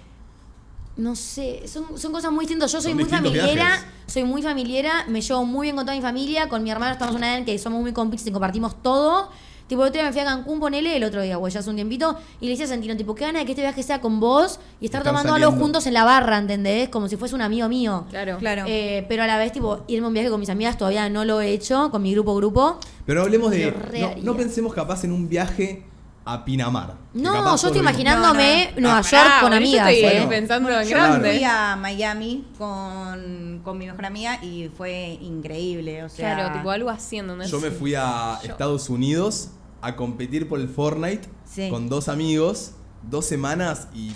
No 0.99 1.17
sé, 1.17 1.67
son, 1.69 1.99
son 1.99 2.13
cosas 2.13 2.33
muy 2.33 2.45
distintas. 2.45 2.71
Yo 2.71 2.83
soy 2.83 2.93
Son 2.93 3.01
muy 3.01 3.09
familiera, 3.09 3.55
viajes. 3.55 3.85
soy 4.09 4.25
muy 4.25 4.43
familiera, 4.43 5.07
me 5.09 5.23
llevo 5.23 5.45
muy 5.47 5.67
bien 5.69 5.77
con 5.77 5.87
toda 5.87 5.97
mi 5.97 6.03
familia, 6.03 6.51
con 6.51 6.63
mi 6.63 6.71
hermano 6.71 6.93
estamos 6.93 7.15
una 7.17 7.29
edad 7.29 7.39
en 7.39 7.45
que 7.47 7.59
somos 7.59 7.81
muy 7.81 7.93
cómplices 7.95 8.27
y 8.29 8.31
compartimos 8.31 8.83
todo. 8.83 9.31
Tipo, 9.67 9.83
el 9.83 9.89
otro 9.89 10.01
día 10.01 10.07
me 10.07 10.13
fui 10.13 10.21
a 10.21 10.25
Cancún, 10.25 10.61
ponele, 10.61 10.97
el 10.97 11.03
otro 11.03 11.23
día, 11.23 11.37
güey, 11.37 11.53
ya 11.53 11.61
hace 11.61 11.71
un 11.71 11.77
tiempito, 11.77 12.17
y 12.41 12.47
le 12.47 12.53
decía 12.53 12.67
a 12.67 12.69
Santino, 12.69 12.97
tipo, 12.97 13.15
qué 13.15 13.25
gana 13.25 13.41
de 13.41 13.45
que 13.47 13.53
este 13.53 13.63
viaje 13.63 13.83
sea 13.83 14.01
con 14.01 14.21
vos 14.21 14.61
y 14.81 14.87
estar 14.87 15.03
tomando 15.03 15.35
algo 15.35 15.47
saliendo. 15.47 15.65
juntos 15.65 15.87
en 15.87 15.95
la 15.95 16.05
barra, 16.05 16.39
¿entendés? 16.39 16.89
Como 16.89 17.09
si 17.09 17.17
fuese 17.17 17.35
un 17.35 17.43
amigo 17.43 17.69
mío. 17.69 18.05
Claro. 18.11 18.39
Claro. 18.39 18.65
Eh, 18.67 19.05
pero 19.09 19.25
a 19.25 19.27
la 19.27 19.39
vez, 19.39 19.53
tipo, 19.53 19.83
irme 19.89 20.05
a 20.05 20.09
un 20.09 20.15
viaje 20.15 20.31
con 20.31 20.39
mis 20.39 20.51
amigas 20.51 20.79
todavía 20.79 21.09
no 21.09 21.25
lo 21.25 21.41
he 21.41 21.51
hecho, 21.53 21.91
con 21.91 22.03
mi 22.03 22.13
grupo 22.13 22.35
grupo. 22.37 22.79
Pero 23.07 23.23
hablemos 23.23 23.51
de. 23.51 23.75
Lo 24.23 24.33
no 24.33 24.37
pensemos 24.37 24.73
capaz 24.73 25.05
en 25.05 25.13
un 25.13 25.29
viaje 25.29 25.85
a 26.29 26.45
Pinamar. 26.45 26.95
No, 27.15 27.57
yo 27.57 27.69
estoy 27.69 27.79
imaginándome 27.81 28.71
No, 28.75 28.75
no. 28.75 28.81
Nueva 28.81 28.99
Ah, 28.99 29.03
York 29.03 29.13
Pará, 29.13 29.41
con 29.41 29.51
boludo, 29.51 29.61
yo 29.61 29.81
amigas, 29.81 29.91
estoy 29.93 30.23
¿eh? 30.23 30.27
pensando 30.29 30.71
en 30.71 30.83
Yo 30.89 30.91
grande. 30.91 31.31
fui 31.35 31.45
a 31.45 31.77
Miami 31.77 32.45
con, 32.59 33.61
con 33.65 33.79
mi 33.79 33.87
mejor 33.87 34.05
amiga 34.07 34.43
y 34.45 34.69
fue 34.77 35.19
increíble. 35.23 36.03
O 36.05 36.09
sea, 36.09 36.35
Claro, 36.35 36.53
tipo 36.59 36.71
algo 36.71 36.91
haciendo, 36.91 37.37
¿no? 37.37 37.45
Yo 37.45 37.61
me 37.61 37.71
fui 37.71 37.95
a 37.95 38.39
Yo. 38.43 38.51
Estados 38.51 38.89
Unidos 38.91 39.51
a 39.83 39.95
competir 39.95 40.49
por 40.49 40.59
el 40.61 40.69
Fortnite 40.69 41.29
Sí. 41.45 41.71
con 41.71 41.89
dos 41.89 42.09
amigos, 42.09 42.73
dos 43.03 43.25
semanas 43.25 43.87
y 43.95 44.11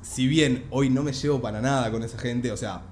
si 0.00 0.28
bien 0.28 0.64
hoy 0.70 0.90
no 0.90 1.02
me 1.02 1.12
llevo 1.12 1.40
para 1.40 1.60
nada 1.60 1.90
con 1.90 2.02
esa 2.04 2.18
gente, 2.18 2.52
o 2.52 2.56
sea, 2.56 2.82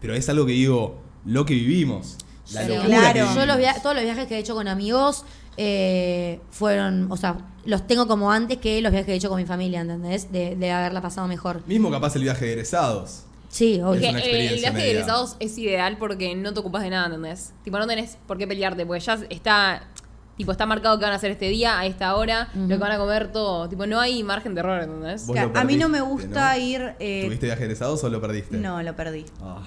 pero 0.00 0.14
es 0.14 0.28
algo 0.28 0.44
que 0.44 0.52
digo, 0.52 1.00
lo 1.24 1.46
que 1.46 1.54
vivimos, 1.54 2.18
la 2.52 2.62
Sí, 2.64 2.68
locura 2.68 2.86
claro. 2.98 3.12
que 3.14 3.18
Yo 3.34 3.46
los 3.46 3.82
todos 3.82 3.94
los 3.96 4.04
viajes 4.04 4.26
que 4.26 4.34
he 4.36 4.38
hecho 4.38 4.54
con 4.54 4.68
amigos 4.68 5.24
eh, 5.56 6.40
fueron, 6.50 7.10
o 7.10 7.16
sea, 7.16 7.36
los 7.64 7.86
tengo 7.86 8.06
como 8.06 8.32
antes 8.32 8.58
que 8.58 8.80
los 8.80 8.90
viajes 8.92 9.06
que 9.06 9.12
he 9.12 9.16
hecho 9.16 9.28
con 9.28 9.38
mi 9.38 9.46
familia, 9.46 9.80
¿entendés? 9.80 10.32
De, 10.32 10.56
de 10.56 10.70
haberla 10.70 11.00
pasado 11.00 11.26
mejor. 11.28 11.62
Mismo 11.66 11.90
capaz 11.90 12.16
el 12.16 12.22
viaje 12.22 12.46
de 12.46 12.52
egresados. 12.52 13.24
Sí, 13.50 13.80
obvio. 13.82 14.08
Una 14.08 14.20
eh, 14.20 14.48
el 14.52 14.58
viaje 14.58 14.66
de 14.66 14.72
media. 14.72 14.90
egresados 14.92 15.36
es 15.40 15.58
ideal 15.58 15.96
porque 15.98 16.34
no 16.36 16.54
te 16.54 16.60
ocupas 16.60 16.82
de 16.82 16.90
nada, 16.90 17.06
¿entendés? 17.06 17.52
Tipo, 17.64 17.78
no 17.78 17.86
tenés 17.86 18.16
por 18.26 18.38
qué 18.38 18.46
pelearte, 18.46 18.86
porque 18.86 19.00
ya 19.00 19.18
está. 19.28 19.88
Tipo, 20.40 20.52
está 20.52 20.64
marcado 20.64 20.98
que 20.98 21.04
van 21.04 21.12
a 21.12 21.16
hacer 21.16 21.32
este 21.32 21.50
día, 21.50 21.78
a 21.78 21.84
esta 21.84 22.16
hora, 22.16 22.48
lo 22.54 22.66
que 22.66 22.76
van 22.78 22.92
a 22.92 22.96
comer, 22.96 23.30
todo. 23.30 23.68
Tipo, 23.68 23.86
no 23.86 24.00
hay 24.00 24.22
margen 24.22 24.54
de 24.54 24.60
error, 24.60 24.82
¿entendés? 24.82 25.26
Que 25.26 25.38
lo 25.38 25.52
a 25.54 25.64
mí 25.64 25.76
no 25.76 25.90
me 25.90 26.00
gusta 26.00 26.54
¿no? 26.56 26.58
ir. 26.62 26.94
eh, 26.98 27.24
¿Tuviste 27.26 27.44
viaje 27.44 27.60
de 27.60 27.64
egresados 27.66 28.02
o 28.04 28.08
lo 28.08 28.22
perdiste? 28.22 28.56
no, 28.56 28.82
lo 28.82 28.96
perdí. 28.96 29.26
Ah. 29.42 29.58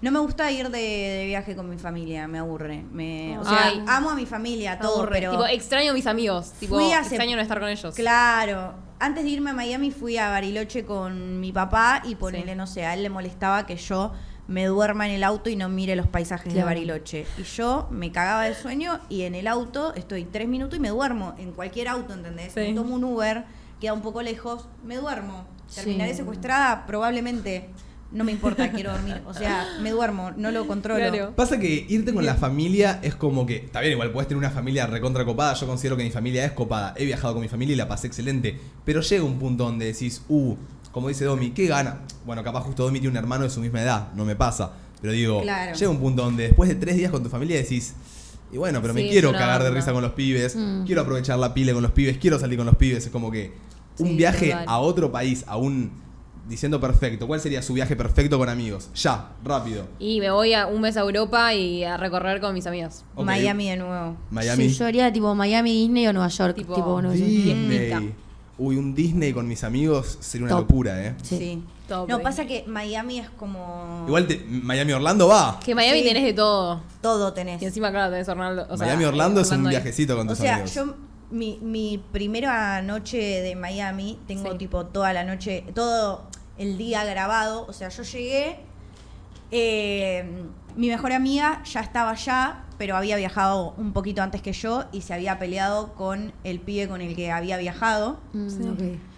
No 0.00 0.10
me 0.10 0.18
gusta 0.20 0.50
ir 0.50 0.70
de, 0.70 0.78
de 0.78 1.24
viaje 1.26 1.54
con 1.54 1.68
mi 1.68 1.76
familia, 1.76 2.26
me 2.28 2.38
aburre. 2.38 2.82
Me, 2.92 3.38
o 3.38 3.44
sea, 3.44 3.66
Ay. 3.66 3.84
amo 3.86 4.08
a 4.08 4.14
mi 4.14 4.24
familia, 4.24 4.78
todo, 4.78 5.02
Aburre. 5.02 5.10
pero. 5.20 5.30
Tipo, 5.32 5.46
extraño 5.46 5.90
a 5.90 5.94
mis 5.94 6.06
amigos. 6.06 6.52
Tipo, 6.58 6.76
Fui 6.76 6.90
hace- 6.92 7.08
extraño 7.14 7.36
no 7.36 7.42
estar 7.42 7.60
con 7.60 7.68
ellos. 7.68 7.94
Claro. 7.94 8.72
Antes 8.98 9.24
de 9.24 9.30
irme 9.30 9.50
a 9.50 9.52
Miami 9.52 9.90
fui 9.90 10.16
a 10.16 10.30
Bariloche 10.30 10.84
con 10.86 11.40
mi 11.40 11.52
papá 11.52 12.00
y 12.04 12.14
ponele, 12.14 12.52
Sí. 12.52 12.56
no 12.56 12.66
sé, 12.66 12.86
a 12.86 12.94
él 12.94 13.02
le 13.02 13.10
molestaba 13.10 13.66
que 13.66 13.76
yo 13.76 14.12
me 14.52 14.66
duerma 14.66 15.08
en 15.08 15.14
el 15.14 15.24
auto 15.24 15.48
y 15.50 15.56
no 15.56 15.68
mire 15.68 15.96
los 15.96 16.06
paisajes 16.06 16.52
de. 16.54 16.62
Bariloche. 16.62 17.26
Y 17.38 17.42
yo 17.42 17.88
me 17.90 18.12
cagaba 18.12 18.44
de 18.44 18.54
sueño 18.54 19.00
y 19.08 19.22
en 19.22 19.34
el 19.34 19.46
auto 19.46 19.94
estoy 19.94 20.24
tres 20.24 20.46
minutos 20.46 20.78
y 20.78 20.80
me 20.82 20.90
duermo. 20.90 21.34
En 21.38 21.52
cualquier 21.52 21.88
auto, 21.88 22.12
¿entendés? 22.14 22.52
Sí. 22.52 22.60
Me 22.60 22.72
tomo 22.74 22.94
un 22.94 23.04
Uber, 23.04 23.44
queda 23.80 23.92
un 23.94 24.02
poco 24.02 24.22
lejos, 24.22 24.68
me 24.84 24.96
duermo. 24.96 25.46
Terminaré 25.74 26.12
Sí. 26.12 26.18
secuestrada, 26.18 26.86
probablemente. 26.86 27.70
No 28.12 28.24
me 28.24 28.32
importa, 28.32 28.70
quiero 28.70 28.92
dormir. 28.92 29.22
O 29.26 29.32
sea, 29.32 29.66
me 29.80 29.90
duermo, 29.90 30.32
no 30.36 30.50
lo 30.50 30.66
controlo. 30.66 30.98
Claro. 31.00 31.32
Pasa 31.34 31.58
que 31.58 31.86
irte 31.88 32.12
con 32.12 32.26
la 32.26 32.34
familia 32.34 33.00
es 33.02 33.14
como 33.14 33.46
que, 33.46 33.56
está 33.56 33.80
bien, 33.80 33.94
igual 33.94 34.12
puedes 34.12 34.28
tener 34.28 34.38
una 34.38 34.50
familia 34.50 34.86
recontra 34.86 35.24
copada, 35.24 35.54
yo 35.54 35.66
considero 35.66 35.96
que 35.96 36.04
mi 36.04 36.10
familia 36.10 36.44
es 36.44 36.52
copada, 36.52 36.92
he 36.98 37.06
viajado 37.06 37.32
con 37.32 37.40
mi 37.40 37.48
familia 37.48 37.72
y 37.72 37.76
la 37.76 37.88
pasé 37.88 38.08
excelente, 38.08 38.58
pero 38.84 39.00
llega 39.00 39.24
un 39.24 39.38
punto 39.38 39.64
donde 39.64 39.86
decís, 39.86 40.22
uh, 40.28 40.54
como 40.92 41.08
dice 41.08 41.24
Domi, 41.24 41.50
¿qué 41.50 41.66
gana? 41.66 42.00
Bueno, 42.24 42.44
capaz 42.44 42.60
justo 42.62 42.84
Domi 42.84 43.00
tiene 43.00 43.10
un 43.10 43.16
hermano 43.16 43.44
de 43.44 43.50
su 43.50 43.60
misma 43.60 43.82
edad, 43.82 44.08
no 44.14 44.24
me 44.24 44.36
pasa, 44.36 44.72
pero 45.00 45.12
digo, 45.12 45.42
Claro. 45.42 45.74
llega 45.76 45.90
un 45.90 45.98
punto 45.98 46.22
donde 46.22 46.44
después 46.44 46.68
de 46.68 46.76
tres 46.76 46.96
días 46.96 47.10
con 47.10 47.22
tu 47.22 47.28
familia 47.28 47.56
decís, 47.56 47.94
y 48.52 48.58
bueno, 48.58 48.80
pero 48.82 48.94
Sí, 48.94 49.02
me 49.02 49.08
quiero 49.08 49.32
cagar 49.32 49.62
de 49.62 49.70
risa 49.70 49.92
con 49.92 50.02
los 50.02 50.12
pibes, 50.12 50.54
Mm. 50.54 50.84
quiero 50.84 51.00
aprovechar 51.02 51.38
la 51.38 51.52
pile 51.54 51.72
con 51.72 51.82
los 51.82 51.92
pibes, 51.92 52.18
quiero 52.18 52.38
salir 52.38 52.58
con 52.58 52.66
los 52.66 52.76
pibes, 52.76 53.06
es 53.06 53.10
como 53.10 53.30
que 53.30 53.52
un 53.98 54.08
Sí, 54.08 54.16
viaje 54.16 54.50
total. 54.50 54.64
a 54.68 54.78
otro 54.78 55.10
país, 55.10 55.44
a 55.48 55.56
un... 55.56 56.00
Diciendo 56.48 56.80
perfecto, 56.80 57.28
¿cuál 57.28 57.40
sería 57.40 57.62
su 57.62 57.72
viaje 57.72 57.94
perfecto 57.94 58.36
con 58.36 58.48
amigos? 58.48 58.90
Ya, 58.96 59.30
rápido. 59.44 59.86
Y 60.00 60.18
me 60.18 60.28
voy 60.32 60.54
a 60.54 60.66
un 60.66 60.80
mes 60.80 60.96
a 60.96 61.00
Europa 61.02 61.54
y 61.54 61.84
a 61.84 61.96
recorrer 61.96 62.40
con 62.40 62.52
mis 62.52 62.66
amigos. 62.66 63.04
Miami 63.16 63.70
de 63.70 63.76
nuevo. 63.76 64.16
Miami. 64.28 64.68
Sí, 64.68 64.74
yo 64.76 64.86
haría 64.86 65.12
tipo 65.12 65.32
Miami, 65.36 65.72
Disney 65.72 66.08
o 66.08 66.12
Nueva 66.12 66.26
York. 66.28 66.56
Tipo, 66.56 66.74
Tipo, 66.74 67.00
no 67.00 67.12
sé. 67.12 67.18
Uy, 68.64 68.76
un 68.76 68.94
Disney 68.94 69.32
con 69.32 69.48
mis 69.48 69.64
amigos 69.64 70.18
sería 70.20 70.46
una 70.46 70.54
Top. 70.56 70.70
locura, 70.70 71.04
¿eh? 71.04 71.14
Sí. 71.22 71.36
Sí. 71.38 71.62
Top, 71.88 72.08
No, 72.08 72.18
eh. 72.18 72.22
pasa 72.22 72.46
que 72.46 72.64
Miami 72.68 73.18
es 73.18 73.28
como. 73.30 74.04
Igual 74.06 74.26
te- 74.28 74.38
Miami 74.48 74.92
Orlando 74.92 75.26
va. 75.26 75.58
Que 75.64 75.74
Miami 75.74 75.98
Sí. 76.00 76.04
tenés 76.04 76.22
de 76.24 76.32
todo. 76.32 76.80
Todo 77.00 77.32
tenés. 77.32 77.60
Y 77.60 77.64
encima, 77.64 77.90
claro, 77.90 78.12
tenés 78.12 78.28
Orlando. 78.28 78.66
o 78.70 78.76
sea, 78.76 78.86
Miami 78.86 79.04
Orlando 79.04 79.40
es 79.40 79.50
un 79.50 79.66
ahí. 79.66 79.70
viajecito 79.70 80.16
con 80.16 80.28
O 80.28 80.30
tus 80.30 80.38
sea, 80.38 80.54
amigos. 80.54 80.74
yo, 80.74 80.94
mi, 81.32 81.58
mi 81.60 81.98
primera 82.12 82.80
noche 82.82 83.16
de 83.18 83.56
Miami, 83.56 84.18
tengo 84.28 84.52
Sí. 84.52 84.58
tipo 84.58 84.86
toda 84.86 85.12
la 85.12 85.24
noche, 85.24 85.64
todo 85.74 86.28
el 86.56 86.78
día 86.78 87.04
grabado. 87.04 87.66
O 87.68 87.72
sea, 87.72 87.88
yo 87.88 88.04
llegué, 88.04 88.60
eh, 89.50 90.24
mi 90.76 90.88
mejor 90.88 91.12
amiga 91.12 91.62
ya 91.64 91.80
estaba 91.80 92.10
allá, 92.10 92.64
pero 92.78 92.96
había 92.96 93.16
viajado 93.16 93.74
un 93.76 93.92
poquito 93.92 94.22
antes 94.22 94.42
que 94.42 94.52
yo 94.52 94.84
y 94.92 95.02
se 95.02 95.14
había 95.14 95.38
peleado 95.38 95.94
con 95.94 96.32
el 96.44 96.60
pibe 96.60 96.88
con 96.88 97.00
el 97.00 97.14
que 97.14 97.30
había 97.30 97.56
viajado. 97.58 98.20
Mm. 98.32 98.48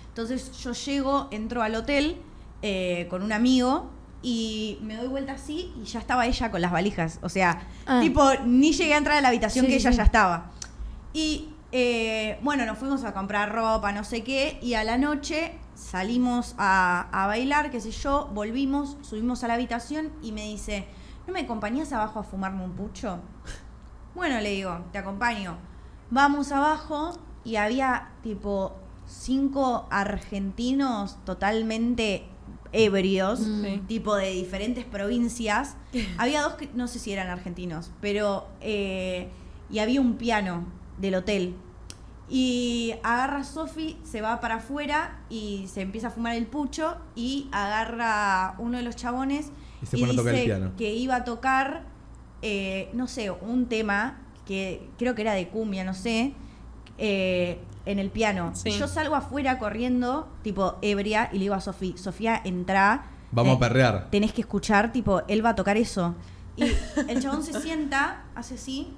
Entonces 0.09 0.53
yo 0.63 0.73
llego, 0.73 1.29
entro 1.31 1.63
al 1.63 1.75
hotel 1.75 2.17
eh, 2.63 3.07
con 3.11 3.23
un 3.23 3.33
amigo 3.33 3.91
y 4.23 4.79
me 4.83 4.97
doy 4.97 5.09
vuelta 5.09 5.33
así 5.33 5.73
y 5.81 5.85
ya 5.85 5.99
estaba 5.99 6.27
ella 6.27 6.51
con 6.51 6.61
las 6.61 6.73
valijas. 6.73 7.19
O 7.23 7.29
sea, 7.29 7.67
Ah. 7.87 8.01
tipo, 8.01 8.23
ni 8.47 8.73
llegué 8.73 8.95
a 8.95 8.99
entrar 8.99 9.19
a 9.19 9.21
la 9.21 9.29
habitación 9.29 9.65
Sí, 9.67 9.71
que 9.71 9.77
ella 9.77 9.91
sí. 9.91 9.97
ya 9.99 10.05
estaba. 10.05 10.51
Y 11.13 11.49
eh, 11.73 12.39
bueno, 12.43 12.65
nos 12.67 12.79
fuimos 12.79 13.03
a 13.05 13.13
comprar 13.13 13.53
ropa, 13.53 13.93
no 13.93 14.05
sé 14.05 14.23
qué, 14.23 14.59
y 14.63 14.75
a 14.75 14.85
la 14.85 14.97
noche 14.97 15.53
salimos 15.75 16.55
a, 16.57 17.09
a 17.13 17.27
bailar, 17.27 17.71
qué 17.73 17.81
sé 17.81 17.91
yo, 17.91 18.31
volvimos, 18.33 18.97
subimos 19.03 19.43
a 19.43 19.49
la 19.49 19.55
habitación 19.55 20.13
y 20.23 20.31
me 20.33 20.43
dice, 20.45 20.87
¿no 21.27 21.33
me 21.33 21.41
acompañás 21.41 21.93
abajo 21.93 22.21
a 22.21 22.23
fumarme 22.23 22.65
un 22.65 22.73
pucho? 22.73 23.19
Bueno, 24.15 24.41
le 24.41 24.51
digo, 24.51 24.85
te 24.93 24.99
acompaño. 24.99 25.57
Vamos 26.11 26.53
abajo 26.53 27.19
y 27.45 27.57
había 27.57 28.11
tipo 28.23 28.75
cinco 29.07 29.87
argentinos 29.91 31.19
totalmente 31.25 32.25
ebrios, 32.73 33.41
Sí. 33.41 33.83
tipo 33.87 34.15
de 34.17 34.31
diferentes 34.31 34.85
provincias. 34.85 35.77
había 36.19 36.43
dos 36.43 36.55
que 36.55 36.69
no 36.75 36.89
sé 36.89 36.99
si 36.99 37.13
eran 37.13 37.29
argentinos, 37.29 37.91
pero... 38.01 38.47
eh, 38.61 39.31
y 39.71 39.79
había 39.79 40.01
un 40.01 40.15
piano 40.17 40.65
del 40.99 41.15
hotel. 41.17 41.57
Y 42.29 42.95
agarra 43.03 43.45
Sofi, 43.45 43.99
se 44.05 44.21
va 44.21 44.41
para 44.41 44.57
afuera 44.57 45.19
y 45.31 45.67
se 45.69 45.81
empieza 45.81 46.09
a 46.09 46.11
fumar 46.11 46.35
el 46.37 46.47
pucho 46.47 46.97
y 47.17 47.49
agarra 47.51 48.55
uno 48.59 48.77
de 48.79 48.85
los 48.85 48.95
chabones 48.95 49.51
Y 49.83 49.87
se 49.87 49.99
pone 49.99 50.13
a 50.13 50.17
tocar 50.17 50.35
el 50.35 50.45
piano. 50.45 50.73
que 50.77 50.93
iba 50.95 51.17
a 51.17 51.25
tocar, 51.25 51.85
eh, 52.43 52.91
no 52.93 53.07
sé, 53.07 53.31
un 53.31 53.67
tema 53.67 54.21
que 54.47 54.89
creo 54.99 55.15
que 55.15 55.23
era 55.23 55.35
de 55.35 55.49
cumbia, 55.49 55.85
no 55.85 55.95
sé, 55.95 56.35
eh, 56.99 57.59
en 57.87 57.99
el 57.99 58.11
piano. 58.11 58.53
Sí. 58.55 58.71
Yo 58.71 58.89
salgo 58.89 59.15
afuera 59.15 59.59
corriendo, 59.59 60.29
tipo 60.43 60.77
ebria, 60.83 61.29
y 61.33 61.35
le 61.35 61.45
digo 61.45 61.55
a 61.55 61.61
Sofía, 61.61 61.97
Sofía, 61.97 62.41
entra. 62.45 63.07
Vamos 63.31 63.55
eh, 63.55 63.57
a 63.57 63.59
perrear. 63.59 64.11
Tenés 64.11 64.33
que 64.33 64.43
escuchar, 64.43 64.93
tipo, 64.93 65.23
él 65.29 65.45
va 65.45 65.51
a 65.51 65.55
tocar 65.55 65.77
eso. 65.77 66.15
Y 66.57 66.65
el 67.09 67.21
chabón 67.21 67.43
se 67.43 67.61
sienta, 67.61 68.25
hace 68.35 68.55
así, 68.55 68.95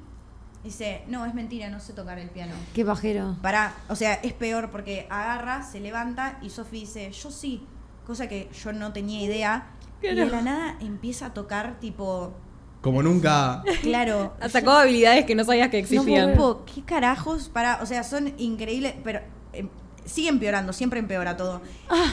dice, 0.62 1.04
no, 1.08 1.24
es 1.24 1.34
mentira, 1.34 1.70
no 1.70 1.80
sé 1.80 1.92
tocar 1.92 2.18
el 2.18 2.28
piano. 2.28 2.54
Qué 2.74 2.84
pajero. 2.84 3.36
Pará, 3.40 3.74
o 3.88 3.96
sea, 3.96 4.14
es 4.14 4.32
peor 4.32 4.70
porque 4.70 5.06
agarra, 5.08 5.62
se 5.62 5.80
levanta 5.80 6.38
y 6.42 6.50
Sofi 6.50 6.80
dice, 6.80 7.10
yo 7.12 7.30
sí, 7.30 7.66
cosa 8.06 8.28
que 8.28 8.50
yo 8.62 8.72
no 8.72 8.92
tenía 8.92 9.22
idea. 9.22 9.70
Y 10.02 10.09
de 10.14 10.26
la 10.26 10.42
nada 10.42 10.76
empieza 10.80 11.26
a 11.26 11.35
tocar, 11.35 11.78
tipo, 11.80 12.32
Como 12.80 13.02
nunca. 13.02 13.62
claro. 13.82 14.35
Sacó 14.48 14.72
habilidades 14.72 15.24
que 15.24 15.35
no 15.35 15.44
sabías 15.44 15.68
que 15.70 15.78
existían. 15.78 16.32
Tipo, 16.32 16.64
¿qué 16.64 16.82
carajos? 16.82 17.48
Para, 17.48 17.82
o 17.82 17.87
sea, 17.87 18.02
son 18.04 18.32
increíbles, 18.38 18.94
pero 19.02 19.20
eh, 19.52 19.68
sigue 20.04 20.28
empeorando, 20.28 20.72
siempre 20.72 21.00
empeora 21.00 21.37
todo. 21.37 21.61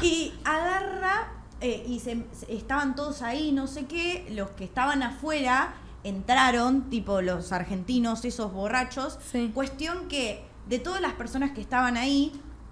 Y 0.02 0.34
agarra, 0.46 1.32
eh, 1.62 1.84
y 1.88 2.00
se, 2.00 2.24
se- 2.32 2.54
estaban 2.56 2.96
todos 2.96 3.22
ahí, 3.22 3.52
no 3.52 3.68
sé 3.68 3.86
qué, 3.86 4.26
los 4.32 4.50
que 4.52 4.64
estaban 4.64 5.04
afuera 5.04 5.76
entraron, 6.06 6.90
tipo 6.90 7.22
los 7.22 7.52
argentinos, 7.52 8.26
esos 8.26 8.52
borrachos. 8.54 9.20
Sí. 9.32 9.52
Cuestión 9.54 10.08
que 10.08 10.44
de 10.68 10.80
todas 10.80 11.02
las 11.02 11.14
personas 11.14 11.52
que 11.52 11.62
estaban 11.62 11.98
ahí, 11.98 12.32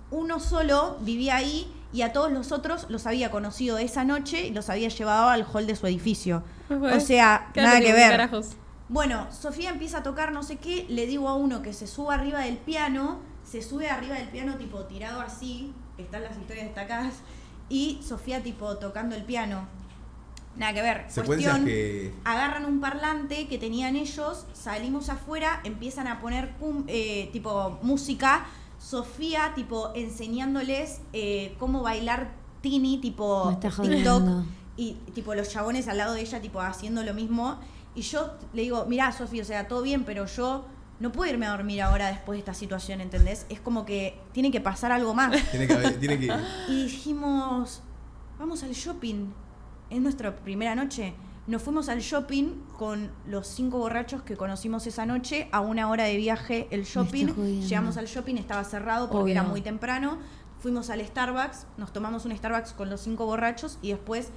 uno 0.10 0.40
solo 0.40 0.98
vivía 1.02 1.36
ahí 1.38 1.72
y 1.94 2.04
a 2.04 2.14
todos 2.14 2.32
los 2.32 2.52
otros 2.52 2.86
los 2.90 3.06
había 3.08 3.32
conocido 3.32 3.78
esa 3.78 4.04
noche 4.04 4.48
y 4.48 4.52
los 4.52 4.70
había 4.70 4.90
llevado 4.90 5.30
al 5.30 5.46
hall 5.52 5.68
de 5.68 5.76
su 5.76 5.88
edificio. 5.88 6.44
O 6.70 7.00
sea, 7.00 7.52
nada 7.56 7.80
que 7.80 7.94
ver. 7.94 8.12
carajos. 8.12 8.52
Bueno, 8.90 9.28
Sofía 9.32 9.70
empieza 9.70 10.00
a 10.00 10.04
tocar 10.04 10.32
no 10.34 10.44
sé 10.44 10.58
qué, 10.58 10.86
le 10.90 11.06
digo 11.06 11.30
a 11.30 11.36
uno 11.36 11.62
que 11.62 11.72
se 11.74 11.88
suba 11.88 12.16
arriba 12.16 12.40
del 12.40 12.58
piano, 12.58 13.20
se 13.44 13.62
sube 13.62 13.90
arriba 13.90 14.16
del 14.16 14.28
piano 14.30 14.56
tipo 14.56 14.80
tirado 14.86 15.22
así, 15.22 15.74
están 15.98 16.24
las 16.24 16.38
historias 16.38 16.66
destacadas, 16.66 17.14
y 17.70 18.02
Sofía 18.06 18.44
tipo 18.44 18.78
tocando 18.78 19.16
el 19.16 19.24
piano. 19.24 19.66
Nada 20.58 20.74
que 20.74 20.82
ver. 20.82 21.06
Secuencias 21.08 21.52
Cuestión, 21.54 21.66
que. 21.66 22.14
agarran 22.26 22.66
un 22.66 22.82
parlante 22.82 23.48
que 23.48 23.58
tenían 23.58 23.96
ellos, 23.96 24.46
salimos 24.52 25.08
afuera, 25.08 25.62
empiezan 25.64 26.08
a 26.08 26.20
poner 26.20 26.50
cum- 26.60 26.84
eh, 26.88 27.30
tipo 27.32 27.80
música, 27.84 28.46
Sofía 28.82 29.54
tipo 29.54 29.92
enseñándoles 29.96 31.02
eh, 31.14 31.56
cómo 31.60 31.82
bailar 31.84 32.32
Tini 32.62 32.98
tipo 33.00 33.50
TikTok 33.62 33.74
jodiendo. 33.74 34.46
y 34.76 34.94
tipo 35.14 35.36
los 35.36 35.50
chabones 35.50 35.88
al 35.88 35.98
lado 35.98 36.14
de 36.14 36.22
ella 36.22 36.42
tipo 36.42 36.60
haciendo 36.62 37.04
lo 37.04 37.14
mismo 37.14 37.60
y 37.94 38.02
yo 38.02 38.32
le 38.54 38.62
digo, 38.64 38.86
mirá 38.86 39.12
Sofía, 39.12 39.44
o 39.44 39.46
sea, 39.46 39.68
todo 39.68 39.82
bien, 39.82 40.04
pero 40.06 40.26
yo 40.26 40.66
no 41.00 41.12
puedo 41.12 41.30
irme 41.32 41.46
a 41.46 41.52
dormir 41.52 41.82
ahora 41.82 42.08
después 42.08 42.36
de 42.38 42.40
esta 42.40 42.54
situación, 42.54 43.02
¿entendés? 43.02 43.46
Es 43.50 43.60
como 43.60 43.86
que 43.86 44.18
tiene 44.32 44.50
que 44.52 44.62
pasar 44.62 44.92
algo 44.92 45.14
más. 45.14 45.32
Tiene 45.52 45.68
que, 45.68 45.74
haber- 45.74 46.00
tiene 46.00 46.20
que. 46.20 46.32
Y 46.70 46.84
dijimos, 46.84 47.82
vamos 48.40 48.64
al 48.64 48.72
shopping. 48.72 49.32
Es 49.90 50.00
nuestra 50.00 50.34
primera 50.36 50.74
noche. 50.76 51.14
Nos 51.52 51.64
fuimos 51.64 51.90
al 51.90 52.00
shopping 52.00 52.46
con 52.78 53.12
los 53.28 53.46
cinco 53.46 53.78
borrachos 53.80 54.22
que 54.22 54.38
conocimos 54.38 54.88
esa 54.88 55.06
noche, 55.06 55.50
a 55.52 55.60
una 55.60 55.90
hora 55.90 56.06
de 56.06 56.16
viaje 56.16 56.70
el 56.72 56.86
shopping. 56.86 57.26
Llegamos 57.68 57.98
al 57.98 58.06
shopping, 58.06 58.36
estaba 58.38 58.64
cerrado 58.64 59.10
porque 59.10 59.24
Obvio. 59.24 59.32
era 59.34 59.44
muy 59.44 59.60
temprano. 59.60 60.18
Fuimos 60.60 60.90
al 60.90 61.06
Starbucks, 61.06 61.68
nos 61.76 61.92
tomamos 61.92 62.24
un 62.24 62.34
Starbucks 62.38 62.72
con 62.72 62.90
los 62.90 63.02
cinco 63.02 63.26
borrachos 63.26 63.80
y 63.82 63.90
después 63.90 64.30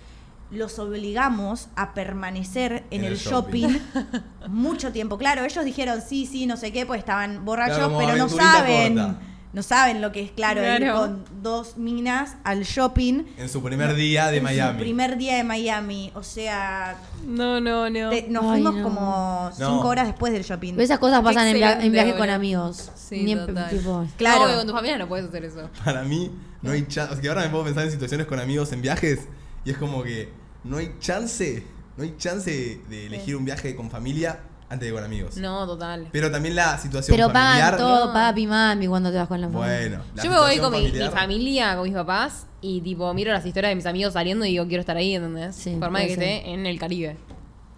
los 0.50 0.76
obligamos 0.80 1.68
a 1.76 1.94
permanecer 1.94 2.84
en, 2.90 3.02
En 3.02 3.04
el, 3.04 3.12
el 3.12 3.18
shopping, 3.18 3.68
shopping. 3.68 4.20
mucho 4.48 4.90
tiempo. 4.90 5.16
Claro, 5.16 5.44
ellos 5.44 5.64
dijeron 5.64 6.00
sí, 6.02 6.26
sí, 6.26 6.46
no 6.46 6.56
sé 6.56 6.72
qué, 6.72 6.84
pues 6.84 6.98
estaban 6.98 7.44
borrachos, 7.44 7.76
Claro, 7.78 7.96
pero 7.96 8.16
no 8.16 8.28
saben. 8.28 8.96
corta. 8.96 9.18
No 9.54 9.62
saben 9.62 10.02
lo 10.02 10.10
que 10.12 10.20
es, 10.20 10.30
claro, 10.32 10.60
ir 10.60 10.76
Claro. 10.78 10.98
con 10.98 11.24
dos 11.42 11.76
minas 11.78 12.34
al 12.44 12.64
shopping. 12.64 13.22
En 13.38 13.48
su 13.48 13.62
primer 13.62 13.94
día 13.94 14.26
de 14.32 14.38
en 14.38 14.42
Miami. 14.42 14.72
Su 14.78 14.82
primer 14.82 15.16
día 15.16 15.36
de 15.36 15.44
Miami. 15.44 16.10
O 16.16 16.22
sea, 16.24 16.96
No, 17.24 17.60
no, 17.60 17.88
no. 17.88 18.10
te- 18.10 18.26
nos 18.28 18.42
Ay, 18.44 18.50
fuimos 18.50 18.74
no. 18.74 18.82
como 18.82 19.50
cinco 19.54 19.70
No. 19.70 19.80
horas 19.88 20.06
después 20.08 20.32
del 20.32 20.42
shopping. 20.42 20.72
Pero 20.72 20.82
esas 20.82 20.98
cosas 20.98 21.22
pasan 21.22 21.46
en, 21.46 21.54
via- 21.54 21.80
en 21.82 21.92
viaje 21.92 22.16
con 22.16 22.28
amigos. 22.30 22.90
Sí, 22.96 23.22
Ni 23.22 23.32
en- 23.32 23.46
tipo, 23.70 24.04
Claro. 24.16 24.48
No, 24.48 24.56
con 24.58 24.66
tu 24.66 24.72
familia 24.72 24.98
no 24.98 25.06
puedes 25.08 25.26
hacer 25.28 25.44
eso. 25.44 25.70
Para 25.84 26.02
mí, 26.02 26.30
no 26.60 26.72
hay 26.72 26.86
chance. 26.88 27.20
que 27.22 27.28
ahora 27.28 27.42
me 27.42 27.48
puedo 27.50 27.64
pensar 27.64 27.84
en 27.84 27.92
situaciones 27.92 28.26
con 28.26 28.40
amigos 28.40 28.72
en 28.72 28.82
viajes 28.82 29.20
y 29.64 29.70
es 29.70 29.78
como 29.78 30.02
que 30.02 30.30
no 30.64 30.78
hay 30.78 30.96
chance. 30.98 31.64
No 31.96 32.02
hay 32.02 32.16
chance 32.18 32.80
de 32.90 33.06
elegir 33.06 33.36
un 33.36 33.44
viaje 33.44 33.76
con 33.76 33.88
familia 33.88 34.40
antes 34.74 34.88
de 34.88 34.94
con 34.94 35.02
amigos. 35.04 35.36
No, 35.38 35.66
total. 35.66 36.08
Pero 36.12 36.30
también 36.30 36.54
la 36.54 36.76
situación 36.78 37.16
Pero 37.16 37.28
familiar. 37.30 37.72
pagan 37.72 37.78
todo, 37.78 38.06
No. 38.06 38.12
papi, 38.12 38.46
mami, 38.46 38.86
cuando 38.86 39.10
te 39.10 39.16
vas 39.16 39.28
con 39.28 39.40
la 39.40 39.48
familia. 39.48 39.66
Bueno, 39.78 40.04
la 40.14 40.22
Yo 40.22 40.30
me 40.30 40.36
voy 40.38 40.54
situación 40.54 40.62
con 40.62 40.72
mi, 40.72 40.78
mi 40.80 40.90
familiar- 40.90 41.12
familia, 41.12 41.74
con 41.76 41.84
mis 41.84 41.94
papás, 41.94 42.46
y 42.60 42.80
tipo 42.82 43.12
miro 43.14 43.32
las 43.32 43.44
historias 43.46 43.70
de 43.70 43.76
mis 43.76 43.86
amigos 43.86 44.12
saliendo 44.12 44.44
y 44.44 44.50
digo, 44.50 44.66
quiero 44.66 44.80
estar 44.80 44.96
ahí, 44.96 45.14
¿entendés? 45.14 45.56
Sí, 45.56 45.76
Por 45.80 45.90
más 45.90 46.02
de 46.02 46.08
que 46.08 46.14
puede 46.16 46.28
ser. 46.28 46.36
esté 46.38 46.50
en 46.52 46.66
el 46.66 46.78
Caribe. 46.78 47.16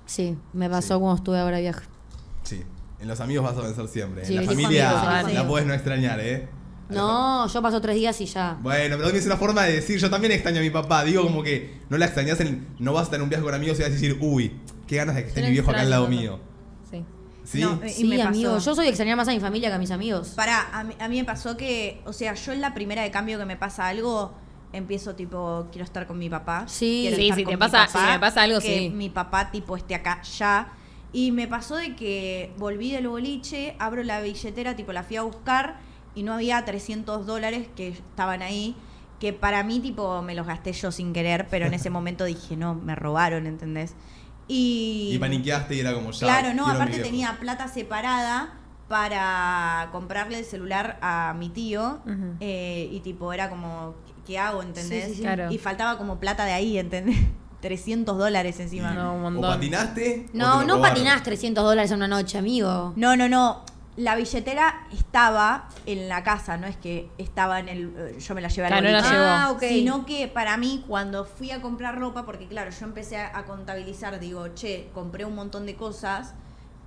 Sí, 0.07 0.37
me 0.53 0.69
pasó 0.71 0.95
Sí. 0.95 1.01
cuando 1.01 1.17
estuve 1.17 1.39
ahora 1.39 1.57
de 1.57 1.63
viaje. 1.63 1.85
Sí, 2.45 2.63
en 3.01 3.09
los 3.09 3.21
amigos 3.21 3.45
vas 3.45 3.57
a 3.57 3.61
vencer 3.67 3.89
siempre. 3.89 4.25
Sí, 4.25 4.37
en 4.37 4.45
la 4.45 4.51
familia 4.53 4.91
amigos, 5.21 5.35
la 5.35 5.49
puedes 5.49 5.67
no 5.67 5.75
extrañar, 5.75 6.21
¿eh? 6.21 6.49
A 6.89 6.93
la 6.93 7.01
No, 7.01 7.49
yo 7.49 7.61
paso 7.63 7.81
tres 7.81 7.97
días 7.97 8.21
y 8.21 8.27
ya. 8.27 8.57
Bueno, 8.63 8.97
pero 8.97 9.09
es 9.09 9.27
una 9.27 9.37
forma 9.37 9.65
de 9.65 9.73
decir, 9.73 9.99
yo 9.99 10.09
también 10.09 10.31
extraño 10.33 10.61
a 10.61 10.63
mi 10.63 10.71
papá. 10.71 11.03
Digo 11.03 11.25
como 11.25 11.43
que 11.43 11.81
no 11.91 11.99
la 11.99 12.05
extrañas, 12.07 12.39
en, 12.39 12.69
no 12.79 12.93
vas 12.93 13.01
a 13.01 13.05
estar 13.07 13.17
en 13.17 13.25
un 13.25 13.29
viaje 13.29 13.43
con 13.43 13.53
amigos 13.53 13.79
y 13.81 13.83
vas 13.83 13.91
a 13.91 13.95
decir, 13.95 14.17
uy, 14.21 14.53
qué 14.87 14.95
ganas 14.95 15.17
de 15.17 15.23
que 15.23 15.29
esté 15.31 15.41
Yo 15.41 15.47
mi 15.47 15.49
la 15.49 15.53
viejo 15.55 15.71
acá 15.73 15.81
al 15.81 15.87
extraño, 15.89 15.91
lado 15.91 16.05
papá. 16.05 16.39
mío. 16.39 16.56
Sí. 17.47 17.61
No, 17.61 17.81
y 17.85 17.89
Sí, 17.91 18.05
me 18.05 18.17
pasó. 18.19 18.29
amigo. 18.29 18.59
Yo 18.59 18.75
soy 18.75 18.89
extrañar 18.89 19.17
más 19.17 19.29
a 19.29 19.31
mi 19.33 19.41
familia 19.41 19.69
que 19.69 19.77
a 19.77 19.79
mis 19.79 19.91
amigos. 19.93 20.31
Pará, 20.31 20.69
a 20.73 20.83
mí, 20.85 20.95
a 20.99 21.09
mí 21.09 21.17
me 21.19 21.25
pasó 21.25 21.57
que, 21.57 22.03
o 22.05 22.13
sea, 22.13 22.35
yo 22.35 22.53
en 22.53 22.61
la 22.61 22.75
primera 22.75 23.03
de 23.03 23.11
cambio 23.13 23.39
que 23.39 23.45
me 23.45 23.57
pasa 23.57 23.87
algo, 23.87 24.35
empiezo 24.73 25.15
tipo, 25.15 25.69
quiero 25.71 25.85
estar 25.85 26.07
con 26.07 26.19
mi 26.19 26.29
papá. 26.29 26.65
Sí. 26.67 27.03
quiero 27.03 27.17
Sí, 27.17 27.23
estar 27.25 27.37
si 27.39 27.45
con 27.45 27.53
te 27.53 27.57
mi 27.57 27.61
pasa- 27.61 27.87
papá, 27.87 28.05
si 28.07 28.13
me 28.13 28.19
pasa 28.19 28.43
algo, 28.43 28.59
que 28.61 28.79
sí. 28.79 28.91
mi 28.91 29.11
papá 29.11 29.51
tipo 29.53 29.77
esté 29.77 29.95
acá 29.95 30.21
ya. 30.23 30.73
Y 31.13 31.31
me 31.31 31.47
pasó 31.47 31.77
de 31.77 31.95
que 31.95 32.53
volví 32.59 32.91
del 32.91 33.09
boliche, 33.09 33.77
abro 33.79 34.03
la 34.03 34.21
billetera, 34.21 34.75
tipo 34.77 34.93
la 34.93 35.03
fui 35.05 35.17
a 35.17 35.23
buscar 35.23 35.79
y 36.15 36.25
no 36.25 36.35
había 36.35 36.65
300 36.65 37.27
dólares 37.27 37.69
que 37.77 37.89
estaban 37.89 38.43
ahí. 38.43 38.75
Que 39.21 39.33
para 39.33 39.63
mí, 39.63 39.81
tipo, 39.81 40.21
me 40.21 40.35
los 40.35 40.47
gasté 40.47 40.73
yo 40.75 40.93
sin 40.93 41.15
querer, 41.15 41.47
pero 41.51 41.65
en 41.67 41.73
ese 41.75 41.89
momento 41.91 42.25
dije, 42.25 42.55
no, 42.57 42.75
me 42.75 42.95
robaron, 42.97 43.47
¿entendés? 43.47 43.95
Y, 44.49 45.11
Y 45.13 45.19
paniqueaste 45.19 45.75
y 45.75 45.81
era 45.81 45.93
como 45.95 46.11
ya. 46.13 46.27
Claro, 46.27 46.55
no, 46.55 46.69
aparte 46.69 46.99
tenía 47.01 47.37
plata 47.41 47.69
separada 47.69 48.55
para 48.89 49.89
comprarle 49.93 50.39
el 50.39 50.45
celular 50.45 50.99
a 51.03 51.35
mi 51.37 51.49
tío 51.49 52.01
Ujú. 52.07 52.37
eh, 52.41 52.89
y 52.93 53.01
tipo 53.01 53.33
era 53.33 53.51
como, 53.51 53.95
¿qué 54.27 54.39
hago? 54.39 54.63
¿Entendés? 54.63 55.05
Sí, 55.05 55.11
sí, 55.11 55.17
sí. 55.17 55.23
Claro. 55.23 55.51
Y 55.51 55.59
faltaba 55.59 55.99
como 55.99 56.19
plata 56.21 56.45
de 56.45 56.53
ahí, 56.53 56.79
¿entendés? 56.79 57.17
300 57.61 58.17
dólares 58.17 58.61
encima. 58.61 58.93
No, 58.95 59.15
un 59.15 59.21
O 59.21 59.31
montón. 59.31 59.51
patinaste. 59.55 60.27
o 60.33 60.37
No, 60.37 60.61
te 60.61 60.67
lo 60.67 60.77
no 60.77 60.83
patinás 60.83 61.23
300 61.25 61.65
dólares 61.65 61.91
en 61.91 61.97
una 61.97 62.09
noche, 62.09 62.39
amigo. 62.39 62.93
No, 62.97 63.17
no, 63.17 63.29
no. 63.29 63.65
La 63.97 64.15
billetera 64.15 64.87
estaba 64.93 65.69
en 65.87 66.09
la 66.09 66.23
casa, 66.23 66.59
no 66.59 66.67
es 66.67 66.77
que 66.77 67.09
estaba 67.17 67.61
en 67.61 67.69
el. 67.71 67.93
eh, 67.97 68.19
Yo 68.19 68.35
me 68.35 68.43
la 68.43 68.49
llevé 68.49 68.67
al 68.67 68.73
Claro, 68.81 68.87
no 68.87 68.93
la. 69.11 69.45
Ah, 69.47 69.51
ok. 69.53 69.63
Sino 69.69 70.05
que 70.05 70.29
para 70.29 70.57
mí, 70.59 70.85
cuando 70.87 71.25
fui 71.25 71.51
a 71.51 71.63
comprar 71.63 71.99
ropa, 71.99 72.27
porque 72.27 72.47
claro, 72.47 72.71
yo 72.71 72.85
empecé 72.85 73.17
a, 73.17 73.37
a 73.39 73.45
contabilizar, 73.47 74.21
digo, 74.21 74.49
che, 74.55 74.89
compré 74.93 75.25
un 75.25 75.35
montón 75.35 75.65
de 75.65 75.77
cosas 75.77 76.35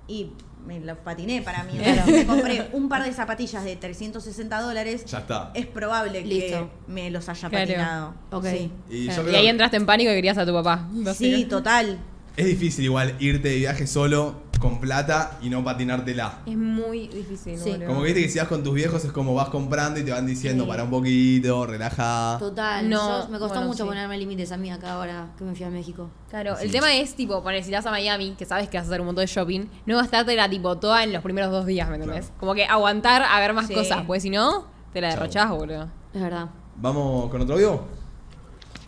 y 0.06 0.30
me 0.66 0.78
lo 0.78 0.94
patiné 0.98 1.42
para 1.42 1.64
mí. 1.64 1.72
Claro. 1.78 2.02
me 2.06 2.26
compré 2.26 2.68
un 2.72 2.88
par 2.88 3.02
de 3.04 3.12
zapatillas 3.12 3.64
de 3.64 3.74
360 3.76 4.60
dólares. 4.60 5.04
Ya 5.06 5.18
está. 5.18 5.50
Es 5.54 5.66
probable 5.66 6.22
Listo. 6.22 6.70
que 6.86 6.92
me 6.92 7.10
los 7.10 7.28
haya 7.28 7.48
Claro. 7.48 7.66
patinado. 7.66 8.14
Ok. 8.30 8.46
Sí. 8.46 8.70
Y, 8.90 9.08
ahí 9.34 9.48
entraste 9.48 9.78
en 9.78 9.86
pánico 9.86 10.12
y 10.12 10.14
querías 10.14 10.38
a 10.38 10.46
tu 10.46 10.52
papá. 10.52 10.86
Sí, 11.14 11.44
total. 11.46 11.98
es 12.36 12.46
difícil 12.46 12.84
igual 12.84 13.16
irte 13.18 13.48
de 13.48 13.56
viaje 13.56 13.86
solo 13.86 14.42
con 14.60 14.78
plata 14.78 15.38
y 15.42 15.48
no 15.48 15.64
patinártela. 15.64 16.40
Es 16.46 16.56
muy 16.56 17.08
difícil, 17.08 17.58
Sí. 17.58 17.70
boludo. 17.70 17.86
Como 17.88 18.00
que 18.02 18.06
viste 18.08 18.22
que 18.22 18.28
si 18.28 18.38
vas 18.38 18.46
con 18.46 18.62
tus 18.62 18.74
viejos 18.74 19.04
es 19.04 19.10
como 19.10 19.34
vas 19.34 19.48
comprando 19.48 19.98
y 19.98 20.04
te 20.04 20.12
van 20.12 20.26
diciendo 20.26 20.64
Sí. 20.64 20.70
para 20.70 20.84
un 20.84 20.90
poquito, 20.90 21.66
relaja. 21.66 22.36
Total. 22.38 22.88
No, 22.88 23.22
yo- 23.24 23.28
me 23.30 23.38
costó 23.38 23.54
bueno, 23.54 23.68
mucho 23.68 23.84
sí. 23.84 23.88
ponerme 23.88 24.18
límites 24.18 24.52
a 24.52 24.56
mí 24.58 24.70
acá 24.70 24.92
ahora 24.92 25.28
que 25.38 25.44
me 25.44 25.54
fui 25.54 25.64
a 25.64 25.70
México. 25.70 26.10
Claro, 26.28 26.56
Sí. 26.58 26.66
el 26.66 26.70
tema 26.70 26.94
es, 26.94 27.14
tipo, 27.14 27.42
poner, 27.42 27.64
si 27.64 27.72
vas 27.72 27.86
a 27.86 27.90
Miami, 27.90 28.34
que 28.38 28.44
sabes 28.44 28.68
que 28.68 28.76
vas 28.76 28.86
a 28.86 28.90
hacer 28.90 29.00
un 29.00 29.06
montón 29.06 29.22
de 29.24 29.26
shopping, 29.32 29.64
no 29.86 29.96
gastártela, 29.96 30.48
tipo, 30.50 30.76
toda 30.76 31.02
en 31.04 31.12
los 31.12 31.22
primeros 31.22 31.50
dos 31.50 31.64
días, 31.66 31.88
¿me 31.88 31.94
entendés? 31.96 32.26
Claro. 32.26 32.38
Como 32.40 32.54
que 32.54 32.64
aguantar 32.66 33.22
a 33.22 33.40
ver 33.40 33.54
más 33.54 33.66
Sí. 33.66 33.74
cosas, 33.74 34.02
pues 34.06 34.22
si 34.22 34.30
no, 34.30 34.66
te 34.92 35.00
la 35.00 35.08
Chau. 35.10 35.20
derrochás, 35.20 35.50
boludo. 35.50 35.88
Es 36.12 36.20
verdad. 36.20 36.48
¿Vamos 36.76 37.30
con 37.30 37.40
otro 37.40 37.54
audio? 37.54 37.80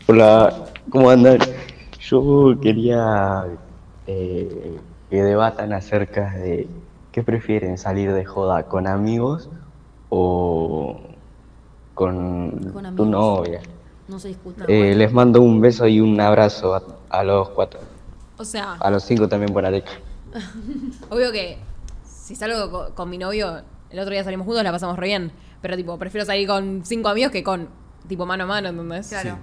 Hola, 0.06 0.52
¿cómo 0.90 1.08
andan? 1.10 1.38
Yo 2.00 2.54
quería 2.60 3.44
eh, 4.06 4.76
que 5.12 5.22
debatan 5.22 5.74
acerca 5.74 6.30
de 6.30 6.66
qué 7.12 7.22
prefieren 7.22 7.76
salir 7.76 8.14
de 8.14 8.24
joda 8.24 8.62
con 8.62 8.86
amigos 8.86 9.50
o 10.08 10.98
con, 11.92 12.50
Con 12.72 12.72
tu 12.72 12.78
amigos. 12.78 13.08
novia. 13.08 13.60
No 14.08 14.18
se 14.18 14.28
discuta. 14.28 14.64
Eh, 14.68 14.94
les 14.94 15.12
mando 15.12 15.42
un 15.42 15.60
beso 15.60 15.86
y 15.86 16.00
un 16.00 16.18
abrazo 16.18 16.74
a, 16.74 16.82
a 17.10 17.22
los 17.24 17.50
cuatro, 17.50 17.80
O 18.38 18.44
sea, 18.46 18.72
a 18.80 18.90
los 18.90 19.02
cinco 19.04 19.28
también 19.28 19.52
por 19.52 19.66
Alex. 19.66 19.90
obvio 21.10 21.30
que 21.30 21.58
si 22.06 22.34
salgo 22.34 22.70
co- 22.70 22.94
con, 22.94 23.10
mi 23.10 23.18
novio, 23.18 23.60
el 23.90 23.98
otro 23.98 24.12
día 24.12 24.24
salimos 24.24 24.46
juntos, 24.46 24.64
la 24.64 24.72
pasamos 24.72 24.96
re 24.98 25.08
bien. 25.08 25.30
Pero, 25.60 25.76
tipo, 25.76 25.98
prefiero 25.98 26.24
salir 26.24 26.48
con 26.48 26.86
cinco 26.86 27.10
amigos 27.10 27.30
que 27.32 27.44
con, 27.44 27.68
tipo, 28.08 28.24
mano 28.24 28.44
a 28.44 28.46
mano, 28.46 28.70
¿entendés? 28.70 29.10
Claro. 29.10 29.30
Sí. 29.32 29.36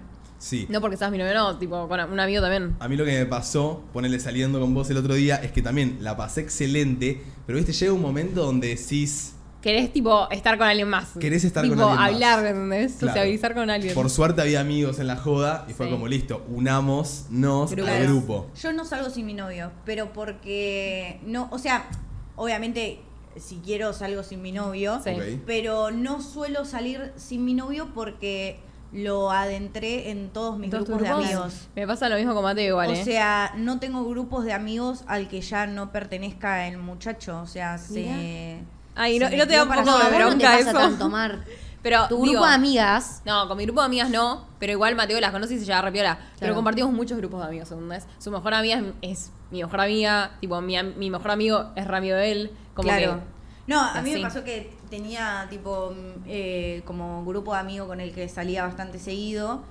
No 0.70 0.80
porque 0.82 0.96
seas 0.98 1.12
mi 1.12 1.18
novio, 1.18 1.34
no, 1.34 1.58
tipo, 1.58 1.88
con 1.88 2.00
un 2.12 2.20
amigo 2.20 2.42
también. 2.42 2.76
A 2.80 2.88
mí 2.88 2.96
lo 2.96 3.04
que 3.06 3.12
me 3.18 3.26
pasó, 3.26 3.84
ponerle 3.94 4.20
saliendo 4.20 4.60
con 4.60 4.74
vos 4.74 4.90
el 4.90 4.98
otro 4.98 5.14
día, 5.14 5.36
es 5.38 5.52
que 5.52 5.62
también 5.62 5.98
la 6.02 6.16
pasé 6.16 6.42
excelente, 6.42 7.22
pero 7.46 7.58
viste, 7.58 7.74
llega 7.74 7.92
un 7.94 8.02
momento 8.02 8.44
donde 8.46 8.70
decís, 8.70 9.34
Querés, 9.62 9.92
tipo, 9.92 10.30
estar 10.32 10.58
con 10.58 10.68
alguien 10.68 10.88
más. 10.88 11.10
Querés 11.20 11.44
estar 11.44 11.64
tipo, 11.66 11.76
con 11.76 11.84
alguien 11.84 12.00
más. 12.00 12.14
hablar, 12.38 12.46
¿entendés? 12.46 12.94
Claro. 12.94 13.08
Sociabilizar 13.14 13.54
con 13.54 13.70
alguien. 13.70 13.94
por 13.94 14.10
suerte 14.10 14.42
había 14.42 14.62
amigos 14.62 15.00
en 15.00 15.08
la 15.08 15.18
joda 15.18 15.66
y 15.70 15.74
fue 15.74 15.88
Sí. 15.88 15.92
como 15.92 16.08
listo, 16.08 16.46
unámonos 16.48 17.26
Grupo. 17.30 17.70
al 17.70 17.76
Claro. 17.76 18.06
grupo. 18.06 18.48
Yo 18.62 18.72
no 18.72 18.86
salgo 18.86 19.10
sin 19.10 19.26
mi 19.26 19.34
novio, 19.34 19.72
pero 19.86 20.14
porque 20.14 21.20
no, 21.26 21.50
o 21.52 21.60
sea, 21.60 21.90
obviamente 22.38 23.02
si 23.38 23.58
quiero 23.58 23.92
salgo 23.92 24.24
sin 24.24 24.42
mi 24.42 24.54
novio, 24.54 25.02
Sí. 25.04 25.10
Ok. 25.12 25.42
pero 25.46 25.92
no 25.92 26.22
suelo 26.22 26.64
salir 26.64 27.12
sin 27.18 27.44
mi 27.44 27.54
novio 27.54 27.90
porque 27.94 28.60
lo 28.92 29.30
adentré 29.32 30.10
en 30.10 30.30
todos 30.30 30.58
mis 30.58 30.70
¿Todos 30.72 30.86
tus 30.86 30.98
grupos, 30.98 31.18
de 31.20 31.26
grupos? 31.26 31.44
amigos. 31.46 31.68
Me 31.76 31.86
pasa 31.88 32.10
lo 32.10 32.16
mismo 32.16 32.34
con 32.34 32.44
Mateo 32.44 32.70
igual, 32.70 32.90
O 32.90 32.94
¿eh? 32.94 33.04
sea, 33.04 33.54
no 33.56 33.80
tengo 33.80 34.04
grupos 34.06 34.46
de 34.46 34.54
amigos 34.54 35.04
al 35.08 35.28
que 35.28 35.42
ya 35.42 35.68
no 35.68 35.92
pertenezca 35.92 36.68
el 36.68 36.78
muchacho, 36.78 37.42
o 37.42 37.48
sea, 37.48 37.78
se 37.78 38.60
Ay, 38.96 39.20
se 39.20 39.26
no, 39.30 39.34
y 39.34 39.38
no 39.38 39.48
te 39.48 39.54
da 39.56 39.64
un 39.64 39.70
para 39.70 39.84
poco 39.84 39.98
de 39.98 40.04
a 40.04 40.06
vos 40.06 40.12
no 40.12 40.18
te 40.18 40.26
bronca 40.26 40.48
pasa 40.58 40.70
eso. 40.72 40.78
tanto, 40.80 41.10
Mar. 41.10 41.40
Pero, 41.82 42.08
Tu 42.10 42.16
digo, 42.16 42.32
grupo 42.34 42.46
de 42.48 42.54
amigas. 42.56 43.22
No, 43.24 43.48
con 43.48 43.56
mi 43.58 43.64
grupo 43.64 43.80
de 43.80 43.86
amigas 43.86 44.10
no, 44.10 44.46
pero 44.60 44.74
igual 44.74 44.98
Mateo 44.98 45.18
las 45.22 45.32
conoce 45.32 45.54
y 45.54 45.60
se 45.60 45.66
lleva 45.66 45.82
re 45.82 45.94
piola. 45.94 46.18
Pero 46.18 46.38
Claro. 46.40 46.56
compartimos 46.56 46.92
muchos 46.92 47.18
grupos 47.18 47.40
de 47.40 47.48
amigos, 47.48 47.72
¿entendés? 47.72 48.06
Su 48.18 48.32
mejor 48.32 48.54
amiga 48.54 48.82
es, 49.02 49.12
es 49.22 49.32
mi 49.50 49.64
mejor 49.64 49.80
amiga, 49.80 50.32
tipo, 50.42 50.60
mi, 50.60 51.10
mejor 51.10 51.32
amigo 51.32 51.70
es 51.78 51.88
Ramiro 51.88 52.18
de 52.18 52.32
él. 52.34 52.52
Como 52.74 52.90
claro. 52.90 53.20
que. 53.20 53.72
No, 53.72 53.80
a 53.80 54.02
mí 54.02 54.10
así. 54.12 54.20
me 54.20 54.28
pasó 54.28 54.44
que 54.44 54.74
tenía 54.90 55.48
tipo 55.50 55.92
mm, 55.92 56.24
eh, 56.28 56.82
como 56.86 57.24
grupo 57.26 57.54
de 57.54 57.60
amigos 57.60 57.88
con 57.88 58.00
el 58.02 58.12
que 58.14 58.28
salía 58.30 58.64
bastante 58.64 59.00
seguido 59.00 59.64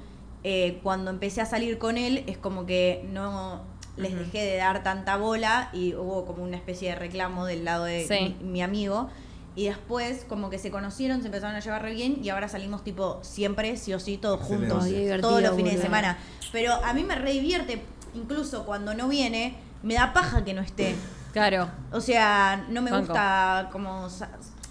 eh, 0.45 0.79
cuando 0.83 1.11
empecé 1.11 1.41
a 1.41 1.47
salir 1.47 1.79
con 1.79 1.99
él 1.99 2.25
es 2.27 2.39
como 2.39 2.64
que 2.66 3.07
no 3.12 3.62
les 3.97 4.16
dejé 4.16 4.45
de 4.45 4.57
dar 4.57 4.85
tanta 4.85 5.16
bola 5.16 5.71
y 5.73 5.95
hubo 5.95 6.25
como 6.25 6.45
una 6.45 6.57
especie 6.57 6.91
de 6.91 6.95
reclamo 6.95 7.45
del 7.47 7.64
lado 7.64 7.85
de 7.85 8.07
Sí. 8.07 8.37
mi, 8.41 8.51
mi 8.51 8.62
amigo. 8.62 9.11
Y 9.57 9.64
después 9.66 10.25
como 10.29 10.51
que 10.51 10.59
se 10.59 10.71
conocieron, 10.71 11.21
se 11.21 11.27
empezaron 11.27 11.57
a 11.57 11.59
llevar 11.61 11.83
re 11.83 11.93
bien 11.93 12.21
y 12.23 12.29
ahora 12.29 12.49
salimos 12.49 12.85
tipo 12.85 13.19
siempre, 13.23 13.77
sí 13.77 13.93
o 13.93 13.99
sí, 13.99 14.16
todos 14.16 14.41
Excelente. 14.43 14.71
juntos, 14.73 15.21
todos 15.21 15.43
los 15.43 15.57
fines 15.57 15.75
de 15.75 15.83
semana. 15.83 16.16
Pero 16.53 16.75
a 16.75 16.93
mí 16.95 17.03
me 17.03 17.16
re 17.16 17.33
divierte, 17.33 17.83
incluso 18.14 18.64
cuando 18.64 18.95
no 18.95 19.09
viene, 19.09 19.57
me 19.83 19.95
da 19.95 20.12
paja 20.12 20.45
que 20.45 20.55
no 20.55 20.62
esté. 20.62 20.95
Claro. 21.33 21.69
O 21.91 22.01
sea, 22.01 22.66
no 22.71 22.81
me 22.83 22.93
Banco. 22.93 23.07
gusta 23.07 23.69
como... 23.73 24.09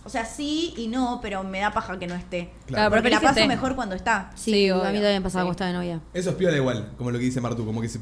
O 0.07 0.09
sea, 0.09 0.23
sí 0.25 0.73
y 0.77 0.87
no, 0.87 1.19
pero 1.21 1.43
me 1.43 1.59
da 1.59 1.71
paja 1.73 1.99
que 1.99 2.07
no 2.07 2.15
esté. 2.15 2.49
Claro, 2.65 2.89
Porque 2.89 3.09
la 3.09 3.19
paso 3.19 3.45
mejor 3.45 3.75
cuando 3.75 3.93
está. 3.93 4.31
Sí, 4.35 4.51
Sí, 4.53 4.69
a 4.69 4.75
mí 4.75 4.81
también 5.01 5.21
pasaba 5.21 5.41
Sí. 5.43 5.47
cuando 5.47 5.51
estaba 5.51 5.67
de 5.71 5.73
novia. 5.77 6.01
Eso 6.13 6.29
es 6.29 6.35
piola 6.37 6.55
igual, 6.55 6.93
como 6.97 7.11
lo 7.11 7.19
que 7.19 7.25
dice 7.25 7.41
Martu, 7.41 7.65
como 7.65 7.81
que 7.81 7.89
se- 7.89 7.99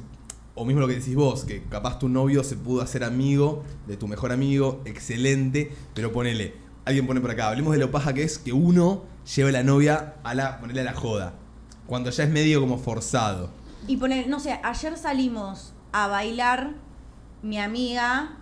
o 0.53 0.65
mismo 0.65 0.81
lo 0.81 0.87
que 0.87 0.93
decís 0.95 1.15
vos, 1.15 1.45
que 1.45 1.63
capaz 1.63 1.97
tu 1.97 2.07
novio 2.07 2.43
se 2.43 2.55
pudo 2.57 2.83
hacer 2.83 3.03
amigo 3.03 3.63
de 3.87 3.97
tu 3.97 4.07
mejor 4.07 4.31
amigo, 4.31 4.81
excelente, 4.85 5.73
pero 5.95 6.11
ponele, 6.11 6.53
alguien 6.85 7.07
pone 7.07 7.19
por 7.21 7.31
acá, 7.31 7.47
hablemos 7.49 7.73
de 7.73 7.79
lo 7.79 7.89
paja 7.89 8.13
que 8.13 8.21
es 8.21 8.37
que 8.37 8.53
uno 8.53 9.03
lleve 9.35 9.49
a 9.49 9.53
la 9.53 9.63
novia 9.63 10.13
a 10.23 10.35
la, 10.35 10.59
ponele 10.59 10.81
a 10.81 10.83
la 10.83 10.93
joda, 10.93 11.33
cuando 11.87 12.11
ya 12.11 12.23
es 12.23 12.29
medio 12.29 12.61
como 12.61 12.77
forzado. 12.77 13.49
Y 13.87 13.97
poner, 13.97 14.27
no 14.27 14.39
sé, 14.39 14.59
ayer 14.63 14.95
salimos 14.95 15.73
a 15.91 16.07
bailar 16.07 16.75
mi 17.41 17.57
amiga, 17.59 18.37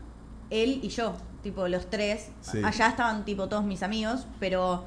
él 0.50 0.82
y 0.84 0.90
yo, 0.90 1.16
tipo 1.44 1.68
los 1.68 1.90
tres. 1.90 2.30
Sí. 2.42 2.62
Allá 2.64 2.88
estaban 2.88 3.26
tipo 3.26 3.48
todos 3.50 3.64
mis 3.64 3.84
amigos, 3.84 4.26
pero 4.40 4.86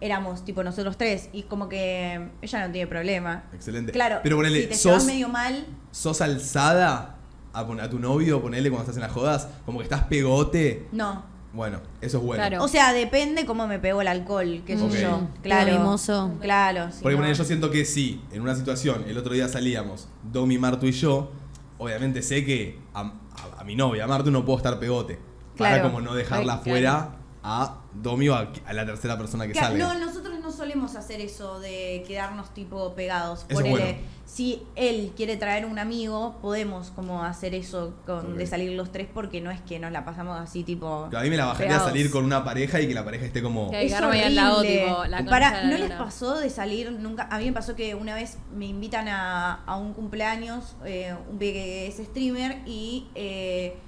éramos 0.00 0.44
tipo 0.44 0.62
nosotros 0.62 0.96
tres 0.96 1.28
y 1.32 1.42
como 1.42 1.68
que 1.68 2.30
ella 2.40 2.66
no 2.66 2.72
tiene 2.72 2.86
problema. 2.86 3.44
Excelente. 3.52 3.92
Claro, 3.92 4.20
pero 4.22 4.36
ponele, 4.36 4.62
si 4.62 4.66
te 4.68 4.74
sos, 4.74 4.84
llevas 4.84 5.04
medio 5.06 5.28
mal, 5.28 5.66
sos 5.90 6.20
alzada 6.20 7.16
a, 7.52 7.60
a 7.60 7.90
tu 7.90 7.98
novio, 7.98 8.40
ponele 8.40 8.70
cuando 8.70 8.84
estás 8.84 8.96
en 8.96 9.02
las 9.02 9.12
jodas, 9.12 9.48
como 9.66 9.78
que 9.78 9.84
estás 9.84 10.04
pegote, 10.04 10.86
no. 10.92 11.24
bueno, 11.52 11.80
eso 12.00 12.18
es 12.18 12.24
bueno. 12.24 12.40
Claro. 12.46 12.62
O 12.64 12.68
sea, 12.68 12.92
depende 12.92 13.44
cómo 13.44 13.66
me 13.66 13.80
pegó 13.80 14.00
el 14.00 14.08
alcohol, 14.08 14.62
qué 14.64 14.78
sé 14.78 15.02
yo. 15.02 15.26
Claro. 15.42 15.72
mimoso. 15.72 16.30
Claro. 16.40 16.92
si 16.92 17.02
Porque 17.02 17.16
no- 17.16 17.22
ponele, 17.22 17.34
yo 17.36 17.44
siento 17.44 17.70
que 17.72 17.84
sí, 17.84 18.22
en 18.30 18.42
una 18.42 18.54
situación, 18.54 19.04
el 19.08 19.18
otro 19.18 19.32
día 19.34 19.48
salíamos, 19.48 20.08
Domi, 20.22 20.58
Martu 20.58 20.86
y 20.86 20.92
yo, 20.92 21.32
obviamente 21.78 22.22
sé 22.22 22.44
que 22.44 22.78
a, 22.94 23.00
a- 23.00 23.60
a 23.60 23.64
mi 23.64 23.74
novia, 23.74 24.04
a 24.04 24.06
Martu, 24.06 24.30
no 24.30 24.44
puedo 24.44 24.58
estar 24.58 24.78
pegote. 24.78 25.18
Para 25.58 25.82
como 25.82 26.00
no 26.00 26.14
dejarla 26.14 26.54
Ay, 26.54 26.60
fuera 26.70 27.10
a 27.42 27.78
Domi 27.94 28.28
o 28.28 28.34
a, 28.34 28.48
a 28.66 28.72
la 28.72 28.84
tercera 28.84 29.16
persona 29.16 29.46
que 29.46 29.52
Claro, 29.52 29.68
salga. 29.78 29.94
no, 29.94 30.06
nosotros 30.06 30.38
no 30.40 30.50
solemos 30.52 30.96
hacer 30.96 31.20
eso 31.20 31.60
de 31.60 32.04
quedarnos 32.06 32.52
tipo 32.52 32.94
pegados. 32.94 33.46
Eso 33.48 33.60
Ponele, 33.60 33.70
bueno. 33.70 33.98
si 34.26 34.62
él 34.76 35.12
quiere 35.16 35.36
traer 35.36 35.64
un 35.64 35.78
amigo, 35.78 36.36
podemos 36.42 36.90
como 36.90 37.22
hacer 37.24 37.54
eso 37.54 37.94
con, 38.06 38.36
de 38.36 38.46
salir 38.46 38.72
los 38.72 38.90
tres 38.92 39.08
porque 39.12 39.40
no 39.40 39.50
es 39.50 39.60
que 39.62 39.78
nos 39.78 39.92
la 39.92 40.04
pasamos 40.04 40.38
así 40.38 40.64
tipo... 40.64 41.08
A 41.16 41.22
mí 41.22 41.30
me 41.30 41.36
la 41.36 41.46
bajaría 41.46 41.68
Pegados. 41.68 41.88
salir 41.88 42.10
con 42.10 42.24
una 42.24 42.44
pareja 42.44 42.80
y 42.80 42.88
que 42.88 42.94
la 42.94 43.04
pareja 43.04 43.24
esté 43.26 43.40
como... 43.42 43.70
Que- 43.70 43.86
Es 43.86 43.94
al 43.94 44.34
lado, 44.34 44.62
tipo, 44.62 45.04
la 45.06 45.20
la 45.22 45.62
¿no 45.64 45.76
les 45.78 45.92
pasó 45.92 46.38
de 46.38 46.50
salir 46.50 46.90
nunca? 46.92 47.28
A 47.30 47.38
mí 47.38 47.46
me 47.46 47.52
pasó 47.52 47.74
que 47.76 47.94
una 47.94 48.14
vez 48.14 48.38
me 48.54 48.66
invitan 48.66 49.08
a, 49.08 49.62
a 49.64 49.76
un 49.76 49.94
cumpleaños, 49.94 50.76
eh, 50.84 51.14
un 51.30 51.38
pibe 51.38 51.52
que 51.52 51.86
es 51.86 51.96
streamer, 51.96 52.58
y 52.66 53.06
eh, 53.14 53.78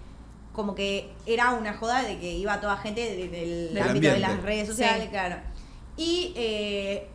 como 0.60 0.74
que 0.74 1.10
era 1.24 1.54
una 1.54 1.72
joda 1.72 2.02
de 2.02 2.18
que 2.18 2.32
iba 2.36 2.60
toda 2.60 2.76
gente 2.76 3.00
de- 3.00 3.28
del 3.28 3.72
Del 3.74 3.82
ámbito 3.82 4.08
de 4.08 4.18
las 4.18 4.42
redes 4.42 4.66
Sí. 4.68 4.72
sociales, 4.74 5.08
claro. 5.08 5.36
Y 5.96 6.34
eh, 6.36 7.08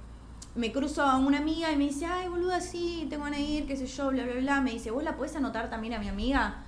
me 0.55 0.71
cruzo 0.71 1.03
a 1.03 1.17
una 1.17 1.37
amiga 1.37 1.71
y 1.71 1.75
me 1.75 1.83
dice, 1.83 2.07
ay, 2.07 2.27
boluda, 2.27 2.59
sí, 2.59 3.05
tengo 3.07 3.25
ganas 3.25 3.39
de 3.39 3.45
ir, 3.45 3.67
qué 3.67 3.77
sé 3.77 3.85
yo, 3.85 4.09
bla, 4.09 4.23
bla, 4.23 4.33
bla. 4.41 4.61
Me 4.61 4.71
dice, 4.71 4.89
¿vos 4.89 5.03
la 5.03 5.15
podés 5.15 5.35
anotar 5.35 5.69
también 5.69 5.93
a 5.93 5.99
mi 5.99 6.07
amiga? 6.07 6.63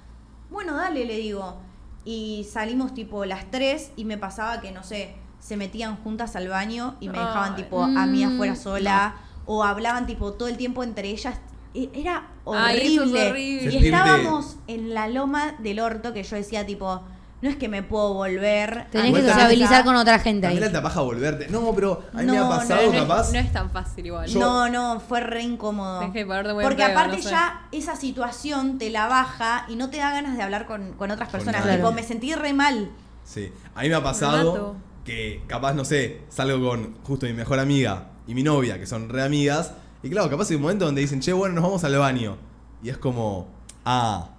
Bueno, 0.51 0.75
dale, 0.75 1.03
le 1.05 1.17
digo. 1.17 1.57
Y 2.05 2.45
salimos 2.47 2.93
tipo 2.93 3.25
las 3.25 3.49
tres 3.49 3.91
y 3.95 4.05
me 4.05 4.19
pasaba 4.19 4.61
que, 4.61 4.71
no 4.71 4.83
sé, 4.83 5.15
se 5.39 5.57
metían 5.57 5.95
juntas 6.03 6.35
al 6.35 6.47
baño 6.47 6.95
y 6.99 7.09
me 7.09 7.17
dejaban 7.17 7.55
tipo 7.55 7.81
a 7.83 8.05
mí 8.05 8.23
Mm, 8.23 8.33
afuera 8.35 8.55
sola. 8.55 9.15
O 9.47 9.63
hablaban 9.63 10.05
tipo 10.05 10.33
todo 10.33 10.47
el 10.47 10.57
tiempo 10.57 10.83
entre 10.83 11.09
ellas. 11.09 11.39
E- 11.73 11.89
Era 12.55 12.65
Ay, 12.67 12.77
eso 12.93 13.03
es 13.03 13.09
horrible. 13.11 13.29
horrible. 13.29 13.73
Y 13.73 13.85
estábamos 13.85 14.57
en 14.67 14.93
la 14.93 15.07
loma 15.07 15.55
del 15.59 15.79
orto 15.79 16.13
que 16.13 16.23
yo 16.23 16.35
decía 16.35 16.65
tipo, 16.65 17.01
no 17.41 17.49
es 17.49 17.55
que 17.55 17.67
me 17.69 17.83
puedo 17.83 18.13
volver. 18.15 18.87
Tenés 18.91 19.13
que 19.13 19.21
sociabilizar 19.21 19.83
con 19.83 19.95
otra 19.95 20.17
gente 20.19 20.47
ahí. 20.47 20.53
También 20.55 20.73
la 20.73 20.79
tapaja 20.79 21.01
volverte. 21.01 21.47
No, 21.49 21.71
pero 21.75 22.01
a 22.13 22.17
mí 22.17 22.25
me 22.25 22.37
ha 22.37 22.41
No, 22.41 22.49
pasado 22.49 22.81
no, 22.81 22.87
no, 22.87 22.93
es, 22.95 23.01
capaz... 23.01 23.31
no 23.31 23.39
es 23.39 23.51
tan 23.51 23.69
fácil 23.69 24.05
igual. 24.07 24.27
Yo- 24.27 24.39
No, 24.39 24.69
no, 24.69 24.99
fue 24.99 25.19
re 25.19 25.43
incómodo. 25.43 25.99
Tenés 25.99 26.13
que 26.13 26.25
ponerte 26.25 26.53
muy 26.53 26.63
Porque 26.63 26.83
aparte 26.83 27.17
no 27.17 27.23
sé. 27.23 27.29
ya 27.29 27.67
esa 27.71 27.95
situación 27.95 28.77
te 28.79 28.89
la 28.89 29.07
baja 29.07 29.65
y 29.69 29.75
no 29.75 29.89
te 29.89 29.97
da 29.97 30.11
ganas 30.11 30.35
de 30.35 30.43
hablar 30.43 30.65
con, 30.65 30.93
con 30.93 31.11
otras 31.11 31.29
Con 31.29 31.39
personas. 31.39 31.61
Tipo, 31.63 31.75
Claro. 31.75 31.91
me 31.91 32.03
sentí 32.03 32.33
re 32.33 32.53
mal. 32.53 32.89
Sí, 33.23 33.51
a 33.75 33.81
mí 33.81 33.89
me 33.89 33.95
ha 33.95 34.03
pasado 34.03 34.75
que 35.05 35.41
capaz, 35.47 35.73
no 35.73 35.85
sé, 35.85 36.21
salgo 36.29 36.69
con 36.69 36.95
justo 37.03 37.25
mi 37.27 37.33
mejor 37.33 37.59
amiga 37.59 38.07
y 38.25 38.33
mi 38.33 38.41
novia, 38.43 38.79
que 38.79 38.85
son 38.87 39.09
re 39.09 39.23
amigas, 39.23 39.73
y 40.03 40.09
claro, 40.09 40.29
capaz 40.29 40.49
hay 40.49 40.55
un 40.55 40.61
momento 40.63 40.85
donde 40.85 41.01
dicen, 41.01 41.19
che, 41.19 41.33
bueno, 41.33 41.55
nos 41.55 41.63
vamos 41.63 41.83
al 41.83 41.97
baño. 41.97 42.37
Y 42.83 42.89
es 42.89 42.97
como, 42.97 43.47
ah, 43.85 44.29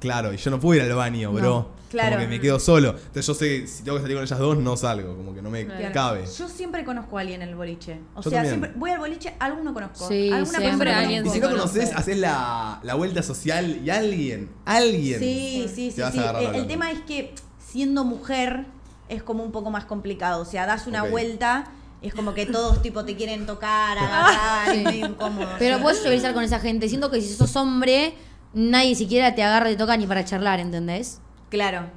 claro, 0.00 0.32
y 0.32 0.36
yo 0.36 0.50
no 0.50 0.58
puedo 0.60 0.82
ir 0.82 0.90
al 0.90 0.96
baño, 0.96 1.32
bro. 1.32 1.70
claro. 1.90 2.16
Como 2.16 2.22
que 2.22 2.28
me 2.28 2.40
quedo 2.40 2.58
solo. 2.58 2.90
Entonces 2.90 3.26
yo 3.26 3.34
sé 3.34 3.48
que 3.60 3.66
si 3.68 3.82
tengo 3.84 3.96
que 3.98 4.02
salir 4.02 4.16
con 4.16 4.24
ellas 4.24 4.38
dos, 4.38 4.58
no 4.58 4.76
salgo, 4.76 5.16
como 5.16 5.32
que 5.34 5.40
no 5.42 5.50
me 5.50 5.64
Claro. 5.66 5.92
cabe. 5.94 6.24
Yo 6.26 6.48
siempre 6.48 6.84
conozco 6.84 7.16
a 7.16 7.20
alguien 7.20 7.42
en 7.42 7.50
el 7.50 7.54
boliche. 7.54 8.00
O 8.14 8.22
Yo 8.22 8.30
sea, 8.30 8.38
también. 8.42 8.54
siempre 8.60 8.72
voy 8.78 8.90
al 8.90 8.98
boliche, 8.98 9.34
alguno 9.38 9.72
conozco. 9.72 10.08
Sí, 10.08 10.30
Alguna 10.32 10.58
siempre 10.58 10.78
persona 10.90 10.98
alguien 10.98 11.26
Y 11.26 11.30
si 11.30 11.40
no 11.40 11.50
conoces, 11.50 11.84
conoce. 11.90 11.94
haces 11.94 12.18
la, 12.18 12.80
la 12.82 12.94
vuelta 12.94 13.22
social 13.22 13.80
y 13.84 13.90
alguien, 13.90 14.50
alguien. 14.64 15.20
Sí, 15.20 15.66
sí, 15.72 15.88
Te 15.88 15.94
sí. 15.94 16.00
vas 16.02 16.12
sí. 16.12 16.20
El, 16.54 16.66
tema 16.66 16.90
es 16.90 17.00
que 17.02 17.32
siendo 17.64 18.04
mujer 18.04 18.66
es 19.08 19.22
como 19.22 19.44
un 19.44 19.52
poco 19.52 19.70
más 19.70 19.84
complicado. 19.84 20.42
O 20.42 20.44
sea, 20.44 20.66
das 20.66 20.86
una 20.88 21.04
vuelta 21.04 21.70
y 22.02 22.08
es 22.08 22.14
como 22.14 22.34
que 22.34 22.46
todos 22.46 22.82
tipo 22.82 23.04
te 23.04 23.16
quieren 23.16 23.46
tocar, 23.46 23.96
agarrar, 23.98 24.70
Sí. 24.70 24.78
es 24.78 24.84
medio 24.84 25.06
incómodo. 25.06 25.48
Pero 25.58 25.76
sí. 25.76 25.82
puedes 25.82 25.98
sociabilizar 25.98 26.34
con 26.34 26.44
esa 26.44 26.60
gente. 26.60 26.88
Siento 26.88 27.10
que 27.10 27.20
si 27.20 27.32
sos 27.34 27.54
hombre, 27.56 28.14
nadie 28.54 28.94
siquiera 28.94 29.34
te 29.34 29.42
agarra 29.42 29.70
y 29.70 29.74
te 29.74 29.78
toca 29.78 29.96
ni 29.96 30.06
para 30.06 30.24
charlar, 30.24 30.60
¿entendés? 30.60 31.20
Claro. 31.48 31.90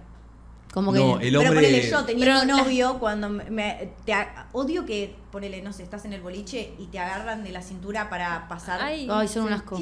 Como 0.73 0.93
que. 0.93 0.99
No, 0.99 1.13
el 1.19 1.19
Pero 1.29 1.39
hombre... 1.39 1.55
ponele 1.55 1.89
yo 1.89 2.05
teniendo 2.05 2.25
Pero 2.41 2.45
la- 2.55 2.63
novio, 2.63 2.99
cuando 2.99 3.27
me, 3.29 3.49
me- 3.49 3.89
te 4.05 4.13
a- 4.13 4.47
odio 4.51 4.85
que, 4.85 5.15
ponele, 5.31 5.63
no 5.63 5.73
sé, 5.73 5.81
estás 5.81 6.05
en 6.05 6.13
el 6.13 6.21
boliche 6.21 6.73
y 6.77 6.85
te 6.87 6.99
agarran 6.99 7.43
de 7.43 7.51
la 7.51 7.63
cintura 7.63 8.07
para 8.09 8.47
pasar. 8.47 8.79
Ay, 8.81 9.07
Ay, 9.11 9.27
son 9.27 9.43
un 9.43 9.49
sí. 9.49 9.53
asco. 9.55 9.77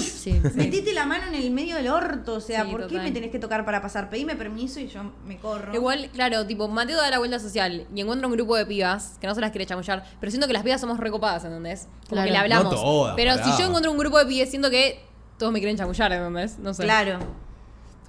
Sí. 0.00 0.40
Metiste 0.54 0.92
la 0.92 1.06
mano 1.06 1.26
en 1.28 1.34
el 1.36 1.50
medio 1.52 1.76
del 1.76 1.88
orto, 1.88 2.34
o 2.34 2.40
sea, 2.40 2.64
Sí, 2.64 2.70
¿por 2.72 2.86
qué 2.88 2.98
me 2.98 3.12
tenés 3.12 3.30
que 3.30 3.38
tocar 3.38 3.64
para 3.64 3.80
pasar? 3.80 4.10
Pedime 4.10 4.34
permiso 4.34 4.80
y 4.80 4.88
yo 4.88 5.02
me 5.26 5.38
corro. 5.38 5.72
Igual, 5.74 6.10
claro, 6.12 6.46
tipo, 6.46 6.66
Mateo 6.68 6.96
da 6.96 7.08
la 7.10 7.18
vuelta 7.18 7.38
social 7.38 7.86
y 7.94 8.00
encuentra 8.00 8.26
un 8.26 8.32
grupo 8.32 8.56
de 8.56 8.66
pibas 8.66 9.18
que 9.20 9.26
no 9.28 9.34
se 9.34 9.40
las 9.40 9.50
quiere 9.52 9.66
chamullar, 9.66 10.04
pero 10.18 10.30
siento 10.32 10.46
que 10.48 10.52
las 10.52 10.62
pibas 10.64 10.80
somos 10.80 10.98
recopadas, 10.98 11.44
¿entendés? 11.44 11.82
Como 12.08 12.22
Claro. 12.22 12.26
que 12.26 12.32
le 12.32 12.38
hablamos. 12.38 12.72
No 12.74 12.80
todas, 12.80 13.14
pero 13.14 13.36
pará. 13.36 13.44
si 13.44 13.62
yo 13.62 13.68
encuentro 13.68 13.90
un 13.92 13.98
grupo 13.98 14.18
de 14.18 14.26
pibes, 14.26 14.50
siento 14.50 14.68
que 14.70 15.00
todos 15.38 15.52
me 15.52 15.60
quieren 15.60 15.76
chamullar, 15.76 16.12
¿entendés? 16.12 16.58
No 16.58 16.74
sé. 16.74 16.82
Claro. 16.82 17.18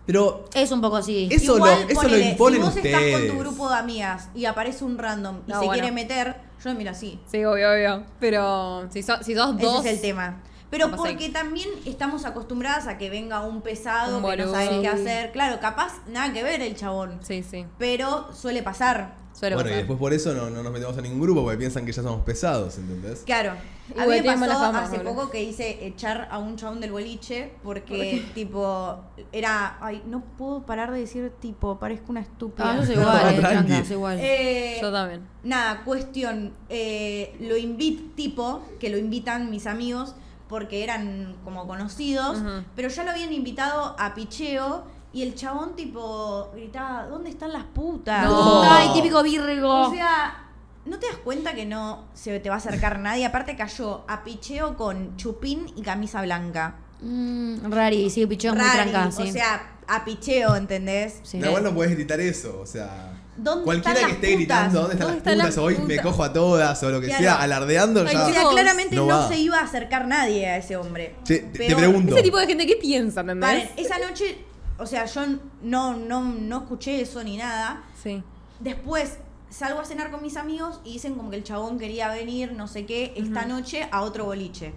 Pero 0.06 0.46
Es 0.54 0.72
un 0.72 0.82
poco 0.82 0.98
así. 0.98 1.30
Eso 1.32 1.56
Igual, 1.56 1.82
lo- 1.82 1.86
eso 1.90 1.94
lo 1.94 2.02
ponele, 2.10 2.30
imponen 2.32 2.60
si 2.62 2.66
vos 2.68 2.76
estás 2.78 3.02
con 3.14 3.28
tu 3.28 3.38
grupo 3.40 3.70
de 3.70 3.76
amigas 3.78 4.30
y 4.36 4.46
aparece 4.46 4.84
un 4.84 4.98
random 4.98 5.38
y 5.48 5.52
No, 5.52 5.60
se 5.60 5.66
bueno. 5.66 5.74
quiere 5.82 5.92
meter, 5.96 6.36
yo 6.64 6.72
lo 6.72 6.78
miro 6.78 6.92
así. 6.92 7.20
Sí, 7.32 7.44
obvio, 7.46 7.72
obvio. 7.72 8.04
Pero 8.20 8.88
si, 8.92 9.02
so- 9.04 9.24
si 9.24 9.34
sos 9.36 9.58
dos. 9.58 9.80
Ese 9.80 9.90
es 9.90 9.96
el 9.96 10.02
tema. 10.02 10.42
Pero 10.70 10.88
No 10.88 10.98
porque 10.98 11.30
también 11.30 11.70
estamos 11.86 12.26
acostumbradas 12.26 12.88
a 12.88 12.98
que 12.98 13.10
venga 13.12 13.42
un 13.46 13.62
pesado 13.62 14.18
Un 14.18 14.26
que 14.30 14.38
no 14.38 14.52
sabes 14.52 14.70
qué 14.82 14.88
hacer. 14.88 15.32
Claro, 15.32 15.60
capaz 15.60 16.02
nada 16.08 16.34
que 16.34 16.42
ver 16.44 16.62
el 16.62 16.76
chabón. 16.76 17.20
Sí, 17.22 17.44
sí. 17.44 17.66
Pero 17.78 18.34
suele 18.34 18.64
pasar. 18.64 19.14
Suele 19.34 19.56
bueno, 19.56 19.72
y 19.72 19.74
después 19.74 19.98
por 20.00 20.14
eso 20.14 20.34
no, 20.34 20.50
no 20.50 20.62
nos 20.62 20.72
metemos 20.72 20.98
a 20.98 21.02
ningún 21.02 21.20
grupo 21.20 21.42
porque 21.44 21.58
piensan 21.58 21.86
que 21.86 21.92
ya 21.92 22.04
somos 22.04 22.22
pesados, 22.24 22.78
¿entendés? 22.78 23.24
Claro. 23.26 23.54
Y 23.96 24.00
A 24.00 24.06
mí 24.06 24.12
me 24.22 24.24
pasó 24.24 24.60
fama, 24.60 24.84
hace 24.84 25.00
poco 25.00 25.30
que 25.30 25.44
hice 25.44 25.86
echar 25.86 26.28
a 26.32 26.38
un 26.38 26.56
chabón 26.56 26.80
del 26.80 26.92
boliche 26.92 27.52
porque, 27.64 28.24
tipo, 28.36 29.00
era. 29.32 29.78
Ay, 29.82 30.04
no 30.08 30.22
puedo 30.38 30.66
parar 30.66 30.92
de 30.92 31.00
decir 31.00 31.32
tipo, 31.42 31.80
parezco 31.80 32.12
una 32.12 32.22
estúpida. 32.22 32.72
Ah, 32.72 32.78
yo 32.78 32.86
soy 32.86 32.96
igual, 33.02 33.34
eh, 33.34 33.40
Tranqui. 33.40 33.74
soy 33.86 33.96
igual. 33.96 34.18
Eh, 34.22 34.78
Yo 34.80 34.92
también. 34.92 35.28
Nada, 35.44 35.84
cuestión. 35.84 36.54
eh, 36.70 37.36
lo 37.42 37.58
invit 37.58 38.16
tipo, 38.16 38.62
que 38.80 38.90
lo 38.90 38.98
invitan 38.98 39.50
mis 39.50 39.66
amigos 39.68 40.16
porque 40.48 40.84
eran 40.84 41.36
como 41.44 41.66
conocidos, 41.68 42.38
pero 42.76 42.88
ya 42.88 43.04
lo 43.04 43.10
habían 43.12 43.34
invitado 43.34 43.96
a 43.98 44.14
picheo 44.14 44.84
y 45.14 45.22
el 45.22 45.36
chabón 45.36 45.76
tipo 45.76 46.50
gritaba, 46.56 47.06
¿dónde 47.08 47.30
están 47.30 47.54
las 47.54 47.64
putas? 47.66 48.26
No. 48.26 48.64
Ay, 48.64 48.90
típico 48.94 49.22
virgo. 49.24 49.88
O 49.90 49.92
sea, 49.94 50.48
¿no 50.86 50.98
te 51.00 51.08
das 51.08 51.18
cuenta 51.18 51.54
que 51.54 51.66
no 51.66 52.06
se 52.14 52.40
te 52.40 52.50
va 52.50 52.56
a 52.56 52.58
acercar 52.58 53.00
nadie? 53.00 53.26
Aparte 53.26 53.56
cayó 53.56 54.04
a 54.08 54.24
picheo 54.24 54.76
con 54.76 55.16
chupín 55.18 55.72
y 55.76 55.82
camisa 55.84 56.22
blanca. 56.24 56.76
Mm, 57.02 57.72
rari, 57.72 58.10
sí, 58.10 58.26
picheo 58.26 58.54
muy 58.56 58.64
Rari, 58.64 58.90
tranca, 58.92 59.12
sí. 59.12 59.30
O 59.30 59.32
sea, 59.32 59.78
a 59.88 60.04
picheo, 60.06 60.56
¿entendés? 60.56 61.20
Sí. 61.24 61.40
Da 61.40 61.48
igual 61.48 61.64
no 61.64 61.74
puedes 61.76 61.94
gritar 61.94 62.20
eso, 62.20 62.60
o 62.62 62.66
sea. 62.66 63.12
¿Dónde 63.36 63.64
Cualquiera 63.66 64.00
que 64.00 64.12
esté 64.12 64.16
putas? 64.28 64.36
gritando, 64.36 64.80
¿dónde 64.82 64.94
están 64.94 65.08
¿Dónde 65.08 65.18
las 65.18 65.18
están 65.18 65.34
putas? 65.34 65.56
las 65.56 65.58
Hoy 65.58 65.78
me 65.88 66.00
cojo 66.02 66.24
a 66.24 66.34
todas 66.34 66.84
o 66.84 66.90
lo 66.92 67.02
que 67.02 67.08
Claro. 67.08 67.24
sea, 67.24 67.42
alardeando 67.42 68.04
ya. 68.06 68.26
O 68.28 68.32
sea, 68.32 68.44
claramente 68.50 68.96
no 68.96 69.28
se 69.28 69.38
iba 69.40 69.58
a 69.60 69.64
acercar 69.64 70.08
nadie 70.08 70.48
a 70.48 70.58
ese 70.58 70.78
hombre. 70.78 71.16
Te, 71.26 71.40
te 71.40 71.76
pregunto. 71.76 72.14
Ese 72.14 72.24
tipo 72.24 72.38
de 72.38 72.46
gente, 72.48 72.66
¿qué 72.68 72.76
piensa, 72.76 73.22
entendés? 73.22 73.50
Paren, 73.50 73.70
esa 73.76 73.98
noche, 73.98 74.38
o 74.84 74.88
sea, 74.88 75.06
yo 75.06 75.22
no, 75.62 75.96
no, 75.96 76.24
no 76.24 76.58
escuché 76.60 77.02
eso 77.02 77.24
ni 77.24 77.38
nada. 77.38 77.84
Sí. 78.02 78.22
Después 78.60 79.18
salgo 79.50 79.80
a 79.80 79.86
cenar 79.86 80.12
con 80.12 80.22
mis 80.22 80.36
amigos 80.36 80.82
y 80.84 80.94
dicen 80.94 81.16
como 81.16 81.30
que 81.30 81.38
el 81.38 81.44
chabón 81.44 81.80
quería 81.80 82.10
venir, 82.10 82.54
no 82.54 82.68
sé 82.68 82.86
qué, 82.86 83.14
esta 83.16 83.46
noche 83.46 83.88
a 83.92 84.02
otro 84.02 84.26
boliche. 84.26 84.74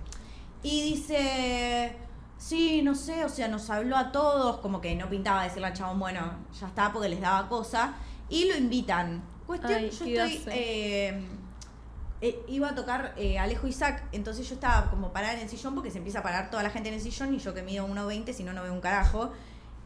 Y 0.63 0.83
dice, 0.83 1.97
sí, 2.39 2.83
no 2.83 2.95
sé, 2.95 3.25
o 3.25 3.29
sea, 3.29 3.49
nos 3.49 3.69
habló 3.71 3.97
a 3.97 4.13
todos, 4.13 4.59
como 4.59 4.81
que 4.81 4.95
no 4.95 5.09
pintaba 5.09 5.45
decirle 5.45 5.67
al 5.67 5.73
chabón, 5.73 5.99
bueno, 5.99 6.21
ya 6.59 6.69
está, 6.69 6.93
porque 6.93 7.09
les 7.09 7.21
daba 7.21 7.49
cosa. 7.49 7.95
Y 8.29 8.49
lo 8.49 8.57
invitan. 8.57 9.23
Cuestión, 9.47 9.75
Ay, 9.75 9.91
yo 9.91 10.25
estoy... 10.25 10.53
eh, 10.55 11.25
eh, 12.21 12.45
iba 12.49 12.71
a 12.71 12.75
tocar 12.75 13.15
eh, 13.17 13.39
Alejo 13.39 13.67
Isaac, 13.67 14.05
entonces 14.13 14.49
yo 14.49 14.55
estaba 14.55 14.91
como 14.91 15.13
parada 15.13 15.35
en 15.35 15.41
el 15.41 15.49
sillón 15.49 15.75
porque 15.75 15.91
se 15.91 15.99
empieza 15.99 16.21
a 16.21 16.23
parar 16.23 16.51
toda 16.51 16.63
la 16.63 16.71
gente 16.71 16.89
en 16.89 16.95
el 16.95 17.01
sillón 17.01 17.35
y 17.35 17.39
yo 17.39 17.55
que 17.55 17.63
mido 17.63 17.87
1.20, 17.87 18.33
si 18.33 18.43
no, 18.43 18.53
no 18.53 18.63
veo 18.63 18.73
un 18.73 18.81
carajo. 18.81 19.33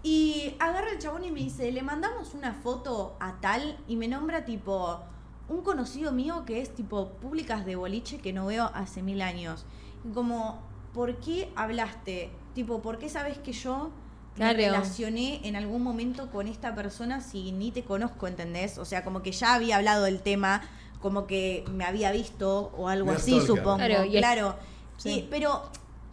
Y 0.02 0.54
agarra 0.58 0.90
el 0.92 0.98
chabón 0.98 1.24
y 1.24 1.30
me 1.30 1.40
dice, 1.40 1.70
le 1.72 1.82
mandamos 1.82 2.34
una 2.34 2.54
foto 2.54 3.16
a 3.20 3.40
tal 3.40 3.78
y 3.86 3.96
me 3.96 4.08
nombra 4.08 4.44
tipo 4.44 5.00
un 5.48 5.62
conocido 5.62 6.12
mío 6.12 6.44
que 6.46 6.60
es 6.60 6.74
tipo 6.74 7.08
públicas 7.20 7.66
de 7.66 7.76
boliche 7.76 8.18
que 8.18 8.32
no 8.32 8.46
veo 8.46 8.70
hace 8.74 9.02
mil 9.02 9.20
años. 9.20 9.66
Y 10.08 10.12
Como, 10.12 10.60
¿por 10.94 11.16
qué 11.16 11.52
hablaste? 11.56 12.30
Tipo, 12.54 12.80
¿por 12.80 12.98
qué 12.98 13.08
sabes 13.08 13.36
que 13.38 13.52
yo 13.52 13.90
me 14.36 14.44
Claro. 14.44 14.56
relacioné 14.58 15.40
en 15.46 15.56
algún 15.56 15.82
momento 15.82 16.30
con 16.30 16.46
esta 16.48 16.74
persona 16.74 17.20
si 17.20 17.52
ni 17.52 17.70
te 17.72 17.82
conozco, 17.84 18.26
¿entendés? 18.26 18.78
O 18.78 18.84
sea, 18.86 19.04
como 19.04 19.22
que 19.22 19.32
ya 19.32 19.54
había 19.54 19.76
hablado 19.76 20.04
del 20.04 20.22
tema, 20.22 20.62
como 21.02 21.26
que 21.26 21.64
me 21.70 21.84
había 21.84 22.10
visto 22.12 22.72
o 22.76 22.88
algo 22.88 23.10
así, 23.10 23.32
stalker. 23.32 23.46
supongo. 23.58 23.76
Claro, 23.76 24.04
y 24.04 24.16
es- 24.16 24.20
claro. 24.22 24.54
sí. 24.96 25.10
Y- 25.10 25.22
pero 25.30 25.62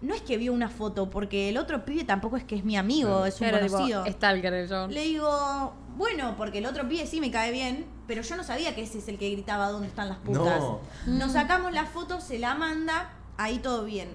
no 0.02 0.14
es 0.14 0.22
que 0.22 0.38
vio 0.38 0.54
una 0.54 0.70
foto, 0.70 1.10
porque 1.10 1.50
el 1.50 1.58
otro 1.58 1.84
pibe 1.86 2.04
tampoco 2.04 2.38
es 2.38 2.44
que 2.44 2.56
es 2.56 2.64
mi 2.64 2.78
amigo, 2.78 3.26
es 3.26 3.42
un 3.42 3.48
Claro, 3.48 3.64
tipo, 3.66 3.78
conocido. 3.78 4.06
Stalker 4.06 4.54
el 4.54 4.70
chabón. 4.70 4.94
Le 4.94 5.04
digo, 5.04 5.74
bueno, 5.96 6.36
porque 6.38 6.60
el 6.60 6.66
otro 6.68 6.88
pibe 6.88 7.08
sí 7.08 7.20
me 7.20 7.32
cae 7.32 7.52
bien, 7.52 7.86
pero 8.06 8.22
yo 8.22 8.36
no 8.36 8.44
sabía 8.44 8.76
que 8.76 8.84
ese 8.84 9.00
es 9.00 9.08
el 9.08 9.18
que 9.18 9.30
gritaba 9.32 9.70
dónde 9.72 9.88
están 9.88 10.10
las 10.10 10.20
putas. 10.20 10.60
No. 10.60 10.80
Nos 11.08 11.32
sacamos 11.32 11.74
la 11.74 11.86
foto, 11.86 12.22
se 12.22 12.38
la 12.38 12.54
manda, 12.56 13.12
ahí 13.38 13.58
todo 13.58 13.86
bien. 13.86 14.10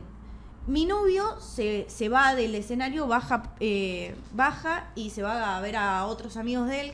Mi 0.68 0.86
novio 0.86 1.40
se, 1.40 1.86
se 1.88 2.08
va 2.08 2.36
del 2.36 2.54
escenario, 2.54 3.08
baja, 3.08 3.52
eh, 3.58 4.14
baja 4.32 4.90
y 4.94 5.10
se 5.10 5.22
va 5.22 5.56
a 5.56 5.60
ver 5.60 5.74
a 5.76 6.06
otros 6.06 6.36
amigos 6.36 6.68
de 6.68 6.80
él. 6.80 6.92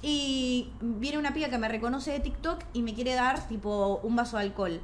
Y 0.00 0.70
viene 0.80 1.18
una 1.18 1.34
piba 1.34 1.48
que 1.48 1.58
me 1.58 1.66
reconoce 1.66 2.12
de 2.12 2.20
TikTok 2.20 2.60
y 2.72 2.82
me 2.82 2.94
quiere 2.94 3.14
dar 3.14 3.48
tipo 3.48 3.98
un 4.04 4.14
vaso 4.14 4.36
de 4.36 4.44
alcohol. 4.44 4.80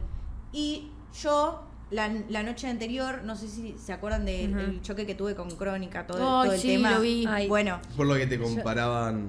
Y 0.52 0.88
yo, 1.22 1.62
la, 1.90 2.08
la 2.28 2.42
noche 2.42 2.68
anterior, 2.68 3.22
no 3.24 3.36
sé 3.36 3.48
si 3.48 3.76
se 3.78 3.92
acuerdan 3.92 4.24
del 4.24 4.80
choque 4.82 5.06
que 5.06 5.14
tuve 5.14 5.34
con 5.34 5.50
Crónica, 5.56 6.06
todo, 6.06 6.18
Ay, 6.40 6.44
todo 6.48 6.54
el 6.54 6.60
sí, 6.60 6.68
tema. 6.68 6.92
lo 6.92 7.00
vi. 7.00 7.26
Bueno, 7.48 7.80
Por 7.96 8.06
lo 8.06 8.14
que 8.14 8.26
te 8.26 8.38
comparaban 8.38 9.28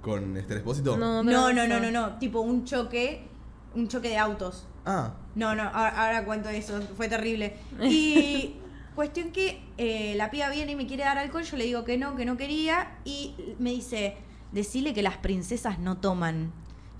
con 0.00 0.36
Esther 0.36 0.58
Espósito. 0.58 0.96
No, 0.96 1.22
no, 1.22 1.52
no, 1.52 1.66
no, 1.66 1.90
no, 1.90 2.18
tipo 2.18 2.40
un 2.40 2.64
choque, 2.64 3.26
un 3.74 3.88
choque 3.88 4.08
de 4.08 4.18
autos. 4.18 4.66
Ah, 4.86 5.12
No, 5.34 5.54
no, 5.54 5.62
ahora, 5.64 6.06
ahora 6.06 6.24
cuento 6.24 6.48
eso, 6.48 6.80
fue 6.96 7.08
terrible. 7.08 7.56
Y 7.82 8.54
cuestión 8.94 9.30
que 9.30 9.62
eh, 9.78 10.14
la 10.16 10.30
piba 10.30 10.48
viene 10.50 10.72
y 10.72 10.76
me 10.76 10.86
quiere 10.86 11.04
dar 11.04 11.18
alcohol, 11.18 11.42
yo 11.42 11.56
le 11.56 11.64
digo 11.64 11.84
que 11.84 11.98
no, 11.98 12.16
que 12.16 12.24
no 12.24 12.36
quería, 12.36 12.98
y 13.04 13.34
me 13.58 13.70
dice, 13.70 14.16
decile 14.52 14.94
que 14.94 15.02
las 15.02 15.16
princesas 15.18 15.78
no 15.78 15.98
toman. 15.98 16.52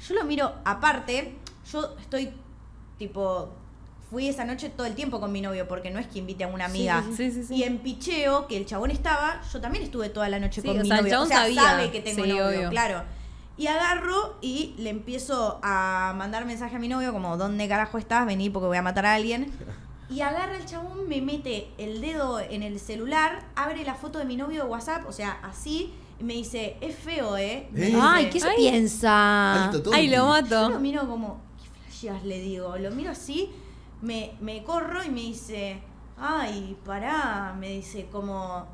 Yo 0.07 0.14
lo 0.14 0.24
miro 0.24 0.55
aparte, 0.64 1.34
yo 1.70 1.95
estoy 2.01 2.32
tipo, 2.99 3.51
fui 4.11 4.28
esa 4.28 4.44
noche 4.44 4.68
todo 4.70 4.86
el 4.86 4.94
tiempo 4.94 5.20
con 5.20 5.30
mi 5.32 5.40
novio, 5.40 5.68
porque 5.68 5.90
no 5.90 5.98
es 6.00 6.06
que 6.08 6.18
invite 6.18 6.44
a 6.44 6.48
una 6.48 6.64
amiga. 6.66 7.04
sí, 7.16 7.30
sí, 7.30 7.44
sí. 7.44 7.54
Y 7.54 7.62
en 7.62 7.78
picheo, 7.78 8.46
que 8.48 8.56
el 8.56 8.66
chabón 8.66 8.90
estaba, 8.90 9.40
yo 9.52 9.61
también 9.61 9.84
estuve 9.84 10.08
toda 10.08 10.28
la 10.28 10.38
noche 10.40 10.61
Sí, 10.61 10.66
con 10.66 10.78
o 10.78 10.82
mi 10.82 10.88
sea, 10.88 10.96
el 10.98 11.02
novio. 11.04 11.12
chabón 11.12 11.26
o 11.26 11.28
sea, 11.28 11.38
sabía. 11.42 11.62
sabe 11.62 11.90
que 11.92 12.00
tengo 12.00 12.24
Sí, 12.24 12.30
novio, 12.30 12.48
obvio. 12.48 12.70
claro. 12.70 13.02
Y 13.56 13.66
agarro 13.66 14.36
y 14.40 14.74
le 14.78 14.90
empiezo 14.90 15.61
a 15.62 16.14
mandar 16.16 16.44
mensaje 16.46 16.76
a 16.76 16.78
mi 16.78 16.88
novio 16.88 17.12
como, 17.12 17.36
¿dónde 17.36 17.68
carajo 17.68 17.98
estás? 17.98 18.26
Vení 18.26 18.48
porque 18.50 18.66
voy 18.68 18.76
a 18.78 18.82
matar 18.82 19.06
a 19.06 19.14
alguien. 19.14 19.52
Y 20.11 20.22
agarra 20.22 20.56
el 20.56 20.66
chabón, 20.66 21.06
me 21.08 21.20
mete 21.20 21.68
el 21.78 22.00
dedo 22.00 22.40
en 22.40 22.64
el 22.64 22.80
celular, 22.80 23.44
abre 23.54 23.84
la 23.84 23.94
foto 23.94 24.18
de 24.18 24.24
mi 24.24 24.34
novio 24.34 24.64
de 24.64 24.68
WhatsApp, 24.68 25.06
o 25.08 25.12
sea, 25.12 25.38
así, 25.44 25.92
y 26.18 26.24
me 26.24 26.32
dice, 26.34 26.76
es 26.80 26.96
feo, 26.96 27.36
¿eh? 27.36 27.68
Me 27.70 27.82
¿Eh? 27.82 27.86
dice. 27.90 28.00
Ay, 28.02 28.28
¿qué 28.28 28.40
se 28.40 28.48
Ay. 28.48 28.56
piensa? 28.56 29.70
Ay, 29.92 30.08
lo 30.08 30.16
Yo 30.16 30.26
mato. 30.26 30.68
lo 30.70 30.80
miro 30.80 31.06
como, 31.08 31.40
¿qué 31.62 31.68
flasheas? 31.84 32.24
Le 32.24 32.40
digo, 32.40 32.76
lo 32.76 32.90
miro 32.90 33.12
así, 33.12 33.50
me, 34.03 34.32
me 34.40 34.62
corro 34.64 35.03
y 35.05 35.09
me 35.11 35.20
dice, 35.20 35.80
ay, 36.18 36.76
pará, 36.84 37.55
me 37.59 37.68
dice 37.68 38.07
como... 38.11 38.66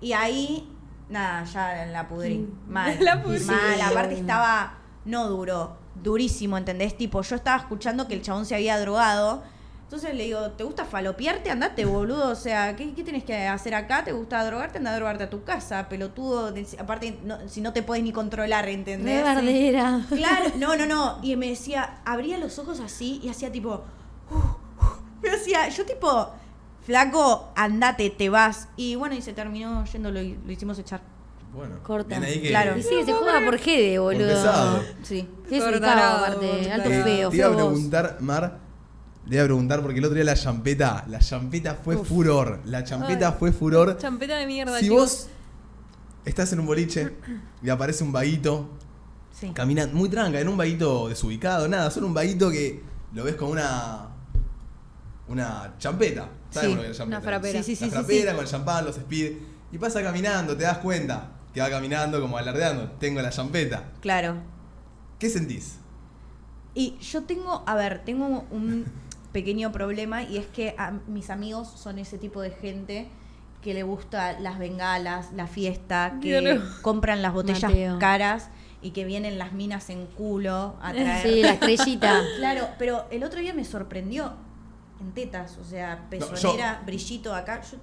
Y 0.00 0.12
ahí, 0.14 0.68
nada, 1.08 1.44
ya 1.44 1.86
la 1.86 2.08
pudrí. 2.08 2.48
Mal. 2.66 2.96
La 3.00 3.22
pudrí. 3.22 3.44
Mal, 3.44 3.80
aparte 3.80 4.14
estaba, 4.14 4.74
no 5.04 5.28
duro, 5.28 5.76
durísimo, 6.02 6.58
¿entendés? 6.58 6.96
Tipo, 6.96 7.22
yo 7.22 7.36
estaba 7.36 7.58
escuchando 7.58 8.08
que 8.08 8.14
el 8.14 8.22
chabón 8.22 8.44
se 8.44 8.54
había 8.56 8.80
drogado. 8.80 9.44
Entonces 9.84 10.14
le 10.14 10.24
digo, 10.24 10.50
¿te 10.52 10.64
gusta 10.64 10.86
falopearte? 10.86 11.50
Andate, 11.50 11.84
boludo. 11.84 12.30
O 12.30 12.34
sea, 12.34 12.74
¿qué, 12.76 12.94
qué 12.94 13.04
tienes 13.04 13.22
que 13.24 13.46
hacer 13.46 13.74
acá? 13.74 14.02
¿Te 14.02 14.10
gusta 14.12 14.42
drogarte? 14.44 14.78
Anda 14.78 14.90
a 14.92 14.96
drogarte 14.96 15.24
a 15.24 15.30
tu 15.30 15.44
casa, 15.44 15.86
pelotudo. 15.88 16.52
Aparte, 16.80 17.20
no- 17.24 17.46
si 17.48 17.60
no 17.60 17.72
te 17.74 17.82
puedes 17.84 18.02
ni 18.02 18.10
controlar, 18.10 18.68
¿entendés? 18.70 19.18
De 19.18 19.22
bardera. 19.22 20.00
Claro, 20.08 20.50
no, 20.56 20.76
no, 20.76 20.86
no. 20.86 21.18
Y 21.22 21.36
me 21.36 21.50
decía, 21.50 21.98
abría 22.06 22.38
los 22.38 22.58
ojos 22.58 22.80
así 22.80 23.20
y 23.22 23.28
hacía 23.28 23.52
tipo. 23.52 23.82
Hacía, 25.42 25.68
yo 25.68 25.84
tipo, 25.84 26.30
flaco, 26.86 27.52
andate, 27.56 28.10
te 28.10 28.28
vas. 28.28 28.68
Y 28.76 28.94
bueno, 28.96 29.14
y 29.14 29.22
se 29.22 29.32
terminó 29.32 29.84
yendo, 29.84 30.10
lo, 30.10 30.20
lo 30.22 30.52
hicimos 30.52 30.78
echar. 30.78 31.00
bueno. 31.52 31.76
Corta. 31.82 32.08
bien 32.18 32.22
ahí 32.24 32.40
que- 32.40 32.48
Claro. 32.48 32.78
Y 32.78 32.82
sí, 32.82 32.94
se 33.04 33.12
juega 33.12 33.44
por 33.44 33.58
Gede, 33.58 33.98
boludo. 33.98 34.26
pesado. 34.28 34.82
Sí. 35.02 35.28
Desubicado, 35.50 35.80
tarado, 35.80 36.16
aparte. 36.24 36.72
Alto 36.72 36.88
Eh, 36.90 37.02
feo, 37.02 37.30
te 37.30 37.36
iba 37.36 37.46
a 37.48 37.54
preguntar, 37.54 38.16
Mar, 38.20 38.58
te 39.28 39.34
iba 39.34 39.42
a 39.42 39.46
preguntar 39.46 39.82
porque 39.82 39.98
el 39.98 40.04
otro 40.06 40.14
día 40.14 40.24
la 40.24 40.34
champeta, 40.34 41.04
la 41.08 41.18
champeta 41.18 41.74
fue 41.74 41.98
furor. 41.98 42.60
La 42.64 42.84
champeta 42.84 43.28
Ay. 43.28 43.34
fue 43.38 43.52
furor. 43.52 43.98
Champeta 43.98 44.36
de 44.36 44.46
mierda, 44.46 44.78
Si 44.78 44.84
chicos. 44.86 44.98
vos 44.98 45.28
estás 46.24 46.50
en 46.54 46.60
un 46.60 46.66
boliche 46.66 47.16
y 47.62 47.68
aparece 47.68 48.02
un 48.02 48.12
vaguito 48.12 48.70
Sí. 49.38 49.50
caminando, 49.52 49.94
muy 49.94 50.08
tranca, 50.08 50.40
en 50.40 50.48
un 50.48 50.56
vaguito 50.56 51.08
desubicado, 51.08 51.68
nada, 51.68 51.90
solo 51.90 52.06
un 52.06 52.14
vaguito 52.14 52.50
que 52.50 52.82
lo 53.12 53.24
ves 53.24 53.34
como 53.34 53.50
una. 53.52 54.08
Una 55.28 55.74
champeta. 55.78 56.28
¿Sabes 56.50 56.70
Sí, 56.70 56.76
lo 56.76 56.82
que 56.82 56.90
es 56.90 56.96
champeta? 56.96 57.18
una 57.18 57.24
frapera. 57.24 57.62
Sí, 57.62 57.76
sí, 57.76 57.84
La 57.84 57.90
sí, 57.90 57.96
frapera 57.96 58.30
sí. 58.30 58.36
con 58.36 58.44
el 58.44 58.50
champán, 58.50 58.84
los 58.84 58.96
speed. 58.98 59.32
Y 59.72 59.78
pasa 59.78 60.02
caminando, 60.02 60.56
te 60.56 60.64
das 60.64 60.78
cuenta 60.78 61.30
que 61.54 61.60
va 61.60 61.70
caminando 61.70 62.20
como 62.20 62.36
alardeando. 62.36 62.90
Tengo 62.98 63.22
la 63.22 63.30
champeta. 63.30 63.84
Claro. 64.00 64.36
¿Qué 65.18 65.30
sentís? 65.30 65.76
Y 66.74 66.96
yo 66.98 67.22
tengo, 67.24 67.62
a 67.66 67.74
ver, 67.74 68.02
tengo 68.04 68.44
un 68.50 68.84
pequeño 69.32 69.72
problema 69.72 70.22
y 70.22 70.36
es 70.38 70.46
que 70.46 70.74
a- 70.78 70.92
mis 71.06 71.30
amigos 71.30 71.68
son 71.68 71.98
ese 71.98 72.18
tipo 72.18 72.40
de 72.42 72.50
gente 72.50 73.08
que 73.62 73.72
le 73.74 73.82
gusta 73.84 74.38
las 74.40 74.58
bengalas, 74.58 75.32
la 75.32 75.46
fiesta, 75.46 76.18
que 76.20 76.60
compran 76.82 77.22
las 77.22 77.32
botellas 77.32 77.62
Mateo. 77.70 77.98
caras 77.98 78.48
y 78.82 78.90
que 78.90 79.04
vienen 79.04 79.38
las 79.38 79.52
minas 79.52 79.88
en 79.90 80.06
culo 80.06 80.76
a 80.82 80.92
traer. 80.92 81.22
Sí, 81.28 81.42
la 81.42 81.52
estrellita. 81.52 82.22
Claro, 82.38 82.66
pero 82.78 83.06
el 83.10 83.22
otro 83.22 83.40
día 83.40 83.54
me 83.54 83.64
sorprendió 83.64 84.32
en 85.02 85.12
tetas, 85.12 85.58
o 85.58 85.64
sea, 85.64 86.06
pezonera, 86.08 86.82
brillito 86.86 87.34
acá. 87.34 87.60
Yo, 87.62 87.76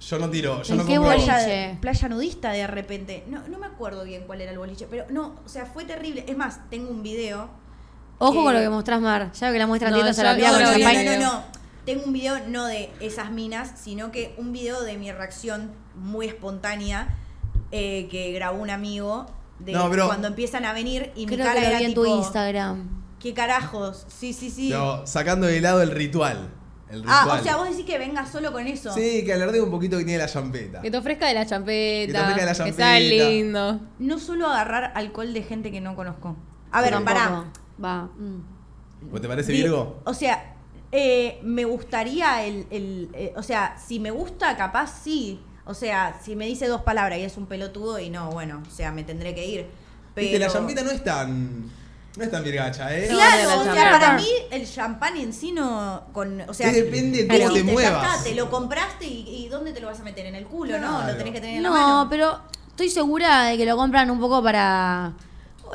Yo 0.00 0.18
no 0.18 0.28
tiro, 0.28 0.62
yo 0.62 0.72
¿En 0.74 0.78
no 0.80 0.86
qué 0.86 0.96
compro. 0.96 1.12
boliche? 1.12 1.26
playa, 1.32 1.80
playa 1.80 2.08
nudista 2.08 2.50
de 2.52 2.66
repente. 2.66 3.24
No, 3.28 3.46
no 3.48 3.58
me 3.58 3.66
acuerdo 3.66 4.04
bien 4.04 4.24
cuál 4.26 4.40
era 4.40 4.52
el 4.52 4.58
boliche, 4.58 4.86
pero 4.90 5.06
no, 5.10 5.36
o 5.44 5.48
sea, 5.48 5.64
fue 5.66 5.84
terrible. 5.84 6.24
Es 6.28 6.36
más, 6.36 6.68
tengo 6.68 6.90
un 6.90 7.02
video. 7.02 7.48
Ojo 8.18 8.42
con 8.44 8.52
lo 8.54 8.60
que 8.60 8.68
mostrás, 8.68 9.00
Mar. 9.00 9.30
Ya 9.32 9.52
que 9.52 9.58
la 9.58 9.66
muestra 9.66 9.90
No, 9.90 9.96
tiendas 9.96 10.18
a 10.18 10.22
la 10.24 10.36
no, 10.36 10.38
no, 10.38 10.70
el 10.72 10.82
no, 10.82 10.92
no, 10.92 11.18
no, 11.18 11.32
no. 11.32 11.44
Tengo 11.84 12.04
un 12.04 12.12
video 12.12 12.36
no 12.48 12.66
de 12.66 12.90
esas 13.00 13.30
minas, 13.30 13.72
sino 13.76 14.10
que 14.10 14.34
un 14.38 14.52
video 14.52 14.82
de 14.82 14.96
mi 14.98 15.12
reacción 15.12 15.70
muy 15.94 16.26
espontánea 16.26 17.14
eh, 17.70 18.08
que 18.10 18.32
grabó 18.32 18.60
un 18.60 18.70
amigo 18.70 19.26
de 19.60 19.72
No, 19.72 19.88
cuando 19.88 20.28
empiezan 20.28 20.64
a 20.64 20.72
venir 20.72 21.12
y 21.14 21.26
mi 21.26 21.34
Creo 21.34 21.46
cara 21.46 21.60
que 21.60 21.66
lo 21.66 21.66
era 21.68 21.78
vi 21.78 21.84
en 21.84 21.90
tipo, 21.92 22.04
tu 22.04 22.18
Instagram. 22.18 23.05
¿Qué 23.20 23.34
carajos? 23.34 24.06
Sí, 24.08 24.32
sí, 24.32 24.50
sí. 24.50 24.68
Pero 24.70 25.06
sacando 25.06 25.46
de 25.46 25.60
lado 25.60 25.82
el 25.82 25.90
ritual. 25.90 26.50
El 26.90 27.02
ah, 27.06 27.20
ritual. 27.22 27.40
o 27.40 27.42
sea, 27.42 27.56
vos 27.56 27.68
decís 27.70 27.84
que 27.84 27.98
venga 27.98 28.26
solo 28.26 28.52
con 28.52 28.66
eso. 28.66 28.92
Sí, 28.92 29.24
que 29.24 29.32
alardee 29.32 29.60
un 29.60 29.70
poquito 29.70 29.98
que 29.98 30.04
tiene 30.04 30.18
la 30.18 30.28
champeta. 30.28 30.80
Que 30.82 30.90
te 30.90 30.96
ofrezca 30.98 31.26
de 31.26 31.34
la 31.34 31.46
champeta. 31.46 32.06
Que 32.06 32.12
te 32.12 32.20
ofrezca 32.20 32.40
de 32.40 32.46
la 32.46 32.52
Que 32.52 32.58
champeta. 32.58 32.76
sea 32.76 33.00
lindo. 33.00 33.80
No 33.98 34.18
suelo 34.18 34.46
agarrar 34.48 34.92
alcohol 34.94 35.32
de 35.32 35.42
gente 35.42 35.70
que 35.72 35.80
no 35.80 35.96
conozco. 35.96 36.36
A 36.70 36.82
ver, 36.82 36.90
Tampoco. 36.90 37.14
pará. 37.14 37.44
Va. 37.82 38.02
mm. 38.16 39.14
¿O 39.14 39.20
te 39.20 39.28
parece 39.28 39.52
Virgo? 39.52 40.00
O 40.04 40.14
sea, 40.14 40.52
Eh, 40.92 41.40
me 41.42 41.64
gustaría 41.64 42.44
el, 42.46 42.66
el- 42.70 43.10
eh, 43.12 43.32
o 43.36 43.42
sea, 43.42 43.76
si 43.76 43.98
me 43.98 44.12
gusta, 44.12 44.56
capaz 44.56 45.02
sí. 45.02 45.40
O 45.64 45.74
sea, 45.74 46.20
si 46.22 46.36
me 46.36 46.46
dice 46.46 46.68
dos 46.68 46.82
palabras 46.82 47.18
y 47.18 47.22
es 47.22 47.36
un 47.36 47.46
pelotudo 47.46 47.98
y 47.98 48.08
no, 48.08 48.30
bueno, 48.30 48.62
o 48.66 48.70
sea, 48.70 48.92
me 48.92 49.02
tendré 49.02 49.34
que 49.34 49.44
ir. 49.44 49.66
Pero... 50.14 50.24
Viste, 50.28 50.38
la 50.38 50.48
champita 50.48 50.82
no 50.84 50.92
es 50.92 51.02
tan. 51.02 51.64
No 52.16 52.24
es 52.24 52.30
tan 52.30 52.42
virgacha, 52.42 52.96
¿eh? 52.96 53.08
No, 53.10 53.16
Claro, 53.16 53.42
no, 53.50 53.60
o 53.60 53.64
no, 53.66 53.74
sea, 53.74 53.90
para 53.92 54.12
mí 54.14 54.26
el 54.50 54.66
champán 54.70 55.16
en 55.18 55.32
sí 55.32 55.52
no. 55.52 56.04
Con, 56.12 56.40
o 56.48 56.54
sea, 56.54 56.70
Que 56.72 56.82
depende 56.82 57.18
de 57.22 57.28
pero 57.28 57.44
cómo 57.50 57.54
te 57.54 57.64
muevas. 57.64 58.04
está, 58.16 58.24
te 58.24 58.34
lo 58.34 58.50
compraste 58.50 59.04
y, 59.06 59.44
y 59.44 59.48
¿dónde 59.48 59.72
te 59.72 59.80
lo 59.80 59.88
vas 59.88 60.00
a 60.00 60.02
meter? 60.02 60.24
¿En 60.26 60.34
el 60.34 60.46
culo? 60.46 60.78
No, 60.78 61.02
lo 61.06 61.14
tenés 61.16 61.32
que 61.34 61.40
tener 61.40 61.56
en 61.58 61.62
la 61.62 61.68
No, 61.68 61.74
mano. 61.74 62.06
pero 62.10 62.40
estoy 62.68 62.88
segura 62.88 63.44
de 63.44 63.56
que 63.58 63.66
lo 63.66 63.76
compran 63.76 64.10
un 64.10 64.18
poco 64.18 64.42
para. 64.42 65.12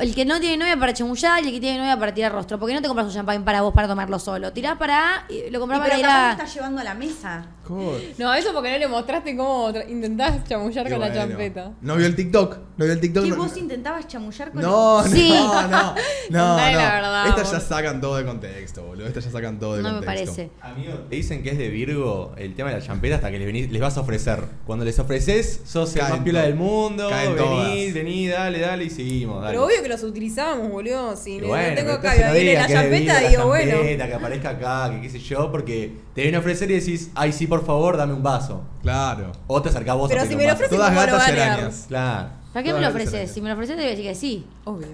El 0.00 0.14
que 0.14 0.24
no 0.24 0.40
tiene 0.40 0.56
novia 0.56 0.76
para 0.80 0.94
chamullar 0.94 1.44
y 1.44 1.48
el 1.48 1.52
que 1.52 1.60
tiene 1.60 1.78
novia 1.78 1.98
para 1.98 2.14
tirar 2.14 2.32
rostro. 2.32 2.58
Porque 2.58 2.72
no 2.74 2.80
te 2.80 2.88
compras 2.88 3.06
un 3.06 3.12
champán 3.12 3.44
para 3.44 3.60
vos 3.60 3.74
para 3.74 3.86
tomarlo 3.86 4.18
solo. 4.18 4.50
Tirás 4.50 4.78
para. 4.78 5.26
y 5.28 5.50
Lo 5.50 5.58
Y 5.58 5.60
compras 5.60 5.80
pero 5.80 5.90
para 5.90 5.98
ir 5.98 6.06
capaz 6.06 6.18
lo 6.22 6.26
a. 6.28 6.30
estás 6.32 6.54
llevando 6.54 6.80
a 6.80 6.84
la 6.84 6.94
mesa. 6.94 7.44
Joder. 7.72 8.14
No, 8.18 8.34
eso 8.34 8.52
porque 8.52 8.70
no 8.72 8.78
le 8.78 8.88
mostraste 8.88 9.36
cómo 9.36 9.72
intentás 9.88 10.44
chamullar 10.44 10.86
Y 10.86 10.90
con 10.90 11.00
la 11.00 11.06
bueno. 11.08 11.22
champeta. 11.22 11.72
No 11.80 11.96
vio 11.96 12.06
el 12.06 12.16
TikTok. 12.16 12.58
No 12.76 12.84
vio 12.84 12.94
el 12.94 13.00
TikTok. 13.00 13.24
¿Qué 13.24 13.30
no- 13.30 13.36
vos 13.36 13.56
intentabas 13.56 14.06
chamullar 14.08 14.50
con 14.52 14.62
No, 14.62 15.02
Sí. 15.04 15.30
no, 15.30 15.62
no. 15.68 15.68
No, 15.70 15.96
no. 16.30 16.56
la 16.56 16.66
verdad, 16.94 17.28
Estas 17.28 17.52
ya 17.52 17.60
sacan 17.60 18.00
todo 18.00 18.16
de 18.16 18.24
contexto, 18.24 18.82
boludo. 18.84 19.06
Estas 19.06 19.24
ya 19.24 19.30
sacan 19.30 19.58
todo 19.58 19.76
de 19.76 19.82
No 19.82 19.88
me 20.00 20.06
contexto. 20.06 20.34
parece. 20.36 20.50
Amigo, 20.60 20.94
te 21.08 21.16
dicen 21.16 21.42
que 21.42 21.50
es 21.50 21.58
de 21.58 21.68
Virgo 21.68 22.32
el 22.36 22.54
tema 22.54 22.70
de 22.70 22.76
la 22.78 22.82
champeta 22.84 23.16
hasta 23.16 23.30
que 23.30 23.38
les, 23.38 23.48
venís- 23.48 23.70
les 23.70 23.80
vas 23.80 23.96
a 23.96 24.00
ofrecer. 24.00 24.42
Cuando 24.66 24.84
les 24.84 24.98
ofreces, 24.98 25.60
sos 25.64 25.94
el 25.94 26.00
Caen 26.00 26.12
más 26.14 26.20
piola 26.22 26.42
del 26.42 26.54
mundo. 26.54 27.08
Caen 27.08 27.34
Vení, 27.34 27.38
todas. 27.46 27.94
vení, 27.94 28.28
dale, 28.28 28.58
dale 28.60 28.84
y 28.84 28.90
seguimos. 28.90 29.40
Dale. 29.42 29.52
Pero 29.52 29.66
obvio 29.66 29.82
que 29.82 29.88
los 29.88 30.02
utilizábamos, 30.02 30.70
boludo. 30.70 31.16
Si 31.16 31.32
Y 31.36 31.40
no 31.40 31.48
bueno, 31.48 31.74
tengo 31.74 31.92
acá, 31.92 32.14
viene 32.32 32.54
la 32.54 32.68
champeta, 32.68 33.18
digo, 33.20 33.46
bueno. 33.46 33.80
que 33.82 34.14
aparezca 34.14 34.50
acá, 34.50 34.90
que 34.94 35.00
qué 35.02 35.10
sé 35.10 35.18
yo, 35.18 35.50
porque 35.50 35.92
te 36.14 36.22
viene 36.22 36.36
a 36.36 36.40
ofrecer 36.40 36.70
y 36.70 36.74
decís, 36.74 37.10
ay, 37.14 37.32
sí, 37.32 37.46
por 37.46 37.64
favor, 37.64 37.96
dame 37.96 38.12
un 38.14 38.22
vaso. 38.22 38.62
Claro. 38.82 39.32
O 39.46 39.62
te 39.62 39.68
acercás 39.70 39.96
vos 39.96 40.08
Pero 40.10 40.22
a 40.22 40.26
si 40.26 40.36
me 40.36 40.46
lo 40.46 40.52
ofrecen, 40.52 40.76
Todas 40.76 40.90
¿cómo 40.90 41.00
lo 41.00 41.06
gatas 41.12 41.28
y 41.28 41.30
van 41.32 41.40
a 41.40 41.52
arañas. 41.54 41.84
Claro. 41.88 42.28
¿Para 42.52 42.62
qué 42.62 42.68
me 42.72 42.78
Todas 42.78 42.92
lo 42.92 42.98
las 42.98 43.08
ofreces? 43.08 43.30
Si 43.32 43.40
me 43.40 43.48
lo 43.48 43.54
ofreces, 43.54 43.76
te 43.76 43.82
voy 43.82 43.86
a 43.86 43.90
decir 43.90 44.04
que 44.06 44.14
sí. 44.14 44.46
Obvio. 44.64 44.88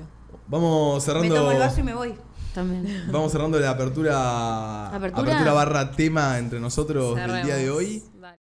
Vamos 0.47 0.95
Me 0.95 1.01
cerrando. 1.01 1.35
tomo 1.35 1.51
el 1.53 1.59
vaso 1.59 1.81
y 1.81 1.83
me 1.83 1.95
voy. 1.95 2.15
También. 2.55 3.05
Vamos 3.13 3.31
cerrando 3.33 3.59
la 3.61 3.71
apertura. 3.71 4.89
¿Apertura? 4.95 5.53
barra 5.53 5.91
tema 5.91 6.39
entre 6.39 6.59
nosotros 6.61 7.15
del 7.17 7.27
día 7.45 7.55
de 7.57 7.61
Cerremos. 7.63 7.77
hoy. 7.77 8.03